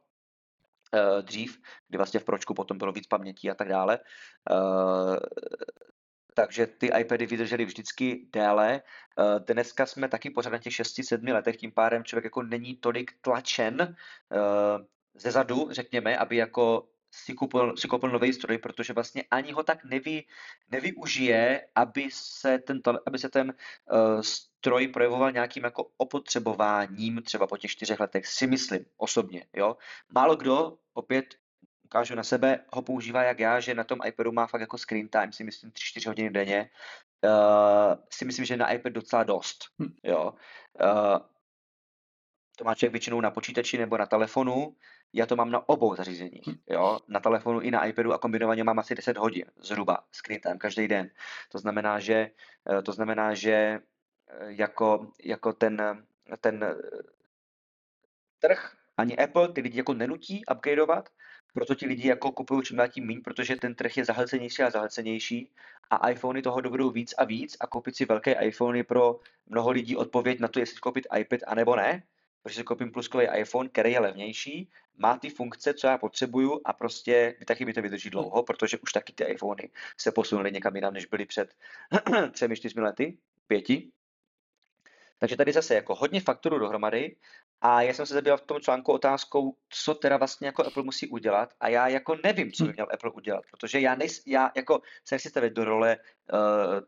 dřív, 1.21 1.61
kdy 1.89 1.99
vlastně 1.99 2.21
v 2.21 2.25
Pročku 2.25 2.55
potom 2.55 2.79
bylo 2.79 2.93
víc 2.93 3.07
paměti 3.07 3.51
a 3.51 3.55
tak 3.55 3.69
dále. 3.69 3.99
Takže 6.35 6.67
ty 6.67 6.91
iPady 6.99 7.27
vydržely 7.27 7.65
vždycky 7.65 8.27
déle. 8.33 8.83
Dneska 9.39 9.87
jsme 9.87 10.09
taky 10.09 10.31
pořád 10.31 10.51
na 10.51 10.59
těch 10.59 10.73
6-7 10.73 11.33
letech, 11.33 11.57
tím 11.57 11.73
pádem 11.73 12.05
člověk 12.05 12.25
jako 12.25 12.43
není 12.43 12.77
tolik 12.77 13.13
tlačen 13.21 13.97
ze 15.15 15.31
zadu, 15.31 15.69
řekněme, 15.71 16.19
aby 16.19 16.37
jako 16.37 16.89
si 17.15 17.35
koupil, 17.35 17.77
si 17.77 17.89
koupil 17.89 18.11
nový 18.11 18.33
stroj, 18.33 18.59
protože 18.59 18.93
vlastně 18.93 19.25
ani 19.31 19.53
ho 19.53 19.63
tak 19.63 19.85
nevy, 19.85 20.25
nevyužije, 20.71 21.67
aby 21.75 22.09
se 22.13 22.59
ten, 22.59 22.81
aby 23.07 23.19
se 23.19 23.29
ten 23.29 23.55
uh, 23.93 24.21
stroj 24.21 24.89
projevoval 24.89 25.33
nějakým 25.33 25.65
jako 25.65 25.91
opotřebováním 25.97 27.23
třeba 27.23 27.47
po 27.47 27.57
těch 27.57 27.71
čtyřech 27.71 28.01
letech, 28.01 28.27
si 28.27 28.47
myslím 28.47 28.85
osobně. 28.97 29.47
Jo? 29.53 29.77
Málo 30.15 30.37
kdo, 30.37 30.79
opět 30.95 31.35
ukážu 31.85 32.15
na 32.15 32.23
sebe, 32.23 32.65
ho 32.73 32.83
používá 32.83 33.23
jak 33.23 33.39
já, 33.39 33.61
že 33.61 33.75
na 33.75 33.85
tom 33.85 33.99
iPadu 34.07 34.33
má 34.33 34.47
fakt 34.47 34.61
jako 34.61 34.79
screen 34.79 35.09
time, 35.09 35.33
si 35.33 35.45
myslím 35.45 35.71
3-4 35.71 36.07
hodiny 36.07 36.31
denně. 36.31 36.71
Uh, 37.25 37.95
si 38.11 38.25
myslím, 38.25 38.45
že 38.45 38.57
na 38.57 38.73
iPad 38.73 38.93
docela 38.93 39.25
dost. 39.25 39.65
Hm. 39.83 39.95
Jo? 40.03 40.35
Uh, 40.83 41.19
to 42.57 42.65
má 42.65 42.75
člověk 42.75 42.93
většinou 42.93 43.21
na 43.21 43.31
počítači 43.31 43.79
nebo 43.79 43.99
na 43.99 44.07
telefonu, 44.07 44.77
já 45.15 45.27
to 45.27 45.37
mám 45.37 45.51
na 45.51 45.69
obou 45.69 45.95
zařízeních, 45.95 46.47
hm. 46.47 46.55
jo, 46.67 46.99
na 47.09 47.21
telefonu 47.21 47.61
i 47.61 47.71
na 47.71 47.85
iPadu 47.85 48.13
a 48.13 48.19
kombinovaně 48.19 48.65
mám 48.65 48.79
asi 48.79 48.95
10 48.95 49.17
hodin 49.17 49.45
zhruba 49.57 50.05
screen 50.13 50.41
time 50.41 50.59
každý 50.59 50.89
den. 50.89 51.11
To 51.53 51.59
znamená, 51.59 52.01
že, 52.01 52.31
eh, 52.71 52.83
to 52.83 52.93
znamená, 52.93 53.35
že 53.35 53.53
eh, 53.53 53.81
jako, 54.47 55.13
jako 55.25 55.53
ten, 55.53 56.07
ten 56.41 56.65
eh, 56.65 56.75
trh, 58.39 58.77
ani 58.97 59.17
Apple 59.17 59.53
ty 59.53 59.61
lidi 59.61 59.79
jako 59.79 59.95
nenutí 59.95 60.43
upgradeovat, 60.53 61.09
proto 61.55 61.75
ti 61.75 61.87
lidi 61.87 62.09
jako 62.09 62.33
kupují 62.33 62.63
čím 62.63 62.77
dál 62.77 62.89
tím 62.89 63.07
méně, 63.07 63.21
protože 63.25 63.57
ten 63.57 63.75
trh 63.75 63.97
je 63.97 64.05
zahlcenější 64.05 64.63
a 64.63 64.71
zahlcenější 64.71 65.53
a 65.91 66.11
iPhony 66.11 66.43
toho 66.43 66.61
dovedou 66.61 66.91
víc 66.91 67.15
a 67.19 67.25
víc 67.25 67.57
a 67.61 67.67
koupit 67.67 67.97
si 67.97 68.05
velké 68.05 68.33
iPhony 68.33 68.83
pro 68.83 69.21
mnoho 69.47 69.71
lidí 69.71 69.97
odpověď 69.97 70.41
na 70.41 70.49
to, 70.49 70.61
jestli 70.61 70.81
koupit 70.81 71.07
iPad 71.19 71.41
anebo 71.47 71.77
ne, 71.77 72.03
protože 72.45 72.57
si 72.57 72.65
koupím 72.65 72.93
pluskový 72.93 73.27
iPhone, 73.37 73.69
který 73.69 73.93
je 73.93 74.01
levnější, 74.01 74.71
má 74.97 75.19
ty 75.19 75.31
funkce, 75.31 75.75
co 75.75 75.87
já 75.87 75.99
potřebuju 75.99 76.61
a 76.65 76.73
prostě 76.73 77.37
taky 77.47 77.65
mi 77.65 77.73
to 77.73 77.83
vydrží 77.83 78.11
dlouho, 78.11 78.43
protože 78.43 78.79
už 78.79 78.93
taky 78.93 79.13
ty 79.13 79.25
iPhony 79.25 79.71
se 79.97 80.13
posunuly 80.13 80.53
někam 80.53 80.77
jinam, 80.77 80.95
než 80.95 81.07
byly 81.07 81.27
před 81.27 81.55
třemi, 82.33 82.57
čtyřmi 82.57 82.83
lety, 82.83 83.19
pěti. 83.47 83.91
Takže 85.19 85.37
tady 85.37 85.53
zase 85.53 85.75
jako 85.75 85.95
hodně 85.95 86.21
faktorů 86.21 86.59
dohromady 86.59 87.17
a 87.61 87.83
já 87.83 87.95
jsem 87.95 88.07
se 88.07 88.15
zabýval 88.15 88.39
v 88.39 88.47
tom 88.47 88.61
článku 88.61 88.93
otázkou, 88.93 89.57
co 89.69 89.95
teda 89.95 90.17
vlastně 90.17 90.47
jako 90.47 90.67
Apple 90.67 90.83
musí 90.83 91.09
udělat 91.09 91.55
a 91.61 91.69
já 91.69 91.89
jako 91.89 92.17
nevím, 92.25 92.53
co 92.53 92.65
by 92.65 92.71
hm. 92.71 92.73
měl 92.73 92.87
Apple 92.93 93.11
udělat, 93.11 93.45
protože 93.51 93.81
já, 93.81 93.95
nejs, 93.95 94.23
já 94.27 94.53
jako 94.57 94.81
se 95.05 95.15
nechci 95.15 95.29
stavit 95.29 95.53
do 95.53 95.65
role 95.65 95.97
uh, 96.33 96.39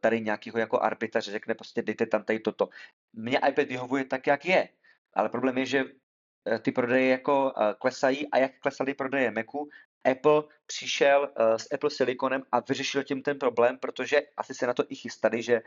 tady 0.01 0.21
nějakého 0.21 0.59
jako 0.59 0.81
arbitra, 0.81 1.21
že 1.21 1.33
řekne 1.33 1.55
prostě 1.55 1.83
dejte 1.83 2.07
tam 2.07 2.25
tady 2.25 2.41
toto. 2.41 2.69
Mně 3.13 3.39
iPad 3.49 3.69
vyhovuje 3.69 4.05
tak, 4.05 4.27
jak 4.27 4.45
je, 4.45 4.69
ale 5.17 5.29
problém 5.29 5.59
je, 5.59 5.67
že 5.67 5.85
eh, 5.85 6.59
ty 6.59 6.73
prodeje 6.73 7.09
jako 7.09 7.53
eh, 7.57 7.75
klesají 7.79 8.31
a 8.31 8.39
jak 8.39 8.53
klesaly 8.61 8.95
prodeje 8.95 9.31
Macu, 9.31 9.69
Apple 10.11 10.43
přišel 10.67 11.21
uh, 11.21 11.57
s 11.57 11.73
Apple 11.75 11.91
Siliconem 11.91 12.43
a 12.53 12.61
vyřešil 12.61 13.05
tím 13.05 13.23
ten 13.23 13.39
problém, 13.39 13.79
protože 13.79 14.23
asi 14.37 14.55
se 14.55 14.67
na 14.67 14.75
to 14.75 14.85
i 14.89 14.95
chystali, 14.95 15.43
že, 15.43 15.61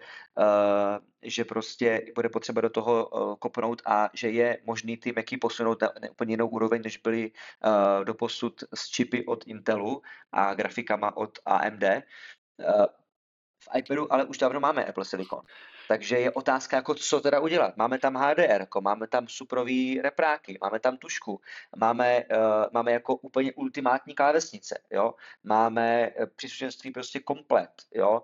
že 1.21 1.45
prostě 1.45 2.05
bude 2.15 2.29
potřeba 2.29 2.61
do 2.61 2.69
toho 2.69 3.05
kopnout 3.39 3.81
a 3.85 4.09
že 4.13 4.29
je 4.29 4.57
možný 4.63 4.97
ty 4.97 5.11
Macy 5.11 5.37
posunout 5.37 5.81
na, 5.81 5.91
úplně 6.11 6.33
jinou 6.33 6.47
úroveň, 6.47 6.81
než 6.83 6.97
byly 6.97 7.31
uh, 7.31 8.05
doposud 8.05 8.63
s 8.75 8.87
čipy 8.89 9.25
od 9.25 9.43
Intelu 9.47 10.01
a 10.31 10.53
grafikama 10.53 11.17
od 11.17 11.39
AMD. 11.45 11.83
V 13.63 13.67
iPadu 13.75 14.13
ale 14.13 14.25
už 14.25 14.37
dávno 14.37 14.59
máme 14.59 14.85
Apple 14.85 15.05
Silicon. 15.05 15.41
Takže 15.89 16.19
je 16.19 16.31
otázka, 16.31 16.77
jako 16.77 16.95
co 16.95 17.21
teda 17.21 17.39
udělat. 17.39 17.77
Máme 17.77 17.99
tam 17.99 18.15
HDR, 18.15 18.67
máme 18.81 19.07
tam 19.07 19.27
suprový 19.27 20.01
repráky, 20.01 20.57
máme 20.61 20.79
tam 20.79 20.97
tušku, 20.97 21.41
máme, 21.75 22.23
uh, 22.25 22.65
máme 22.71 22.91
jako 22.91 23.15
úplně 23.15 23.53
ultimátní 23.53 24.15
klávesnice, 24.15 24.79
jo? 24.91 25.13
máme 25.43 26.09
uh, 26.09 26.25
příslušenství 26.35 26.91
prostě 26.91 27.19
komplet, 27.19 27.69
jo? 27.93 28.21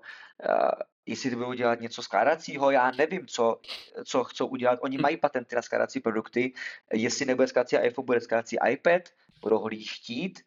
Uh, 0.50 0.70
jestli 1.06 1.30
to 1.30 1.36
budou 1.36 1.54
dělat 1.54 1.80
něco 1.80 2.04
skládacího, 2.04 2.72
já 2.72 2.92
nevím, 2.92 3.28
co, 3.28 3.60
co 4.06 4.24
chcou 4.24 4.48
udělat. 4.48 4.80
Oni 4.82 4.98
mají 4.98 5.18
patenty 5.18 5.56
na 5.56 5.62
skládací 5.62 6.00
produkty, 6.00 6.54
jestli 6.94 7.26
nebude 7.26 7.48
skládací 7.48 7.76
iPhone, 7.76 8.06
bude 8.06 8.22
skládací 8.22 8.58
iPad, 8.70 9.02
budou 9.42 9.58
ho 9.58 9.70
chtít, 9.70 10.40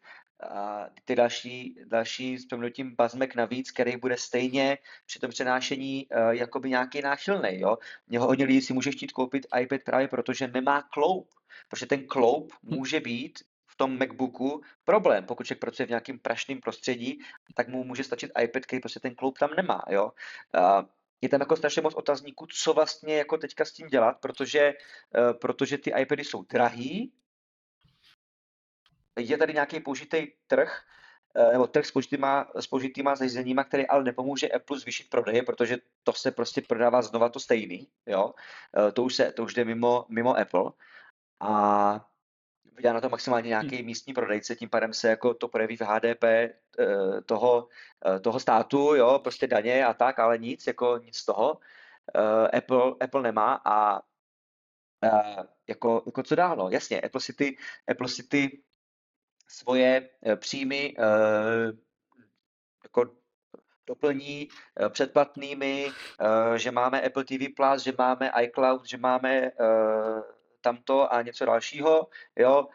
a 0.43 0.85
ty 1.05 1.15
další, 1.15 1.75
další 1.85 2.37
s 2.37 2.45
přemnutím 2.45 2.95
bazmek 2.95 3.35
navíc, 3.35 3.71
který 3.71 3.97
bude 3.97 4.17
stejně 4.17 4.77
při 5.05 5.19
tom 5.19 5.29
přenášení 5.29 6.07
uh, 6.07 6.29
jakoby 6.29 6.69
nějaký 6.69 7.01
náchylný. 7.01 7.59
Jo? 7.59 7.77
Mě 8.07 8.19
hodně 8.19 8.45
lidí 8.45 8.61
si 8.61 8.73
může 8.73 8.91
chtít 8.91 9.11
koupit 9.11 9.47
iPad 9.61 9.81
právě 9.85 10.07
proto, 10.07 10.33
že 10.33 10.47
nemá 10.47 10.81
kloup. 10.81 11.29
Protože 11.69 11.85
ten 11.85 12.07
kloup 12.07 12.53
hm. 12.53 12.75
může 12.75 12.99
být 12.99 13.39
v 13.67 13.75
tom 13.75 13.99
MacBooku 13.99 14.61
problém. 14.83 15.25
Pokud 15.25 15.43
člověk 15.43 15.59
pracuje 15.61 15.85
v 15.85 15.89
nějakém 15.89 16.19
prašném 16.19 16.59
prostředí, 16.59 17.19
tak 17.53 17.67
mu 17.67 17.83
může 17.83 18.03
stačit 18.03 18.31
iPad, 18.43 18.65
který 18.65 18.79
prostě 18.79 18.99
ten 18.99 19.15
kloup 19.15 19.37
tam 19.37 19.49
nemá. 19.57 19.81
Jo? 19.89 20.11
Uh, 20.57 20.85
je 21.21 21.29
tam 21.29 21.39
jako 21.39 21.55
strašně 21.55 21.81
moc 21.81 21.93
otazníků, 21.93 22.45
co 22.45 22.73
vlastně 22.73 23.17
jako 23.17 23.37
teďka 23.37 23.65
s 23.65 23.71
tím 23.71 23.87
dělat, 23.87 24.17
protože, 24.21 24.73
uh, 25.17 25.39
protože 25.39 25.77
ty 25.77 25.91
iPady 26.01 26.23
jsou 26.23 26.43
drahý, 26.43 27.11
je 29.15 29.37
tady 29.37 29.53
nějaký 29.53 29.79
použitý 29.79 30.27
trh, 30.47 30.81
eh, 31.35 31.51
nebo 31.51 31.67
trh 31.67 31.85
s 31.85 31.91
použitýma, 31.91 32.51
s 32.55 32.67
použitýma 32.67 33.15
zařízeníma, 33.15 33.63
který 33.63 33.87
ale 33.87 34.03
nepomůže 34.03 34.49
Apple 34.49 34.79
zvýšit 34.79 35.09
prodeje, 35.09 35.43
protože 35.43 35.77
to 36.03 36.13
se 36.13 36.31
prostě 36.31 36.61
prodává 36.61 37.01
znova 37.01 37.29
to 37.29 37.39
stejný, 37.39 37.87
jo. 38.05 38.33
Eh, 38.77 38.91
to 38.91 39.03
už, 39.03 39.15
se, 39.15 39.31
to 39.31 39.43
už 39.43 39.53
jde 39.53 39.65
mimo, 39.65 40.05
mimo 40.09 40.37
Apple 40.37 40.71
a 41.39 42.05
vydělá 42.75 42.93
na 42.93 43.01
to 43.01 43.09
maximálně 43.09 43.47
nějaký 43.47 43.75
hmm. 43.75 43.85
místní 43.85 44.13
prodejce, 44.13 44.55
tím 44.55 44.69
pádem 44.69 44.93
se 44.93 45.09
jako 45.09 45.33
to 45.33 45.47
projeví 45.47 45.77
v 45.77 45.81
HDP 45.81 46.23
eh, 46.23 46.55
toho, 47.25 47.67
toho 48.21 48.39
státu, 48.39 48.95
jo, 48.95 49.19
prostě 49.23 49.47
daně 49.47 49.85
a 49.85 49.93
tak, 49.93 50.19
ale 50.19 50.37
nic, 50.37 50.67
jako 50.67 50.97
nic 50.97 51.17
z 51.17 51.25
toho 51.25 51.59
Apple, 52.53 52.93
Apple 52.99 53.21
nemá 53.21 53.61
a 53.65 54.01
jako, 55.67 56.03
jako 56.05 56.23
co 56.23 56.35
dál, 56.35 56.55
no, 56.55 56.69
jasně, 56.69 57.01
Apple 57.01 57.21
si 57.21 57.33
ty, 57.33 57.57
Apple 57.87 58.07
si 58.07 58.23
ty 58.23 58.61
svoje 59.49 60.09
eh, 60.23 60.35
příjmy 60.35 60.95
eh, 60.97 61.71
jako 62.83 63.05
doplní 63.87 64.47
eh, 64.79 64.89
předplatnými, 64.89 65.91
že 66.55 66.71
máme 66.71 67.01
Apple 67.01 67.23
TV+, 67.23 67.37
že 67.83 67.93
máme 67.97 68.31
iCloud, 68.41 68.85
že 68.85 68.97
máme 68.97 69.51
tamto 70.61 71.13
a 71.13 71.21
něco 71.21 71.45
dalšího, 71.45 72.07
jo, 72.35 72.67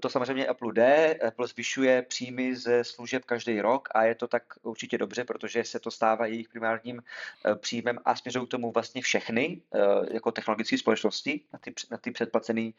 to 0.00 0.08
samozřejmě 0.08 0.46
Apple 0.46 0.72
jde, 0.72 1.14
Apple 1.14 1.46
zvyšuje 1.46 2.02
příjmy 2.02 2.56
ze 2.56 2.84
služeb 2.84 3.24
každý 3.24 3.60
rok 3.60 3.88
a 3.94 4.02
je 4.02 4.14
to 4.14 4.28
tak 4.28 4.42
určitě 4.62 4.98
dobře, 4.98 5.24
protože 5.24 5.64
se 5.64 5.80
to 5.80 5.90
stává 5.90 6.26
jejich 6.26 6.48
primárním 6.48 7.02
eh, 7.46 7.54
příjmem 7.54 7.98
a 8.04 8.16
směřují 8.16 8.46
k 8.46 8.50
tomu 8.50 8.72
vlastně 8.72 9.02
všechny 9.02 9.62
eh, 9.74 9.78
jako 10.14 10.32
technologické 10.32 10.78
společnosti 10.78 11.40
na 11.52 11.58
ty, 11.58 11.74
na 11.90 11.98
ty 11.98 12.10
předplacené 12.10 12.70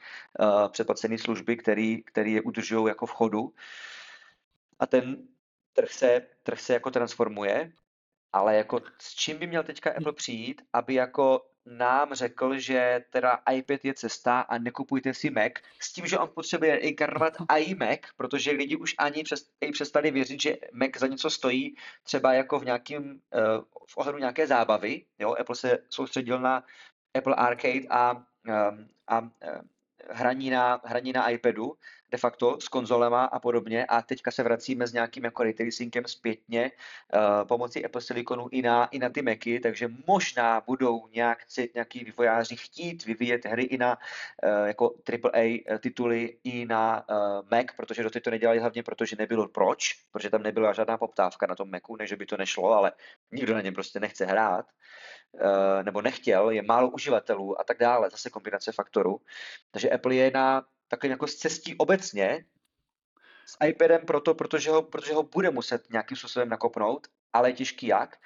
předplacený 0.71 1.17
služby, 1.17 1.57
který 1.57 2.33
je 2.33 2.41
udržují 2.41 2.87
jako 2.87 3.05
v 3.05 3.11
chodu. 3.11 3.53
A 4.79 4.85
ten 4.85 5.17
trh 5.73 5.91
se, 5.91 6.27
trh 6.43 6.59
se 6.61 6.73
jako 6.73 6.91
transformuje, 6.91 7.71
ale 8.33 8.55
jako 8.55 8.81
s 8.99 9.13
čím 9.13 9.37
by 9.37 9.47
měl 9.47 9.63
teďka 9.63 9.91
Apple 9.91 10.13
přijít, 10.13 10.61
aby 10.73 10.93
jako 10.93 11.50
nám 11.65 12.13
řekl, 12.13 12.59
že 12.59 13.03
teda 13.09 13.39
iPad 13.53 13.85
je 13.85 13.93
cesta 13.93 14.39
a 14.39 14.57
nekupujte 14.57 15.13
si 15.13 15.29
Mac, 15.29 15.51
s 15.79 15.93
tím, 15.93 16.07
že 16.07 16.17
on 16.17 16.29
potřebuje 16.33 16.77
inkarnovat 16.77 17.33
iMac, 17.57 17.99
protože 18.17 18.51
lidi 18.51 18.75
už 18.75 18.95
ani 18.97 19.23
přes, 19.23 19.49
přestali 19.71 20.11
věřit, 20.11 20.41
že 20.41 20.57
Mac 20.73 20.91
za 20.97 21.07
něco 21.07 21.29
stojí, 21.29 21.75
třeba 22.03 22.33
jako 22.33 22.59
v 22.59 22.65
nějakým, 22.65 23.03
uh, 23.03 23.63
v 23.87 23.97
ohledu 23.97 24.17
nějaké 24.17 24.47
zábavy, 24.47 25.05
jo, 25.19 25.35
Apple 25.39 25.55
se 25.55 25.77
soustředil 25.89 26.39
na 26.39 26.63
Apple 27.17 27.35
Arcade 27.35 27.87
a, 27.89 28.11
um, 28.13 28.87
a 29.07 29.19
uh, 29.19 29.29
hraní 30.09 30.49
na, 30.49 30.81
hraní 30.83 31.13
na 31.13 31.29
iPadu, 31.29 31.73
de 32.11 32.17
facto 32.17 32.61
s 32.61 32.67
konzolema 32.67 33.25
a 33.25 33.39
podobně 33.39 33.85
a 33.85 34.01
teďka 34.01 34.31
se 34.31 34.43
vracíme 34.43 34.87
s 34.87 34.93
nějakým 34.93 35.23
jako 35.23 35.43
ray 35.43 35.53
tracingem 35.53 36.03
zpětně 36.05 36.71
uh, 36.71 37.47
pomocí 37.47 37.85
Apple 37.85 38.01
Siliconu 38.01 38.47
i 38.51 38.61
na, 38.61 38.85
i 38.85 38.99
na 38.99 39.09
ty 39.09 39.21
Macy, 39.21 39.59
takže 39.59 39.89
možná 40.07 40.61
budou 40.61 41.07
nějak, 41.07 41.39
nějaký 41.75 42.03
vývojáři 42.03 42.55
chtít 42.55 43.05
vyvíjet 43.05 43.45
hry 43.45 43.63
i 43.63 43.77
na 43.77 43.97
uh, 44.43 44.67
jako 44.67 44.95
AAA 45.13 45.79
tituly 45.79 46.37
i 46.43 46.65
na 46.65 47.05
uh, 47.09 47.15
Mac, 47.51 47.65
protože 47.77 48.03
doteď 48.03 48.23
to 48.23 48.29
nedělali 48.29 48.59
hlavně 48.59 48.83
protože 48.83 49.15
nebylo 49.19 49.47
proč, 49.47 49.93
protože 50.11 50.29
tam 50.29 50.43
nebyla 50.43 50.73
žádná 50.73 50.97
poptávka 50.97 51.47
na 51.47 51.55
tom 51.55 51.71
Macu, 51.71 51.95
než 51.95 52.13
by 52.13 52.25
to 52.25 52.37
nešlo, 52.37 52.71
ale 52.71 52.91
nikdo 53.31 53.53
na 53.53 53.61
něm 53.61 53.73
prostě 53.73 53.99
nechce 53.99 54.25
hrát. 54.25 54.65
Uh, 55.33 55.83
nebo 55.83 56.01
nechtěl, 56.01 56.49
je 56.49 56.61
málo 56.61 56.89
uživatelů 56.89 57.59
a 57.61 57.63
tak 57.63 57.77
dále, 57.79 58.09
zase 58.09 58.29
kombinace 58.29 58.71
faktorů. 58.71 59.21
Takže 59.71 59.89
Apple 59.89 60.15
je 60.15 60.31
na 60.31 60.65
takovým 60.87 61.11
jako 61.11 61.27
cestí 61.27 61.77
obecně 61.77 62.45
s 63.45 63.57
iPadem 63.67 64.01
proto, 64.05 64.35
protože 64.35 64.69
ho, 64.69 64.81
protože 64.81 65.13
ho 65.13 65.23
bude 65.23 65.51
muset 65.51 65.89
nějakým 65.89 66.17
způsobem 66.17 66.49
nakopnout, 66.49 67.07
ale 67.33 67.49
je 67.49 67.53
těžký 67.53 67.87
jak. 67.87 68.17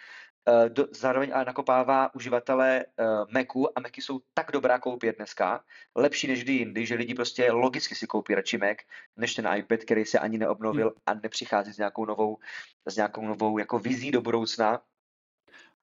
Uh, 0.50 0.70
do, 0.70 0.88
zároveň 0.92 1.32
ale 1.34 1.46
nakopává 1.46 2.16
uživatele 2.16 2.86
uh, 2.86 3.06
Macu 3.32 3.78
a 3.78 3.82
Macy 3.82 4.02
jsou 4.02 4.20
tak 4.34 4.52
dobrá 4.52 4.80
koupě 4.80 5.14
dneska, 5.14 5.64
lepší 5.96 6.28
než 6.28 6.44
kdy 6.44 6.54
jindy, 6.54 6.86
že 6.86 6.96
lidi 6.96 7.14
prostě 7.14 7.52
logicky 7.52 7.96
si 7.96 8.08
koupí 8.08 8.36
radši 8.36 8.58
Mac, 8.58 8.78
než 9.18 9.36
ten 9.36 9.50
iPad, 9.58 9.80
který 9.80 10.06
se 10.06 10.20
ani 10.20 10.38
neobnovil 10.38 10.88
hmm. 10.88 10.98
a 11.06 11.14
nepřichází 11.14 11.74
s 11.74 11.78
nějakou 11.78 12.06
novou, 12.06 12.38
s 12.86 12.96
nějakou 12.96 13.22
novou 13.22 13.58
jako 13.58 13.80
vizí 13.80 14.12
do 14.12 14.22
budoucna. 14.22 14.82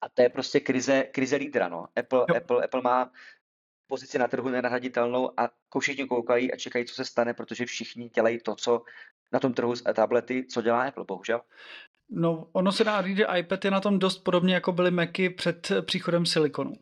A 0.03 0.09
to 0.09 0.21
je 0.21 0.29
prostě 0.29 0.59
krize, 0.59 1.03
krize 1.03 1.35
lídra, 1.35 1.69
no. 1.69 1.85
Apple, 1.95 2.25
Apple, 2.37 2.63
Apple 2.63 2.81
má 2.81 3.11
pozici 3.87 4.17
na 4.19 4.27
trhu 4.27 4.49
nenahraditelnou 4.49 5.39
a 5.39 5.49
všichni 5.79 6.07
koukají 6.07 6.53
a 6.53 6.57
čekají, 6.57 6.85
co 6.85 6.95
se 6.95 7.05
stane, 7.05 7.33
protože 7.33 7.65
všichni 7.65 8.09
dělají 8.09 8.39
to, 8.39 8.55
co 8.55 8.81
na 9.31 9.39
tom 9.39 9.53
trhu 9.53 9.75
s 9.75 9.93
tablety, 9.93 10.45
co 10.45 10.61
dělá 10.61 10.83
Apple, 10.83 11.05
bohužel. 11.07 11.41
No, 12.09 12.47
ono 12.51 12.71
se 12.71 12.83
dá 12.83 13.01
říct, 13.01 13.17
že 13.17 13.25
iPad 13.37 13.65
je 13.65 13.71
na 13.71 13.79
tom 13.79 13.99
dost 13.99 14.17
podobně, 14.17 14.53
jako 14.53 14.71
byly 14.71 14.91
Macy 14.91 15.29
před 15.29 15.71
příchodem 15.81 16.25
silikonu 16.25 16.73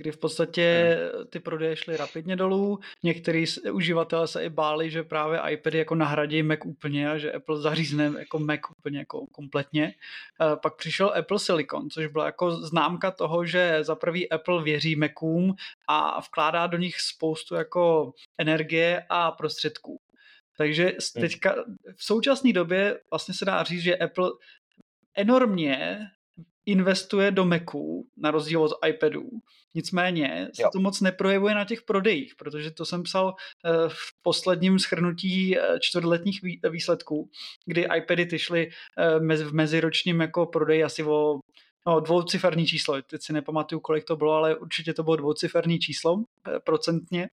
kdy 0.00 0.12
v 0.12 0.18
podstatě 0.18 0.98
ty 1.30 1.40
prodeje 1.40 1.76
šly 1.76 1.96
rapidně 1.96 2.36
dolů. 2.36 2.78
Některý 3.02 3.44
uživatelé 3.72 4.28
se 4.28 4.44
i 4.44 4.48
báli, 4.48 4.90
že 4.90 5.02
právě 5.02 5.40
iPady 5.50 5.78
jako 5.78 5.94
nahradí 5.94 6.42
Mac 6.42 6.58
úplně 6.64 7.10
a 7.10 7.18
že 7.18 7.32
Apple 7.32 7.60
zařízne 7.60 8.12
jako 8.18 8.38
Mac 8.38 8.60
úplně 8.78 8.98
jako 8.98 9.26
kompletně. 9.26 9.94
Pak 10.62 10.76
přišel 10.76 11.12
Apple 11.18 11.38
Silicon, 11.38 11.90
což 11.90 12.06
byla 12.06 12.26
jako 12.26 12.50
známka 12.50 13.10
toho, 13.10 13.44
že 13.44 13.78
za 13.84 13.94
prvý 13.94 14.30
Apple 14.30 14.62
věří 14.62 14.96
Macům 14.96 15.54
a 15.88 16.20
vkládá 16.20 16.66
do 16.66 16.78
nich 16.78 17.00
spoustu 17.00 17.54
jako 17.54 18.12
energie 18.38 19.06
a 19.08 19.30
prostředků. 19.30 20.00
Takže 20.56 20.84
hmm. 20.84 21.20
teďka 21.20 21.54
v 21.96 22.04
současné 22.04 22.52
době 22.52 23.00
vlastně 23.10 23.34
se 23.34 23.44
dá 23.44 23.62
říct, 23.62 23.82
že 23.82 23.96
Apple 23.96 24.30
enormně 25.14 25.98
investuje 26.66 27.30
do 27.30 27.44
Macu, 27.44 28.06
na 28.16 28.30
rozdíl 28.30 28.62
od 28.62 28.72
iPadů. 28.86 29.28
Nicméně 29.74 30.48
se 30.54 30.62
jo. 30.62 30.70
to 30.72 30.80
moc 30.80 31.00
neprojevuje 31.00 31.54
na 31.54 31.64
těch 31.64 31.82
prodejích, 31.82 32.34
protože 32.34 32.70
to 32.70 32.84
jsem 32.84 33.02
psal 33.02 33.34
eh, 33.64 33.70
v 33.88 34.22
posledním 34.22 34.78
schrnutí 34.78 35.58
eh, 35.58 35.80
čtvrtletních 35.80 36.40
výsledků, 36.70 37.30
kdy 37.66 37.86
iPady 37.96 38.26
ty 38.26 38.38
šly 38.38 38.70
eh, 38.98 39.36
v 39.44 39.52
meziročním 39.52 40.20
jako 40.20 40.46
prodej 40.46 40.84
asi 40.84 41.04
o 41.04 41.38
no, 41.86 42.00
dvouciferní 42.00 42.66
číslo. 42.66 43.02
Teď 43.02 43.22
si 43.22 43.32
nepamatuju, 43.32 43.80
kolik 43.80 44.04
to 44.04 44.16
bylo, 44.16 44.32
ale 44.32 44.56
určitě 44.56 44.94
to 44.94 45.02
bylo 45.02 45.16
dvouciferní 45.16 45.78
číslo 45.78 46.24
procentně. 46.64 47.28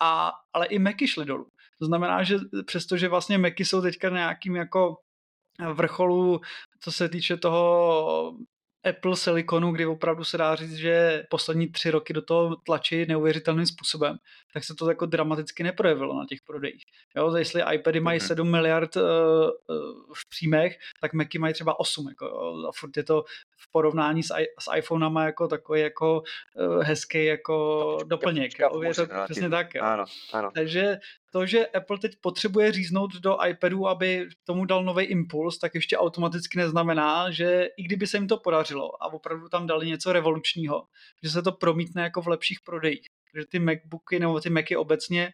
A, 0.00 0.32
ale 0.52 0.66
i 0.66 0.78
Macy 0.78 1.08
šly 1.08 1.24
dolů. 1.24 1.46
To 1.78 1.86
znamená, 1.86 2.22
že 2.22 2.38
přestože 2.66 3.08
vlastně 3.08 3.38
Macy 3.38 3.64
jsou 3.64 3.82
teďka 3.82 4.08
nějakým 4.08 4.56
jako 4.56 4.96
vrcholu, 5.72 6.40
co 6.80 6.92
se 6.92 7.08
týče 7.08 7.36
toho 7.36 8.34
Apple 8.88 9.16
Siliconu, 9.16 9.72
kdy 9.72 9.86
opravdu 9.86 10.24
se 10.24 10.38
dá 10.38 10.54
říct, 10.54 10.74
že 10.74 11.24
poslední 11.30 11.68
tři 11.68 11.90
roky 11.90 12.12
do 12.12 12.22
toho 12.22 12.56
tlačí 12.56 13.06
neuvěřitelným 13.06 13.66
způsobem, 13.66 14.16
tak 14.52 14.64
se 14.64 14.74
to 14.74 14.88
jako 14.88 15.06
dramaticky 15.06 15.62
neprojevilo 15.62 16.18
na 16.18 16.26
těch 16.28 16.38
prodejích. 16.46 16.82
Jo, 17.16 17.36
jestli 17.36 17.62
iPady 17.74 18.00
mají 18.00 18.20
7 18.20 18.46
mhm. 18.46 18.52
miliard 18.52 18.96
uh, 18.96 19.02
v 20.14 20.28
příjmech, 20.28 20.78
tak 21.00 21.12
Macy 21.12 21.38
mají 21.38 21.54
třeba 21.54 21.80
8. 21.80 22.08
Jako, 22.08 22.26
a 22.68 22.72
furt 22.74 22.96
je 22.96 23.02
to 23.02 23.24
v 23.56 23.70
porovnání 23.70 24.22
s, 24.22 24.32
s 24.58 24.76
iPhonama 24.76 25.24
jako 25.24 25.48
takový 25.48 25.80
jako 25.80 26.22
uh, 26.54 26.82
hezký 26.82 27.24
jako 27.24 27.98
doplněk. 28.04 28.58
Jo, 28.58 28.82
je 28.82 28.94
to 28.94 29.06
přesně 29.24 29.48
tak. 29.48 29.74
Jo. 29.74 29.82
Ano, 29.82 30.04
ano. 30.32 30.50
Takže 30.54 30.98
to, 31.30 31.46
že 31.46 31.66
Apple 31.66 31.98
teď 31.98 32.16
potřebuje 32.20 32.72
říznout 32.72 33.14
do 33.14 33.44
iPadu, 33.44 33.88
aby 33.88 34.28
tomu 34.44 34.64
dal 34.64 34.84
nový 34.84 35.04
impuls, 35.04 35.58
tak 35.58 35.74
ještě 35.74 35.98
automaticky 35.98 36.58
neznamená, 36.58 37.30
že 37.30 37.68
i 37.76 37.82
kdyby 37.82 38.06
se 38.06 38.16
jim 38.16 38.28
to 38.28 38.36
podařilo 38.36 39.02
a 39.02 39.12
opravdu 39.12 39.48
tam 39.48 39.66
dali 39.66 39.86
něco 39.86 40.12
revolučního, 40.12 40.84
že 41.22 41.30
se 41.30 41.42
to 41.42 41.52
promítne 41.52 42.02
jako 42.02 42.22
v 42.22 42.28
lepších 42.28 42.58
prodejích. 42.60 43.06
Že 43.34 43.44
ty 43.46 43.58
MacBooky 43.58 44.18
nebo 44.20 44.40
ty 44.40 44.50
Macy 44.50 44.76
obecně, 44.76 45.32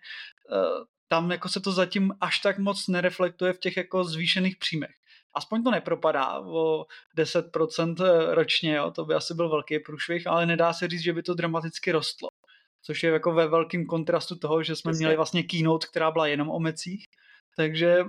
eh, 0.52 0.84
tam 1.08 1.30
jako 1.30 1.48
se 1.48 1.60
to 1.60 1.72
zatím 1.72 2.12
až 2.20 2.38
tak 2.38 2.58
moc 2.58 2.88
nereflektuje 2.88 3.52
v 3.52 3.58
těch 3.58 3.76
jako 3.76 4.04
zvýšených 4.04 4.56
příjmech. 4.56 4.90
Aspoň 5.34 5.64
to 5.64 5.70
nepropadá 5.70 6.40
o 6.40 6.86
10% 7.16 7.96
ročně, 8.30 8.74
jo? 8.74 8.90
to 8.90 9.04
by 9.04 9.14
asi 9.14 9.34
byl 9.34 9.48
velký 9.48 9.78
průšvih, 9.78 10.26
ale 10.26 10.46
nedá 10.46 10.72
se 10.72 10.88
říct, 10.88 11.02
že 11.02 11.12
by 11.12 11.22
to 11.22 11.34
dramaticky 11.34 11.92
rostlo 11.92 12.28
což 12.86 13.02
je 13.02 13.10
jako 13.10 13.32
ve 13.32 13.48
velkém 13.48 13.86
kontrastu 13.86 14.38
toho, 14.38 14.62
že 14.62 14.76
jsme 14.76 14.92
měli 14.92 15.16
vlastně 15.16 15.42
keynote, 15.42 15.86
která 15.86 16.10
byla 16.10 16.26
jenom 16.26 16.50
o 16.50 16.60
mecích. 16.60 17.04
Takže 17.56 18.04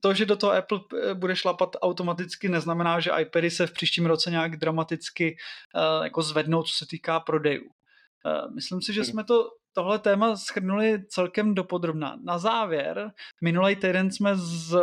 to, 0.00 0.14
že 0.14 0.26
do 0.26 0.36
toho 0.36 0.52
Apple 0.52 0.80
eh, 1.02 1.14
bude 1.14 1.36
šlapat 1.36 1.76
automaticky, 1.82 2.48
neznamená, 2.48 3.00
že 3.00 3.10
iPady 3.20 3.50
se 3.50 3.66
v 3.66 3.72
příštím 3.72 4.06
roce 4.06 4.30
nějak 4.30 4.56
dramaticky 4.56 5.36
uh, 5.74 6.04
jako 6.04 6.22
zvednou, 6.22 6.62
co 6.62 6.72
se 6.74 6.86
týká 6.90 7.20
prodejů. 7.20 7.62
Uh, 7.62 8.54
myslím 8.54 8.82
si, 8.82 8.92
že 8.92 9.04
jsme 9.04 9.24
to 9.24 9.48
tohle 9.72 9.98
téma 9.98 10.36
schrnuli 10.36 11.04
celkem 11.08 11.54
dopodrobná. 11.54 12.16
Na 12.24 12.38
závěr, 12.38 13.10
minulý 13.42 13.76
týden 13.76 14.12
jsme 14.12 14.36
z 14.36 14.76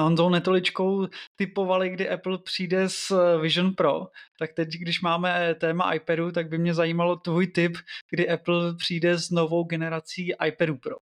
Honzou 0.00 0.28
Netoličkou 0.28 1.08
typovali, 1.36 1.90
kdy 1.90 2.08
Apple 2.08 2.38
přijde 2.38 2.88
s 2.88 3.38
Vision 3.40 3.74
Pro, 3.74 4.06
tak 4.38 4.52
teď, 4.52 4.68
když 4.68 5.00
máme 5.00 5.54
téma 5.54 5.92
iPadu, 5.94 6.32
tak 6.32 6.48
by 6.48 6.58
mě 6.58 6.74
zajímalo 6.74 7.16
tvůj 7.16 7.46
tip, 7.46 7.76
kdy 8.10 8.28
Apple 8.28 8.76
přijde 8.76 9.18
s 9.18 9.30
novou 9.30 9.64
generací 9.64 10.32
iPadu 10.46 10.76
Pro. 10.76 10.96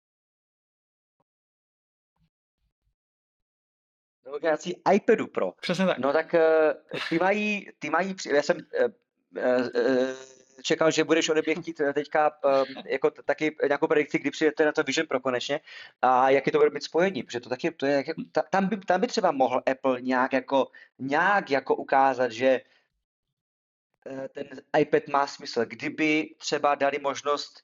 Novou 4.25 4.39
generací 4.39 4.75
iPadu 4.93 5.27
Pro. 5.27 5.51
Přesně 5.61 5.85
tak. 5.85 5.97
No 5.97 6.13
tak 6.13 6.33
eh, 6.33 6.73
ty 7.09 7.19
mají, 7.19 7.69
ty 7.79 7.89
mají, 7.89 8.15
já 8.33 8.41
jsem 8.41 8.57
eh, 8.79 8.87
eh, 9.37 10.15
čekal, 10.61 10.91
že 10.91 11.03
budeš 11.03 11.29
ode 11.29 11.41
mě 11.45 11.55
chtít 11.55 11.79
eh, 11.79 11.93
teďka 11.93 12.31
um, 12.43 12.83
jako 12.85 13.11
taky 13.11 13.55
nějakou 13.67 13.87
predikci, 13.87 14.19
kdy 14.19 14.31
přijete 14.31 14.65
na 14.65 14.71
to 14.71 14.83
Vision 14.83 15.07
Pro 15.07 15.19
konečně 15.19 15.59
a 16.01 16.29
jaký 16.29 16.51
to 16.51 16.57
bude 16.57 16.69
mít 16.69 16.83
spojení, 16.83 17.23
protože 17.23 17.39
to 17.39 17.49
taky, 17.49 17.71
to 17.71 17.85
je, 17.85 18.03
tam, 18.49 18.67
by, 18.67 18.77
tam 18.77 19.01
by 19.01 19.07
třeba 19.07 19.31
mohl 19.31 19.61
Apple 19.71 20.01
nějak 20.01 20.33
jako, 20.33 20.67
nějak 20.99 21.51
jako 21.51 21.75
ukázat, 21.75 22.31
že 22.31 22.61
eh, 24.05 24.27
ten 24.27 24.47
iPad 24.79 25.07
má 25.07 25.27
smysl. 25.27 25.65
Kdyby 25.65 26.35
třeba 26.37 26.75
dali 26.75 26.99
možnost 26.99 27.63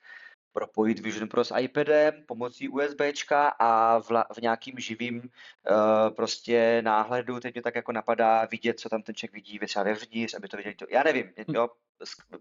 propojit 0.55 0.99
Vision 0.99 1.27
Pro 1.27 1.43
s 1.43 1.55
iPadem 1.59 2.23
pomocí 2.25 2.69
USBčka 2.69 3.47
a 3.59 3.99
v, 3.99 4.09
v 4.33 4.41
nějakým 4.41 4.79
živým 4.79 5.17
uh, 5.19 6.15
prostě 6.15 6.81
náhledu, 6.81 7.39
teď 7.39 7.53
mě 7.53 7.61
tak 7.61 7.75
jako 7.75 7.91
napadá 7.91 8.45
vidět, 8.45 8.79
co 8.79 8.89
tam 8.89 9.03
ten 9.03 9.15
člověk 9.15 9.33
vidí 9.33 9.59
třeba 9.59 9.83
vevnitř, 9.83 10.33
aby 10.33 10.47
to 10.47 10.57
viděli. 10.57 10.75
To, 10.75 10.85
já 10.89 11.03
nevím, 11.03 11.31
jo, 11.47 11.69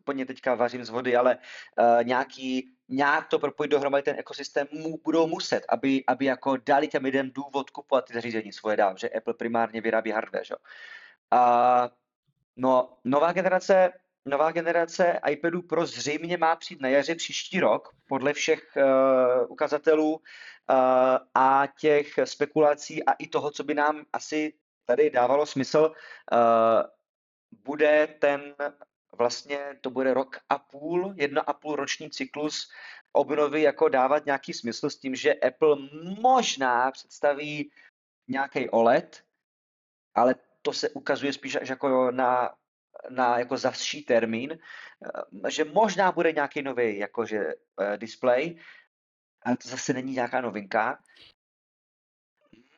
plně 0.04 0.26
teďka 0.26 0.54
vařím 0.54 0.84
z 0.84 0.90
vody, 0.90 1.16
ale 1.16 1.38
uh, 1.78 2.04
nějaký, 2.04 2.72
nějak 2.88 3.28
to 3.28 3.38
propojit 3.38 3.70
dohromady 3.70 4.02
ten 4.02 4.18
ekosystém 4.18 4.66
mu, 4.72 4.98
budou 5.04 5.26
muset, 5.26 5.64
aby, 5.68 6.04
aby 6.06 6.24
jako 6.24 6.56
dali 6.56 6.88
těm 6.88 7.04
lidem 7.04 7.30
důvod 7.34 7.70
kupovat 7.70 8.04
ty 8.04 8.14
zařízení 8.14 8.52
svoje 8.52 8.76
dál, 8.76 8.94
že 8.96 9.10
Apple 9.10 9.34
primárně 9.34 9.80
vyrábí 9.80 10.10
hardware, 10.10 10.44
že? 10.44 10.54
Uh, 10.54 11.90
no, 12.56 12.98
nová 13.04 13.32
generace 13.32 13.92
nová 14.26 14.52
generace 14.52 15.20
iPadů 15.30 15.62
Pro 15.62 15.86
zřejmě 15.86 16.36
má 16.36 16.56
přijít 16.56 16.80
na 16.80 16.88
jaře 16.88 17.14
příští 17.14 17.60
rok, 17.60 17.88
podle 18.08 18.32
všech 18.32 18.76
uh, 18.76 19.52
ukazatelů 19.52 20.14
uh, 20.14 20.20
a 21.34 21.66
těch 21.80 22.18
spekulací 22.24 23.04
a 23.04 23.12
i 23.12 23.28
toho, 23.28 23.50
co 23.50 23.64
by 23.64 23.74
nám 23.74 24.04
asi 24.12 24.52
tady 24.84 25.10
dávalo 25.10 25.46
smysl, 25.46 25.92
uh, 26.32 26.38
bude 27.64 28.06
ten 28.06 28.54
vlastně, 29.18 29.58
to 29.80 29.90
bude 29.90 30.14
rok 30.14 30.36
a 30.48 30.58
půl, 30.58 31.14
jedna 31.16 31.42
a 31.42 31.52
půl 31.52 31.76
roční 31.76 32.10
cyklus 32.10 32.70
obnovy 33.12 33.62
jako 33.62 33.88
dávat 33.88 34.26
nějaký 34.26 34.52
smysl 34.52 34.90
s 34.90 34.98
tím, 34.98 35.14
že 35.14 35.34
Apple 35.34 35.76
možná 36.20 36.90
představí 36.90 37.70
nějaký 38.28 38.70
OLED, 38.70 39.24
ale 40.14 40.34
to 40.62 40.72
se 40.72 40.90
ukazuje 40.90 41.32
spíš 41.32 41.56
až 41.56 41.68
jako 41.68 42.10
na 42.10 42.54
na 43.08 43.38
jako 43.38 43.56
zavší 43.56 44.02
termín, 44.02 44.58
eh, 45.44 45.50
že 45.50 45.64
možná 45.64 46.12
bude 46.12 46.32
nějaký 46.32 46.62
nový 46.62 46.98
jakože 46.98 47.38
uh, 47.38 47.96
display, 47.96 48.56
ale 49.42 49.56
to 49.56 49.68
zase 49.68 49.92
není 49.92 50.12
nějaká 50.12 50.40
novinka. 50.40 50.98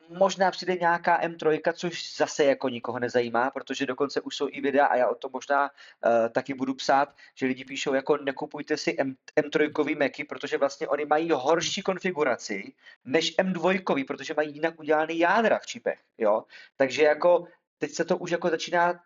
Možná 0.09 0.51
přijde 0.51 0.75
nějaká 0.75 1.21
M3, 1.21 1.73
což 1.73 2.15
zase 2.17 2.45
jako 2.45 2.69
nikoho 2.69 2.99
nezajímá, 2.99 3.51
protože 3.51 3.85
dokonce 3.85 4.21
už 4.21 4.35
jsou 4.35 4.47
i 4.51 4.61
videa 4.61 4.85
a 4.85 4.95
já 4.95 5.07
o 5.07 5.15
tom 5.15 5.31
možná 5.33 5.63
uh, 5.69 6.29
taky 6.29 6.53
budu 6.53 6.73
psát, 6.73 7.15
že 7.35 7.45
lidi 7.45 7.65
píšou 7.65 7.93
jako 7.93 8.17
nekupujte 8.17 8.77
si 8.77 8.95
M, 8.99 9.15
M3 9.35 9.99
Macy, 9.99 10.23
protože 10.23 10.57
vlastně 10.57 10.87
oni 10.87 11.05
mají 11.05 11.31
horší 11.31 11.81
konfiguraci 11.81 12.73
než 13.05 13.37
M2, 13.37 14.05
protože 14.05 14.33
mají 14.33 14.53
jinak 14.53 14.79
udělaný 14.79 15.19
jádra 15.19 15.59
v 15.59 15.65
čipech, 15.65 15.99
jo. 16.17 16.43
Takže 16.75 17.03
jako 17.03 17.47
teď 17.77 17.91
se 17.91 18.05
to 18.05 18.17
už 18.17 18.31
jako 18.31 18.49
začíná 18.49 18.99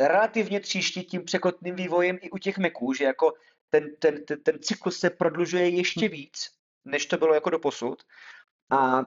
relativně 0.00 0.60
tříštit 0.60 1.06
tím 1.06 1.24
překotným 1.24 1.74
vývojem 1.74 2.18
i 2.20 2.30
u 2.30 2.38
těch 2.38 2.58
Maců, 2.58 2.92
že 2.92 3.04
jako 3.04 3.32
ten, 3.70 3.96
ten, 3.98 4.24
ten, 4.24 4.42
ten 4.42 4.58
cyklus 4.62 4.98
se 4.98 5.10
prodlužuje 5.10 5.68
ještě 5.68 6.08
víc, 6.08 6.50
než 6.84 7.06
to 7.06 7.16
bylo 7.16 7.34
jako 7.34 7.50
do 7.50 7.58
posud. 7.58 8.02
A 8.70 9.02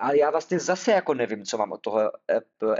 a 0.00 0.12
já 0.12 0.30
vlastně 0.30 0.58
zase 0.58 0.92
jako 0.92 1.14
nevím, 1.14 1.44
co 1.44 1.58
mám 1.58 1.72
od 1.72 1.80
toho 1.82 2.12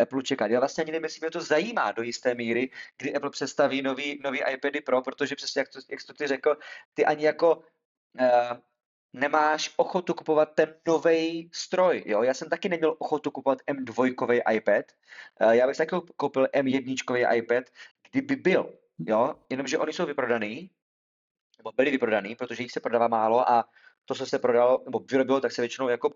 Apple 0.01 0.23
čekat. 0.23 0.51
Já 0.51 0.61
vlastně 0.61 0.85
ani 0.85 0.93
nevím, 0.93 1.05
jestli 1.05 1.21
mě 1.21 1.31
to 1.31 1.41
zajímá 1.41 1.93
do 1.93 2.03
jisté 2.03 2.35
míry, 2.35 2.71
kdy 2.99 3.15
Apple 3.15 3.31
představí 3.31 3.83
nový, 3.83 4.21
nový 4.25 4.41
iPady 4.53 4.81
Pro, 4.81 5.03
protože 5.03 5.37
přesně 5.37 5.61
jak 5.61 5.69
to, 5.69 5.79
jak 5.91 6.01
to 6.07 6.13
ty 6.13 6.27
řekl, 6.27 6.57
ty 6.95 7.05
ani 7.07 7.25
jako 7.25 7.57
uh, 7.57 8.59
nemáš 9.13 9.75
ochotu 9.77 10.15
kupovat 10.15 10.55
ten 10.55 10.75
nový 10.87 11.51
stroj. 11.53 12.03
Jo? 12.07 12.23
Já 12.23 12.35
jsem 12.35 12.49
taky 12.49 12.69
neměl 12.69 12.97
ochotu 12.99 13.31
kupovat 13.31 13.59
M2 13.71 14.43
iPad. 14.53 14.85
Uh, 15.41 15.51
já 15.51 15.67
bych 15.67 15.77
taky 15.77 15.97
koupil 16.17 16.45
M1 16.45 17.35
iPad, 17.35 17.65
kdyby 18.11 18.37
byl. 18.37 18.79
Jo? 18.99 19.35
Jenomže 19.51 19.79
oni 19.79 19.93
jsou 19.93 20.07
vyprodaný, 20.07 20.71
nebo 21.59 21.73
byli 21.77 21.91
vyprodaný, 21.91 22.37
protože 22.37 22.63
jich 22.63 22.73
se 22.73 22.81
prodává 22.81 23.09
málo 23.09 23.51
a 23.51 23.65
to, 24.05 24.15
co 24.15 24.27
se 24.27 24.39
prodalo, 24.39 24.83
nebo 24.85 24.99
vyrobilo, 24.99 25.41
tak 25.41 25.53
se 25.53 25.63
většinou 25.63 25.89
jako 25.89 26.11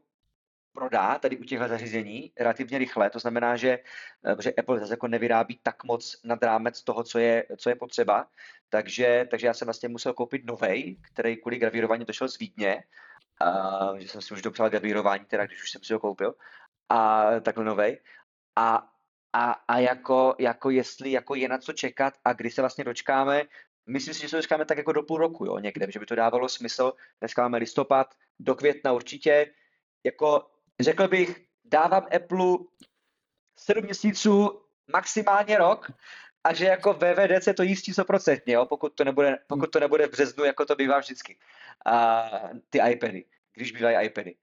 prodá 0.75 1.19
tady 1.19 1.37
u 1.37 1.45
těchto 1.45 1.69
zařízení 1.69 2.33
relativně 2.39 2.79
rychle. 2.79 3.11
To 3.11 3.19
znamená, 3.19 3.57
že, 3.57 3.79
eh, 4.25 4.43
že 4.43 4.53
Apple 4.53 4.79
zase 4.79 4.93
jako 4.93 5.09
nevyrábí 5.09 5.61
tak 5.63 5.85
moc 5.85 6.21
nad 6.25 6.43
rámec 6.43 6.83
toho, 6.83 7.05
co 7.05 7.19
je, 7.19 7.47
co 7.57 7.69
je 7.69 7.77
potřeba. 7.77 8.27
Takže, 8.69 9.27
takže 9.31 9.47
já 9.47 9.55
jsem 9.55 9.67
vlastně 9.67 9.89
musel 9.89 10.13
koupit 10.13 10.45
novej, 10.45 10.97
který 11.13 11.37
kvůli 11.37 11.59
gravírování 11.59 12.05
došel 12.05 12.29
z 12.29 12.39
Vídně. 12.39 12.85
A, 13.41 13.99
že 13.99 14.09
jsem 14.09 14.23
si 14.23 14.35
už 14.35 14.43
dopřál 14.43 14.71
gravírování, 14.71 15.25
teda 15.25 15.47
když 15.47 15.63
už 15.63 15.71
jsem 15.71 15.83
si 15.83 15.93
ho 15.93 16.01
koupil. 16.01 16.35
A 16.89 17.31
takhle 17.41 17.65
novej. 17.65 18.01
A, 18.57 18.91
a, 19.33 19.51
a 19.53 19.79
jako, 19.79 20.35
jako 20.39 20.71
jestli 20.71 21.13
jako 21.13 21.35
je 21.35 21.49
na 21.49 21.59
co 21.59 21.73
čekat 21.73 22.15
a 22.25 22.33
kdy 22.33 22.51
se 22.51 22.63
vlastně 22.63 22.85
dočkáme, 22.85 23.43
Myslím 23.87 24.15
si, 24.15 24.21
že 24.21 24.29
se 24.29 24.37
dočkáme 24.37 24.65
tak 24.65 24.79
jako 24.79 24.93
do 24.93 25.03
půl 25.03 25.19
roku, 25.19 25.45
jo, 25.45 25.59
někde, 25.59 25.87
že 25.93 26.01
by 26.01 26.07
to 26.07 26.15
dávalo 26.15 26.49
smysl. 26.49 26.93
Dneska 27.21 27.43
máme 27.43 27.59
listopad, 27.59 28.15
do 28.41 28.55
května 28.55 28.93
určitě. 28.93 29.53
Jako 30.05 30.54
řekl 30.81 31.09
bych, 31.09 31.47
dávám 31.65 32.07
Apple 32.17 32.57
7 33.59 33.85
měsíců, 33.85 34.61
maximálně 34.93 35.59
rok, 35.59 35.91
a 36.45 36.55
že 36.55 36.65
jako 36.65 36.93
VVDC 36.93 37.49
to 37.57 37.63
jistí 37.63 37.93
100%, 37.93 38.41
jo, 38.47 38.67
pokud 38.67 38.95
to 38.95 39.05
nebude, 39.05 39.39
pokud 39.47 39.71
to 39.71 39.81
nebude 39.81 40.07
v 40.07 40.11
březnu, 40.11 40.45
jako 40.45 40.67
to 40.67 40.77
bývá 40.77 40.99
vždycky. 40.99 41.39
A 41.87 42.31
ty 42.71 42.81
iPady, 42.91 43.25
když 43.55 43.73
bývají 43.73 44.07
iPady. 44.07 44.37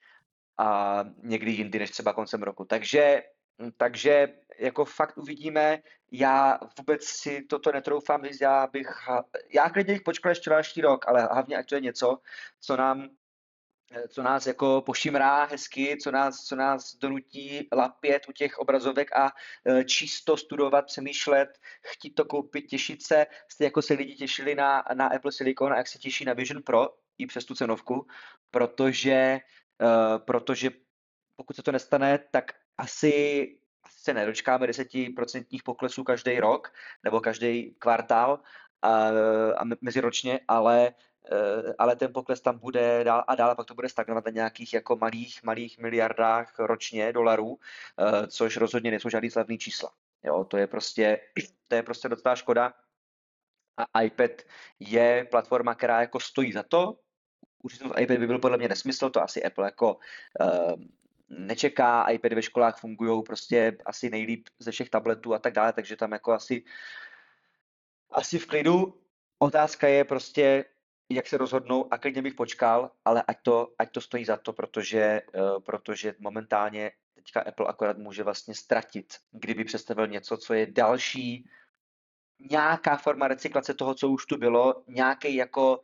A 0.58 1.00
někdy 1.24 1.52
jindy, 1.52 1.80
než 1.80 1.92
třeba 1.92 2.14
koncem 2.14 2.44
roku. 2.44 2.66
Takže, 2.66 3.24
takže 3.78 4.34
jako 4.60 4.86
fakt 4.86 5.18
uvidíme, 5.18 5.80
já 6.12 6.60
vůbec 6.78 7.04
si 7.04 7.42
toto 7.42 7.72
netroufám 7.72 8.24
já 8.42 8.68
bych, 8.68 8.88
já 9.54 9.70
klidně 9.70 9.94
bych 9.94 10.02
počkal 10.02 10.30
ještě 10.30 10.50
další 10.50 10.82
rok, 10.82 11.08
ale 11.08 11.22
hlavně 11.22 11.58
ať 11.58 11.70
to 11.70 11.76
je 11.76 11.82
něco, 11.82 12.18
co 12.60 12.78
nám 12.78 13.10
co 14.08 14.24
nás 14.24 14.48
jako 14.48 14.82
pošimrá 14.82 15.46
hezky, 15.46 15.98
co 15.98 16.12
nás, 16.12 16.44
co 16.44 16.56
nás 16.56 16.96
donutí 16.96 17.68
lapět 17.72 18.30
u 18.30 18.32
těch 18.32 18.60
obrazovek 18.60 19.18
a 19.18 19.32
e, 19.66 19.84
čisto 19.84 20.38
studovat, 20.38 20.86
přemýšlet, 20.86 21.60
chtít 21.82 22.10
to 22.16 22.26
koupit, 22.26 22.62
těšit 22.62 23.04
se, 23.04 23.26
jste 23.48 23.64
jako 23.64 23.82
se 23.82 23.94
lidi 23.94 24.16
těšili 24.16 24.56
na, 24.56 24.84
na 24.94 25.08
Apple 25.08 25.32
Silicon 25.32 25.74
a 25.74 25.78
jak 25.78 25.88
se 25.88 26.00
těší 26.00 26.26
na 26.26 26.34
Vision 26.34 26.64
Pro 26.64 26.90
i 27.18 27.28
přes 27.28 27.46
tu 27.46 27.56
cenovku, 27.56 28.08
protože, 28.52 29.12
e, 29.12 29.42
protože 30.18 30.70
pokud 31.36 31.56
se 31.56 31.64
to 31.64 31.72
nestane, 31.72 32.20
tak 32.32 32.52
asi, 32.78 33.58
se 33.90 34.14
nedočkáme 34.14 34.68
desetiprocentních 34.68 35.64
poklesů 35.64 36.04
každý 36.04 36.40
rok 36.40 36.74
nebo 37.04 37.22
každý 37.22 37.76
kvartál 37.80 38.40
a, 38.82 39.08
a 39.58 39.64
meziročně, 39.82 40.40
ale 40.48 40.94
Eh, 40.94 41.11
ale 41.78 41.96
ten 41.96 42.14
pokles 42.14 42.42
tam 42.42 42.60
bude 42.60 43.04
dál 43.04 43.24
a 43.28 43.36
dál, 43.36 43.56
pak 43.56 43.68
to 43.68 43.74
bude 43.74 43.90
stagnovat 43.90 44.26
na 44.26 44.32
nějakých 44.32 44.74
jako 44.74 44.96
malých, 44.96 45.44
malých 45.44 45.80
miliardách 45.80 46.60
ročně 46.60 47.14
dolarů, 47.14 47.60
eh, 48.00 48.28
což 48.28 48.58
rozhodně 48.58 48.92
nejsou 48.92 49.10
žádný 49.10 49.32
slavný 49.32 49.58
čísla. 49.58 49.92
Jo, 50.24 50.44
to 50.44 50.58
je 50.58 50.68
prostě, 50.68 51.20
to 51.68 51.76
je 51.76 51.84
prostě 51.84 52.10
docela 52.10 52.36
škoda. 52.36 52.74
A 53.78 54.02
iPad 54.02 54.32
je 54.80 55.28
platforma, 55.32 55.76
která 55.76 56.02
jako 56.02 56.20
stojí 56.20 56.52
za 56.52 56.64
to. 56.64 57.00
Určitě 57.64 57.86
iPad 57.86 58.18
by 58.18 58.28
byl 58.28 58.40
podle 58.40 58.58
mě 58.58 58.68
nesmysl, 58.68 59.10
to 59.10 59.22
asi 59.22 59.44
Apple 59.44 59.66
jako 59.66 59.96
uh, 59.96 60.74
nečeká, 61.30 62.10
iPady 62.10 62.36
ve 62.36 62.42
školách 62.42 62.80
fungují 62.80 63.24
prostě 63.24 63.78
asi 63.86 64.10
nejlíp 64.10 64.48
ze 64.60 64.72
všech 64.72 64.90
tabletů 64.90 65.34
a 65.34 65.40
tak 65.40 65.54
dále, 65.54 65.74
takže 65.74 65.96
tam 65.96 66.12
jako 66.12 66.32
asi, 66.32 66.64
asi 68.12 68.40
v 68.40 68.46
klidu. 68.46 69.02
Otázka 69.40 69.88
je 69.88 70.06
prostě, 70.06 70.66
jak 71.16 71.28
se 71.28 71.38
rozhodnou 71.38 71.94
a 71.94 71.98
klidně 71.98 72.22
bych 72.22 72.34
počkal, 72.34 72.92
ale 73.06 73.24
ať 73.28 73.38
to, 73.42 73.74
ať 73.80 73.92
to 73.92 74.02
stojí 74.02 74.26
za 74.26 74.38
to, 74.38 74.54
protože, 74.54 75.22
uh, 75.36 75.60
protože 75.60 76.16
momentálně 76.20 76.92
teďka 77.16 77.42
Apple 77.42 77.68
akorát 77.68 77.98
může 77.98 78.24
vlastně 78.24 78.56
ztratit, 78.56 79.14
kdyby 79.32 79.64
představil 79.64 80.08
něco, 80.08 80.38
co 80.38 80.54
je 80.54 80.66
další 80.66 81.50
nějaká 82.50 82.98
forma 82.98 83.28
recyklace 83.28 83.74
toho, 83.74 83.96
co 83.96 84.10
už 84.10 84.26
tu 84.26 84.38
bylo, 84.38 84.84
nějaký 84.88 85.36
jako 85.36 85.82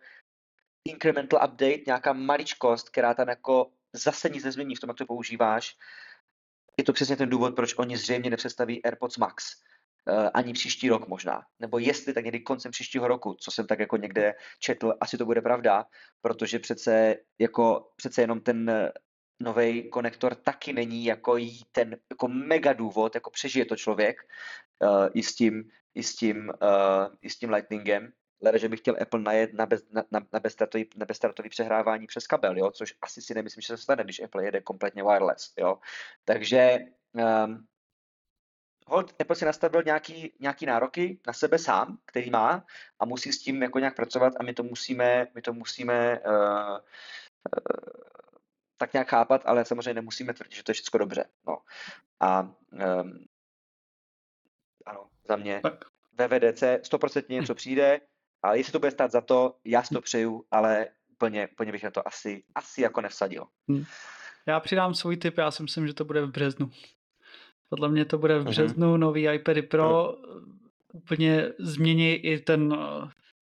incremental 0.86 1.40
update, 1.46 1.84
nějaká 1.88 2.14
maličkost, 2.14 2.90
která 2.90 3.14
tam 3.14 3.28
jako 3.28 3.72
zase 3.94 4.30
nic 4.30 4.44
nezmění 4.44 4.76
v 4.76 4.80
tom, 4.80 4.90
jak 4.90 4.98
to 4.98 5.06
používáš. 5.06 5.78
Je 6.78 6.84
to 6.84 6.94
přesně 6.94 7.16
ten 7.16 7.30
důvod, 7.30 7.56
proč 7.56 7.78
oni 7.78 7.98
zřejmě 7.98 8.30
nepředstaví 8.30 8.84
AirPods 8.86 9.18
Max 9.18 9.56
Eh, 9.56 9.67
ani 10.34 10.54
příští 10.54 10.90
rok 10.90 11.08
možná. 11.08 11.42
Nebo 11.60 11.80
jestli 11.80 12.14
tak 12.14 12.24
někdy 12.24 12.40
koncem 12.40 12.72
příštího 12.72 13.08
roku, 13.08 13.34
co 13.40 13.52
jsem 13.52 13.68
tak 13.68 13.80
jako 13.80 13.98
někde 13.98 14.34
četl, 14.60 14.94
asi 15.00 15.18
to 15.18 15.26
bude 15.26 15.42
pravda, 15.42 15.86
protože 16.22 16.60
přece 16.60 17.16
jako 17.40 17.92
přece 17.96 18.22
jenom 18.22 18.42
ten 18.42 18.70
eh, 18.70 18.92
nový 19.40 19.90
konektor 19.90 20.36
taky 20.36 20.74
není 20.74 21.06
jako 21.06 21.38
ten 21.72 21.98
jako 22.10 22.28
mega 22.28 22.74
důvod, 22.74 23.16
jako 23.16 23.30
přežije 23.30 23.66
to 23.66 23.76
člověk 23.76 24.18
uh, 24.80 25.08
i 25.14 25.24
s 25.24 25.36
tím, 25.36 25.64
i 25.96 26.04
s 26.04 26.16
tím, 26.16 26.38
uh, 26.62 27.16
i 27.22 27.30
s 27.30 27.40
tím 27.40 27.50
Lightningem, 27.50 28.12
Lede, 28.42 28.60
že 28.60 28.70
bych 28.70 28.80
chtěl 28.80 28.96
Apple 29.02 29.20
najet 29.20 29.54
na, 29.54 29.66
bez, 29.66 29.90
na, 29.92 30.04
na, 30.12 30.20
na, 30.34 30.40
bezstartový, 30.40 30.90
na 30.96 31.06
bezstartový 31.06 31.50
přehrávání 31.50 32.08
přes 32.08 32.28
kabel, 32.28 32.58
jo? 32.58 32.72
což 32.72 32.94
asi 33.02 33.22
si 33.22 33.34
nemyslím, 33.34 33.62
že 33.62 33.68
se 33.68 33.78
stane, 33.78 34.04
když 34.04 34.20
Apple 34.20 34.46
jede 34.46 34.62
kompletně 34.62 35.04
wireless. 35.04 35.54
Jo? 35.58 35.78
Takže 36.26 36.80
um, 37.14 37.68
hold, 38.88 39.22
Apple 39.22 39.36
si 39.36 39.46
nastavil 39.46 39.84
nějaký, 39.84 40.34
nějaký 40.40 40.66
nároky 40.66 41.20
na 41.28 41.34
sebe 41.34 41.60
sám, 41.60 41.98
který 42.06 42.30
má 42.30 42.66
a 43.00 43.06
musí 43.06 43.34
s 43.34 43.40
tím 43.40 43.62
jako 43.62 43.80
nějak 43.80 43.96
pracovat 43.96 44.34
a 44.40 44.44
my 44.44 44.54
to 44.54 44.64
musíme, 44.64 45.28
my 45.36 45.42
to 45.42 45.54
musíme 45.54 46.20
uh, 46.20 46.34
uh, 46.34 46.80
tak 48.78 48.94
nějak 48.94 49.10
chápat, 49.10 49.42
ale 49.46 49.66
samozřejmě 49.66 49.94
nemusíme 49.94 50.34
tvrdit, 50.34 50.56
že 50.56 50.64
to 50.64 50.72
je 50.72 50.74
všechno 50.74 51.00
dobře. 51.00 51.26
No. 51.48 51.58
A 52.20 52.42
um, 52.42 53.26
ano, 54.86 55.10
za 55.28 55.36
mě 55.36 55.60
tak. 55.64 55.86
VVDC 56.18 56.62
100% 56.62 57.24
něco 57.30 57.56
přijde, 57.56 58.02
ale 58.44 58.58
jestli 58.58 58.72
to 58.72 58.80
bude 58.80 58.92
stát 58.92 59.12
za 59.12 59.22
to, 59.22 59.56
já 59.66 59.84
si 59.84 59.94
to 59.94 60.02
přeju, 60.02 60.46
ale 60.52 60.88
úplně, 61.12 61.48
úplně 61.48 61.72
bych 61.72 61.84
na 61.84 61.92
to 61.92 62.08
asi, 62.08 62.44
asi 62.56 62.82
jako 62.82 63.02
nevsadil. 63.02 63.48
Hmm. 63.70 63.84
Já 64.46 64.60
přidám 64.60 64.94
svůj 64.94 65.18
tip, 65.18 65.38
já 65.38 65.52
si 65.52 65.64
myslím, 65.64 65.88
že 65.88 65.94
to 65.94 66.06
bude 66.06 66.22
v 66.22 66.32
březnu. 66.32 66.72
Podle 67.70 67.90
mě 67.90 68.06
to 68.06 68.18
bude 68.18 68.40
v 68.40 68.42
mhm. 68.42 68.50
březnu, 68.50 68.94
mm-hmm. 68.94 69.00
nový 69.00 69.28
iPady 69.28 69.62
Pro, 69.62 70.14
úplně 70.94 71.50
změní 71.60 72.14
i 72.14 72.40
ten, 72.40 72.78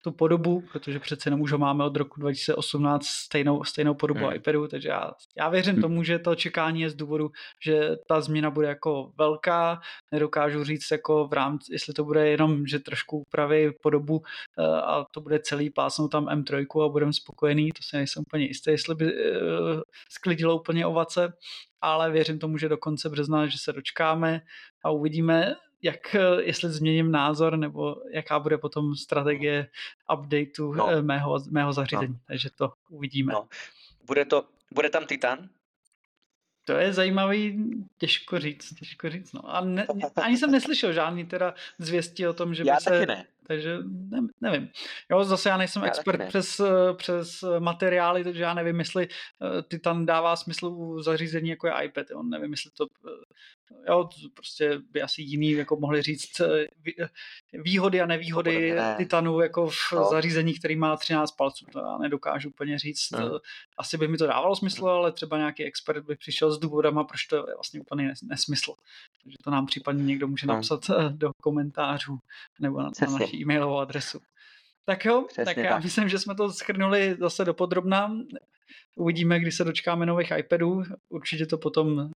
tu 0.06 0.12
podobu, 0.12 0.64
protože 0.72 0.99
přece 0.99 1.28
jenom 1.28 1.41
už 1.41 1.51
ho 1.51 1.58
máme 1.58 1.84
od 1.84 1.95
roku 1.95 2.20
2018 2.20 3.06
stejnou, 3.06 3.64
stejnou 3.64 3.93
podobu 3.93 4.20
mm. 4.20 4.34
iPadu, 4.34 4.68
takže 4.68 4.89
já, 4.89 5.12
já 5.38 5.49
věřím 5.49 5.76
mm. 5.76 5.82
tomu, 5.82 6.03
že 6.03 6.20
to 6.20 6.36
čekání 6.36 6.82
je 6.82 6.89
z 6.89 6.95
důvodu, 6.95 7.32
že 7.64 7.91
ta 8.08 8.22
změna 8.22 8.51
bude 8.51 8.68
jako 8.68 9.12
velká, 9.18 9.82
nedokážu 10.12 10.64
říct 10.64 10.91
jako 10.91 11.28
v 11.28 11.34
rámci, 11.34 11.74
jestli 11.74 11.93
to 11.93 12.03
bude 12.03 12.30
jenom, 12.30 12.68
že 12.68 12.80
trošku 12.80 13.18
upraví 13.18 13.72
podobu 13.82 14.22
eh, 14.60 14.82
a 14.82 15.06
to 15.12 15.22
bude 15.22 15.39
celý 15.39 15.70
pásnout 15.70 16.12
tam 16.12 16.26
M3 16.26 16.86
a 16.86 16.89
budeme 16.89 17.14
spokojený, 17.14 17.72
to 17.72 17.84
si 17.84 17.97
nejsem 17.97 18.22
úplně 18.22 18.45
jistý, 18.45 18.72
jestli 18.72 18.95
by 18.95 19.06
uh, 19.06 19.82
sklidilo 20.10 20.60
úplně 20.60 20.86
ovace, 20.86 21.34
ale 21.82 22.12
věřím 22.12 22.39
tomu, 22.39 22.58
že 22.58 22.70
do 22.70 22.78
konce 22.78 23.10
března, 23.10 23.47
že 23.47 23.58
se 23.58 23.74
dočkáme 23.74 24.41
a 24.84 24.91
uvidíme, 24.91 25.56
jak, 25.82 26.15
jestli 26.39 26.69
změním 26.69 27.11
názor, 27.11 27.57
nebo 27.57 27.95
jaká 28.11 28.39
bude 28.39 28.57
potom 28.57 28.95
strategie 28.95 29.67
updateu 30.13 30.73
no. 30.73 30.89
Eh, 30.89 31.01
mého, 31.01 31.39
mého 31.49 31.73
zařízení. 31.73 32.13
No. 32.13 32.19
Takže 32.28 32.49
to 32.49 32.73
uvidíme. 32.89 33.34
No. 33.34 33.47
Bude 34.07 34.26
to, 34.26 34.45
Bude 34.76 34.89
tam 34.89 35.05
Titan? 35.05 35.49
To 36.65 36.73
je 36.73 36.93
zajímavý, 36.93 37.73
těžko 37.97 38.39
říct, 38.39 38.73
těžko 38.73 39.09
říct, 39.09 39.34
no. 39.34 39.55
A 39.55 39.61
ne, 39.61 39.88
ani 40.15 40.38
jsem 40.38 40.51
neslyšel 40.51 40.93
žádný 40.93 41.26
teda 41.26 41.53
zvěstí 41.80 42.28
o 42.28 42.34
tom, 42.34 42.53
že 42.53 42.63
by 42.63 42.69
Já 42.69 42.80
se... 42.80 42.89
taky 42.89 43.05
ne. 43.05 43.26
Takže 43.48 43.78
ne, 43.86 44.20
nevím. 44.41 44.70
Jo, 45.12 45.24
zase 45.24 45.50
já 45.50 45.58
nejsem 45.58 45.82
Já 45.82 45.88
expert 45.88 46.20
ne. 46.20 46.26
přes, 46.28 46.62
přes 46.98 47.43
materiály, 47.60 48.24
takže 48.24 48.43
já 48.43 48.54
nevím, 48.54 48.80
jestli 48.80 49.08
eh, 49.08 49.62
Titan 49.62 50.06
dává 50.06 50.36
smysl 50.36 50.66
u 50.66 51.02
zařízení 51.02 51.50
jako 51.50 51.68
je 51.68 51.74
iPad. 51.84 52.10
Jo. 52.12 52.24
Nevím, 52.24 52.52
jestli 52.52 52.72
to 52.72 52.86
eh, 53.08 53.12
jo, 53.91 54.04
to 54.04 54.30
prostě 54.34 54.80
by 54.91 55.02
asi 55.02 55.22
jiný 55.22 55.52
jako 55.52 55.76
mohli 55.80 56.02
říct 56.02 56.39
eh, 56.39 56.68
vý- 56.84 56.96
eh, 57.02 57.10
výhody 57.54 58.02
a 58.02 58.06
nevýhody 58.06 58.72
ne. 58.76 58.96
Titanu 58.98 59.39
jako 59.39 59.70
v 59.70 59.76
No. 59.93 60.10
zařízení, 60.10 60.54
který 60.60 60.76
má 60.76 60.98
13 60.98 61.32
palců. 61.32 61.66
To 61.66 61.80
já 61.80 61.98
nedokážu 61.98 62.50
úplně 62.50 62.80
říct. 62.80 63.14
Eh, 63.14 63.22
Asi 63.78 63.98
by 63.98 64.08
mi 64.08 64.18
to 64.18 64.28
dávalo 64.28 64.56
smysl, 64.56 64.88
ale 64.88 65.12
třeba 65.12 65.38
nějaký 65.38 65.64
expert 65.64 66.06
by 66.06 66.16
přišel 66.16 66.52
s 66.52 66.60
důvodama, 66.60 67.04
proč 67.04 67.26
to 67.26 67.36
je 67.36 67.41
vlastně 67.56 67.80
úplně 67.82 68.10
nes- 68.12 68.28
nesmysl. 68.30 68.74
Takže 69.24 69.38
to 69.43 69.52
nám 69.52 69.66
případně 69.66 70.04
někdo 70.04 70.28
může 70.28 70.48
No. 70.48 70.54
napsat 70.54 70.89
eh, 70.89 71.10
do 71.10 71.32
komentářů 71.41 72.18
nebo 72.60 72.78
na, 72.78 72.84
na 72.84 72.91
Přesně. 72.91 73.18
Naši 73.36 73.41
e-mailovou 73.41 73.77
adresu. 73.77 74.19
Tak 74.86 75.05
jo, 75.05 75.25
Přesně 75.27 75.45
tak 75.45 75.57
já 75.57 75.69
tak. 75.73 75.83
myslím, 75.83 76.09
že 76.09 76.19
jsme 76.19 76.36
to 76.36 76.53
schrnuli 76.53 77.15
zase 77.19 77.45
do 77.45 77.53
podrobna. 77.53 78.11
Uvidíme, 78.95 79.39
kdy 79.39 79.51
se 79.51 79.63
dočkáme 79.63 80.05
nových 80.05 80.31
iPadů. 80.38 80.83
Určitě 81.09 81.45
to 81.45 81.57
potom 81.57 82.09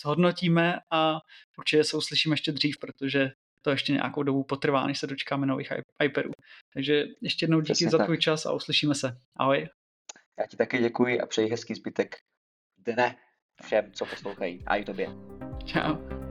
zhodnotíme 0.00 0.78
a 0.90 1.20
určitě 1.58 1.84
se 1.84 1.96
uslyšíme 1.96 2.32
ještě 2.32 2.52
dřív, 2.52 2.78
protože 2.78 3.30
to 3.62 3.70
ještě 3.70 3.92
nějakou 3.92 4.22
dobu 4.22 4.44
potrvá, 4.44 4.86
než 4.86 4.98
se 4.98 5.06
dočkáme 5.06 5.46
nových 5.46 5.72
iPadů. 6.04 6.30
Takže 6.74 7.04
ještě 7.20 7.44
jednou 7.44 7.60
díky 7.60 7.72
Přesně 7.72 7.90
za 7.90 7.98
tak. 7.98 8.06
tvůj 8.06 8.18
čas 8.18 8.46
a 8.46 8.52
uslyšíme 8.52 8.94
se. 8.94 9.16
Ahoj. 9.36 9.68
Já 10.38 10.46
ti 10.46 10.56
taky 10.56 10.78
děkuji 10.78 11.20
a 11.20 11.26
přeji 11.26 11.50
hezký 11.50 11.74
zbytek 11.74 12.16
dne 12.78 13.16
všem, 13.64 13.92
co 13.92 14.06
poslouchají. 14.06 14.62
A 14.66 14.76
i 14.76 14.84
tobě. 14.84 15.08
Čau. 15.64 16.27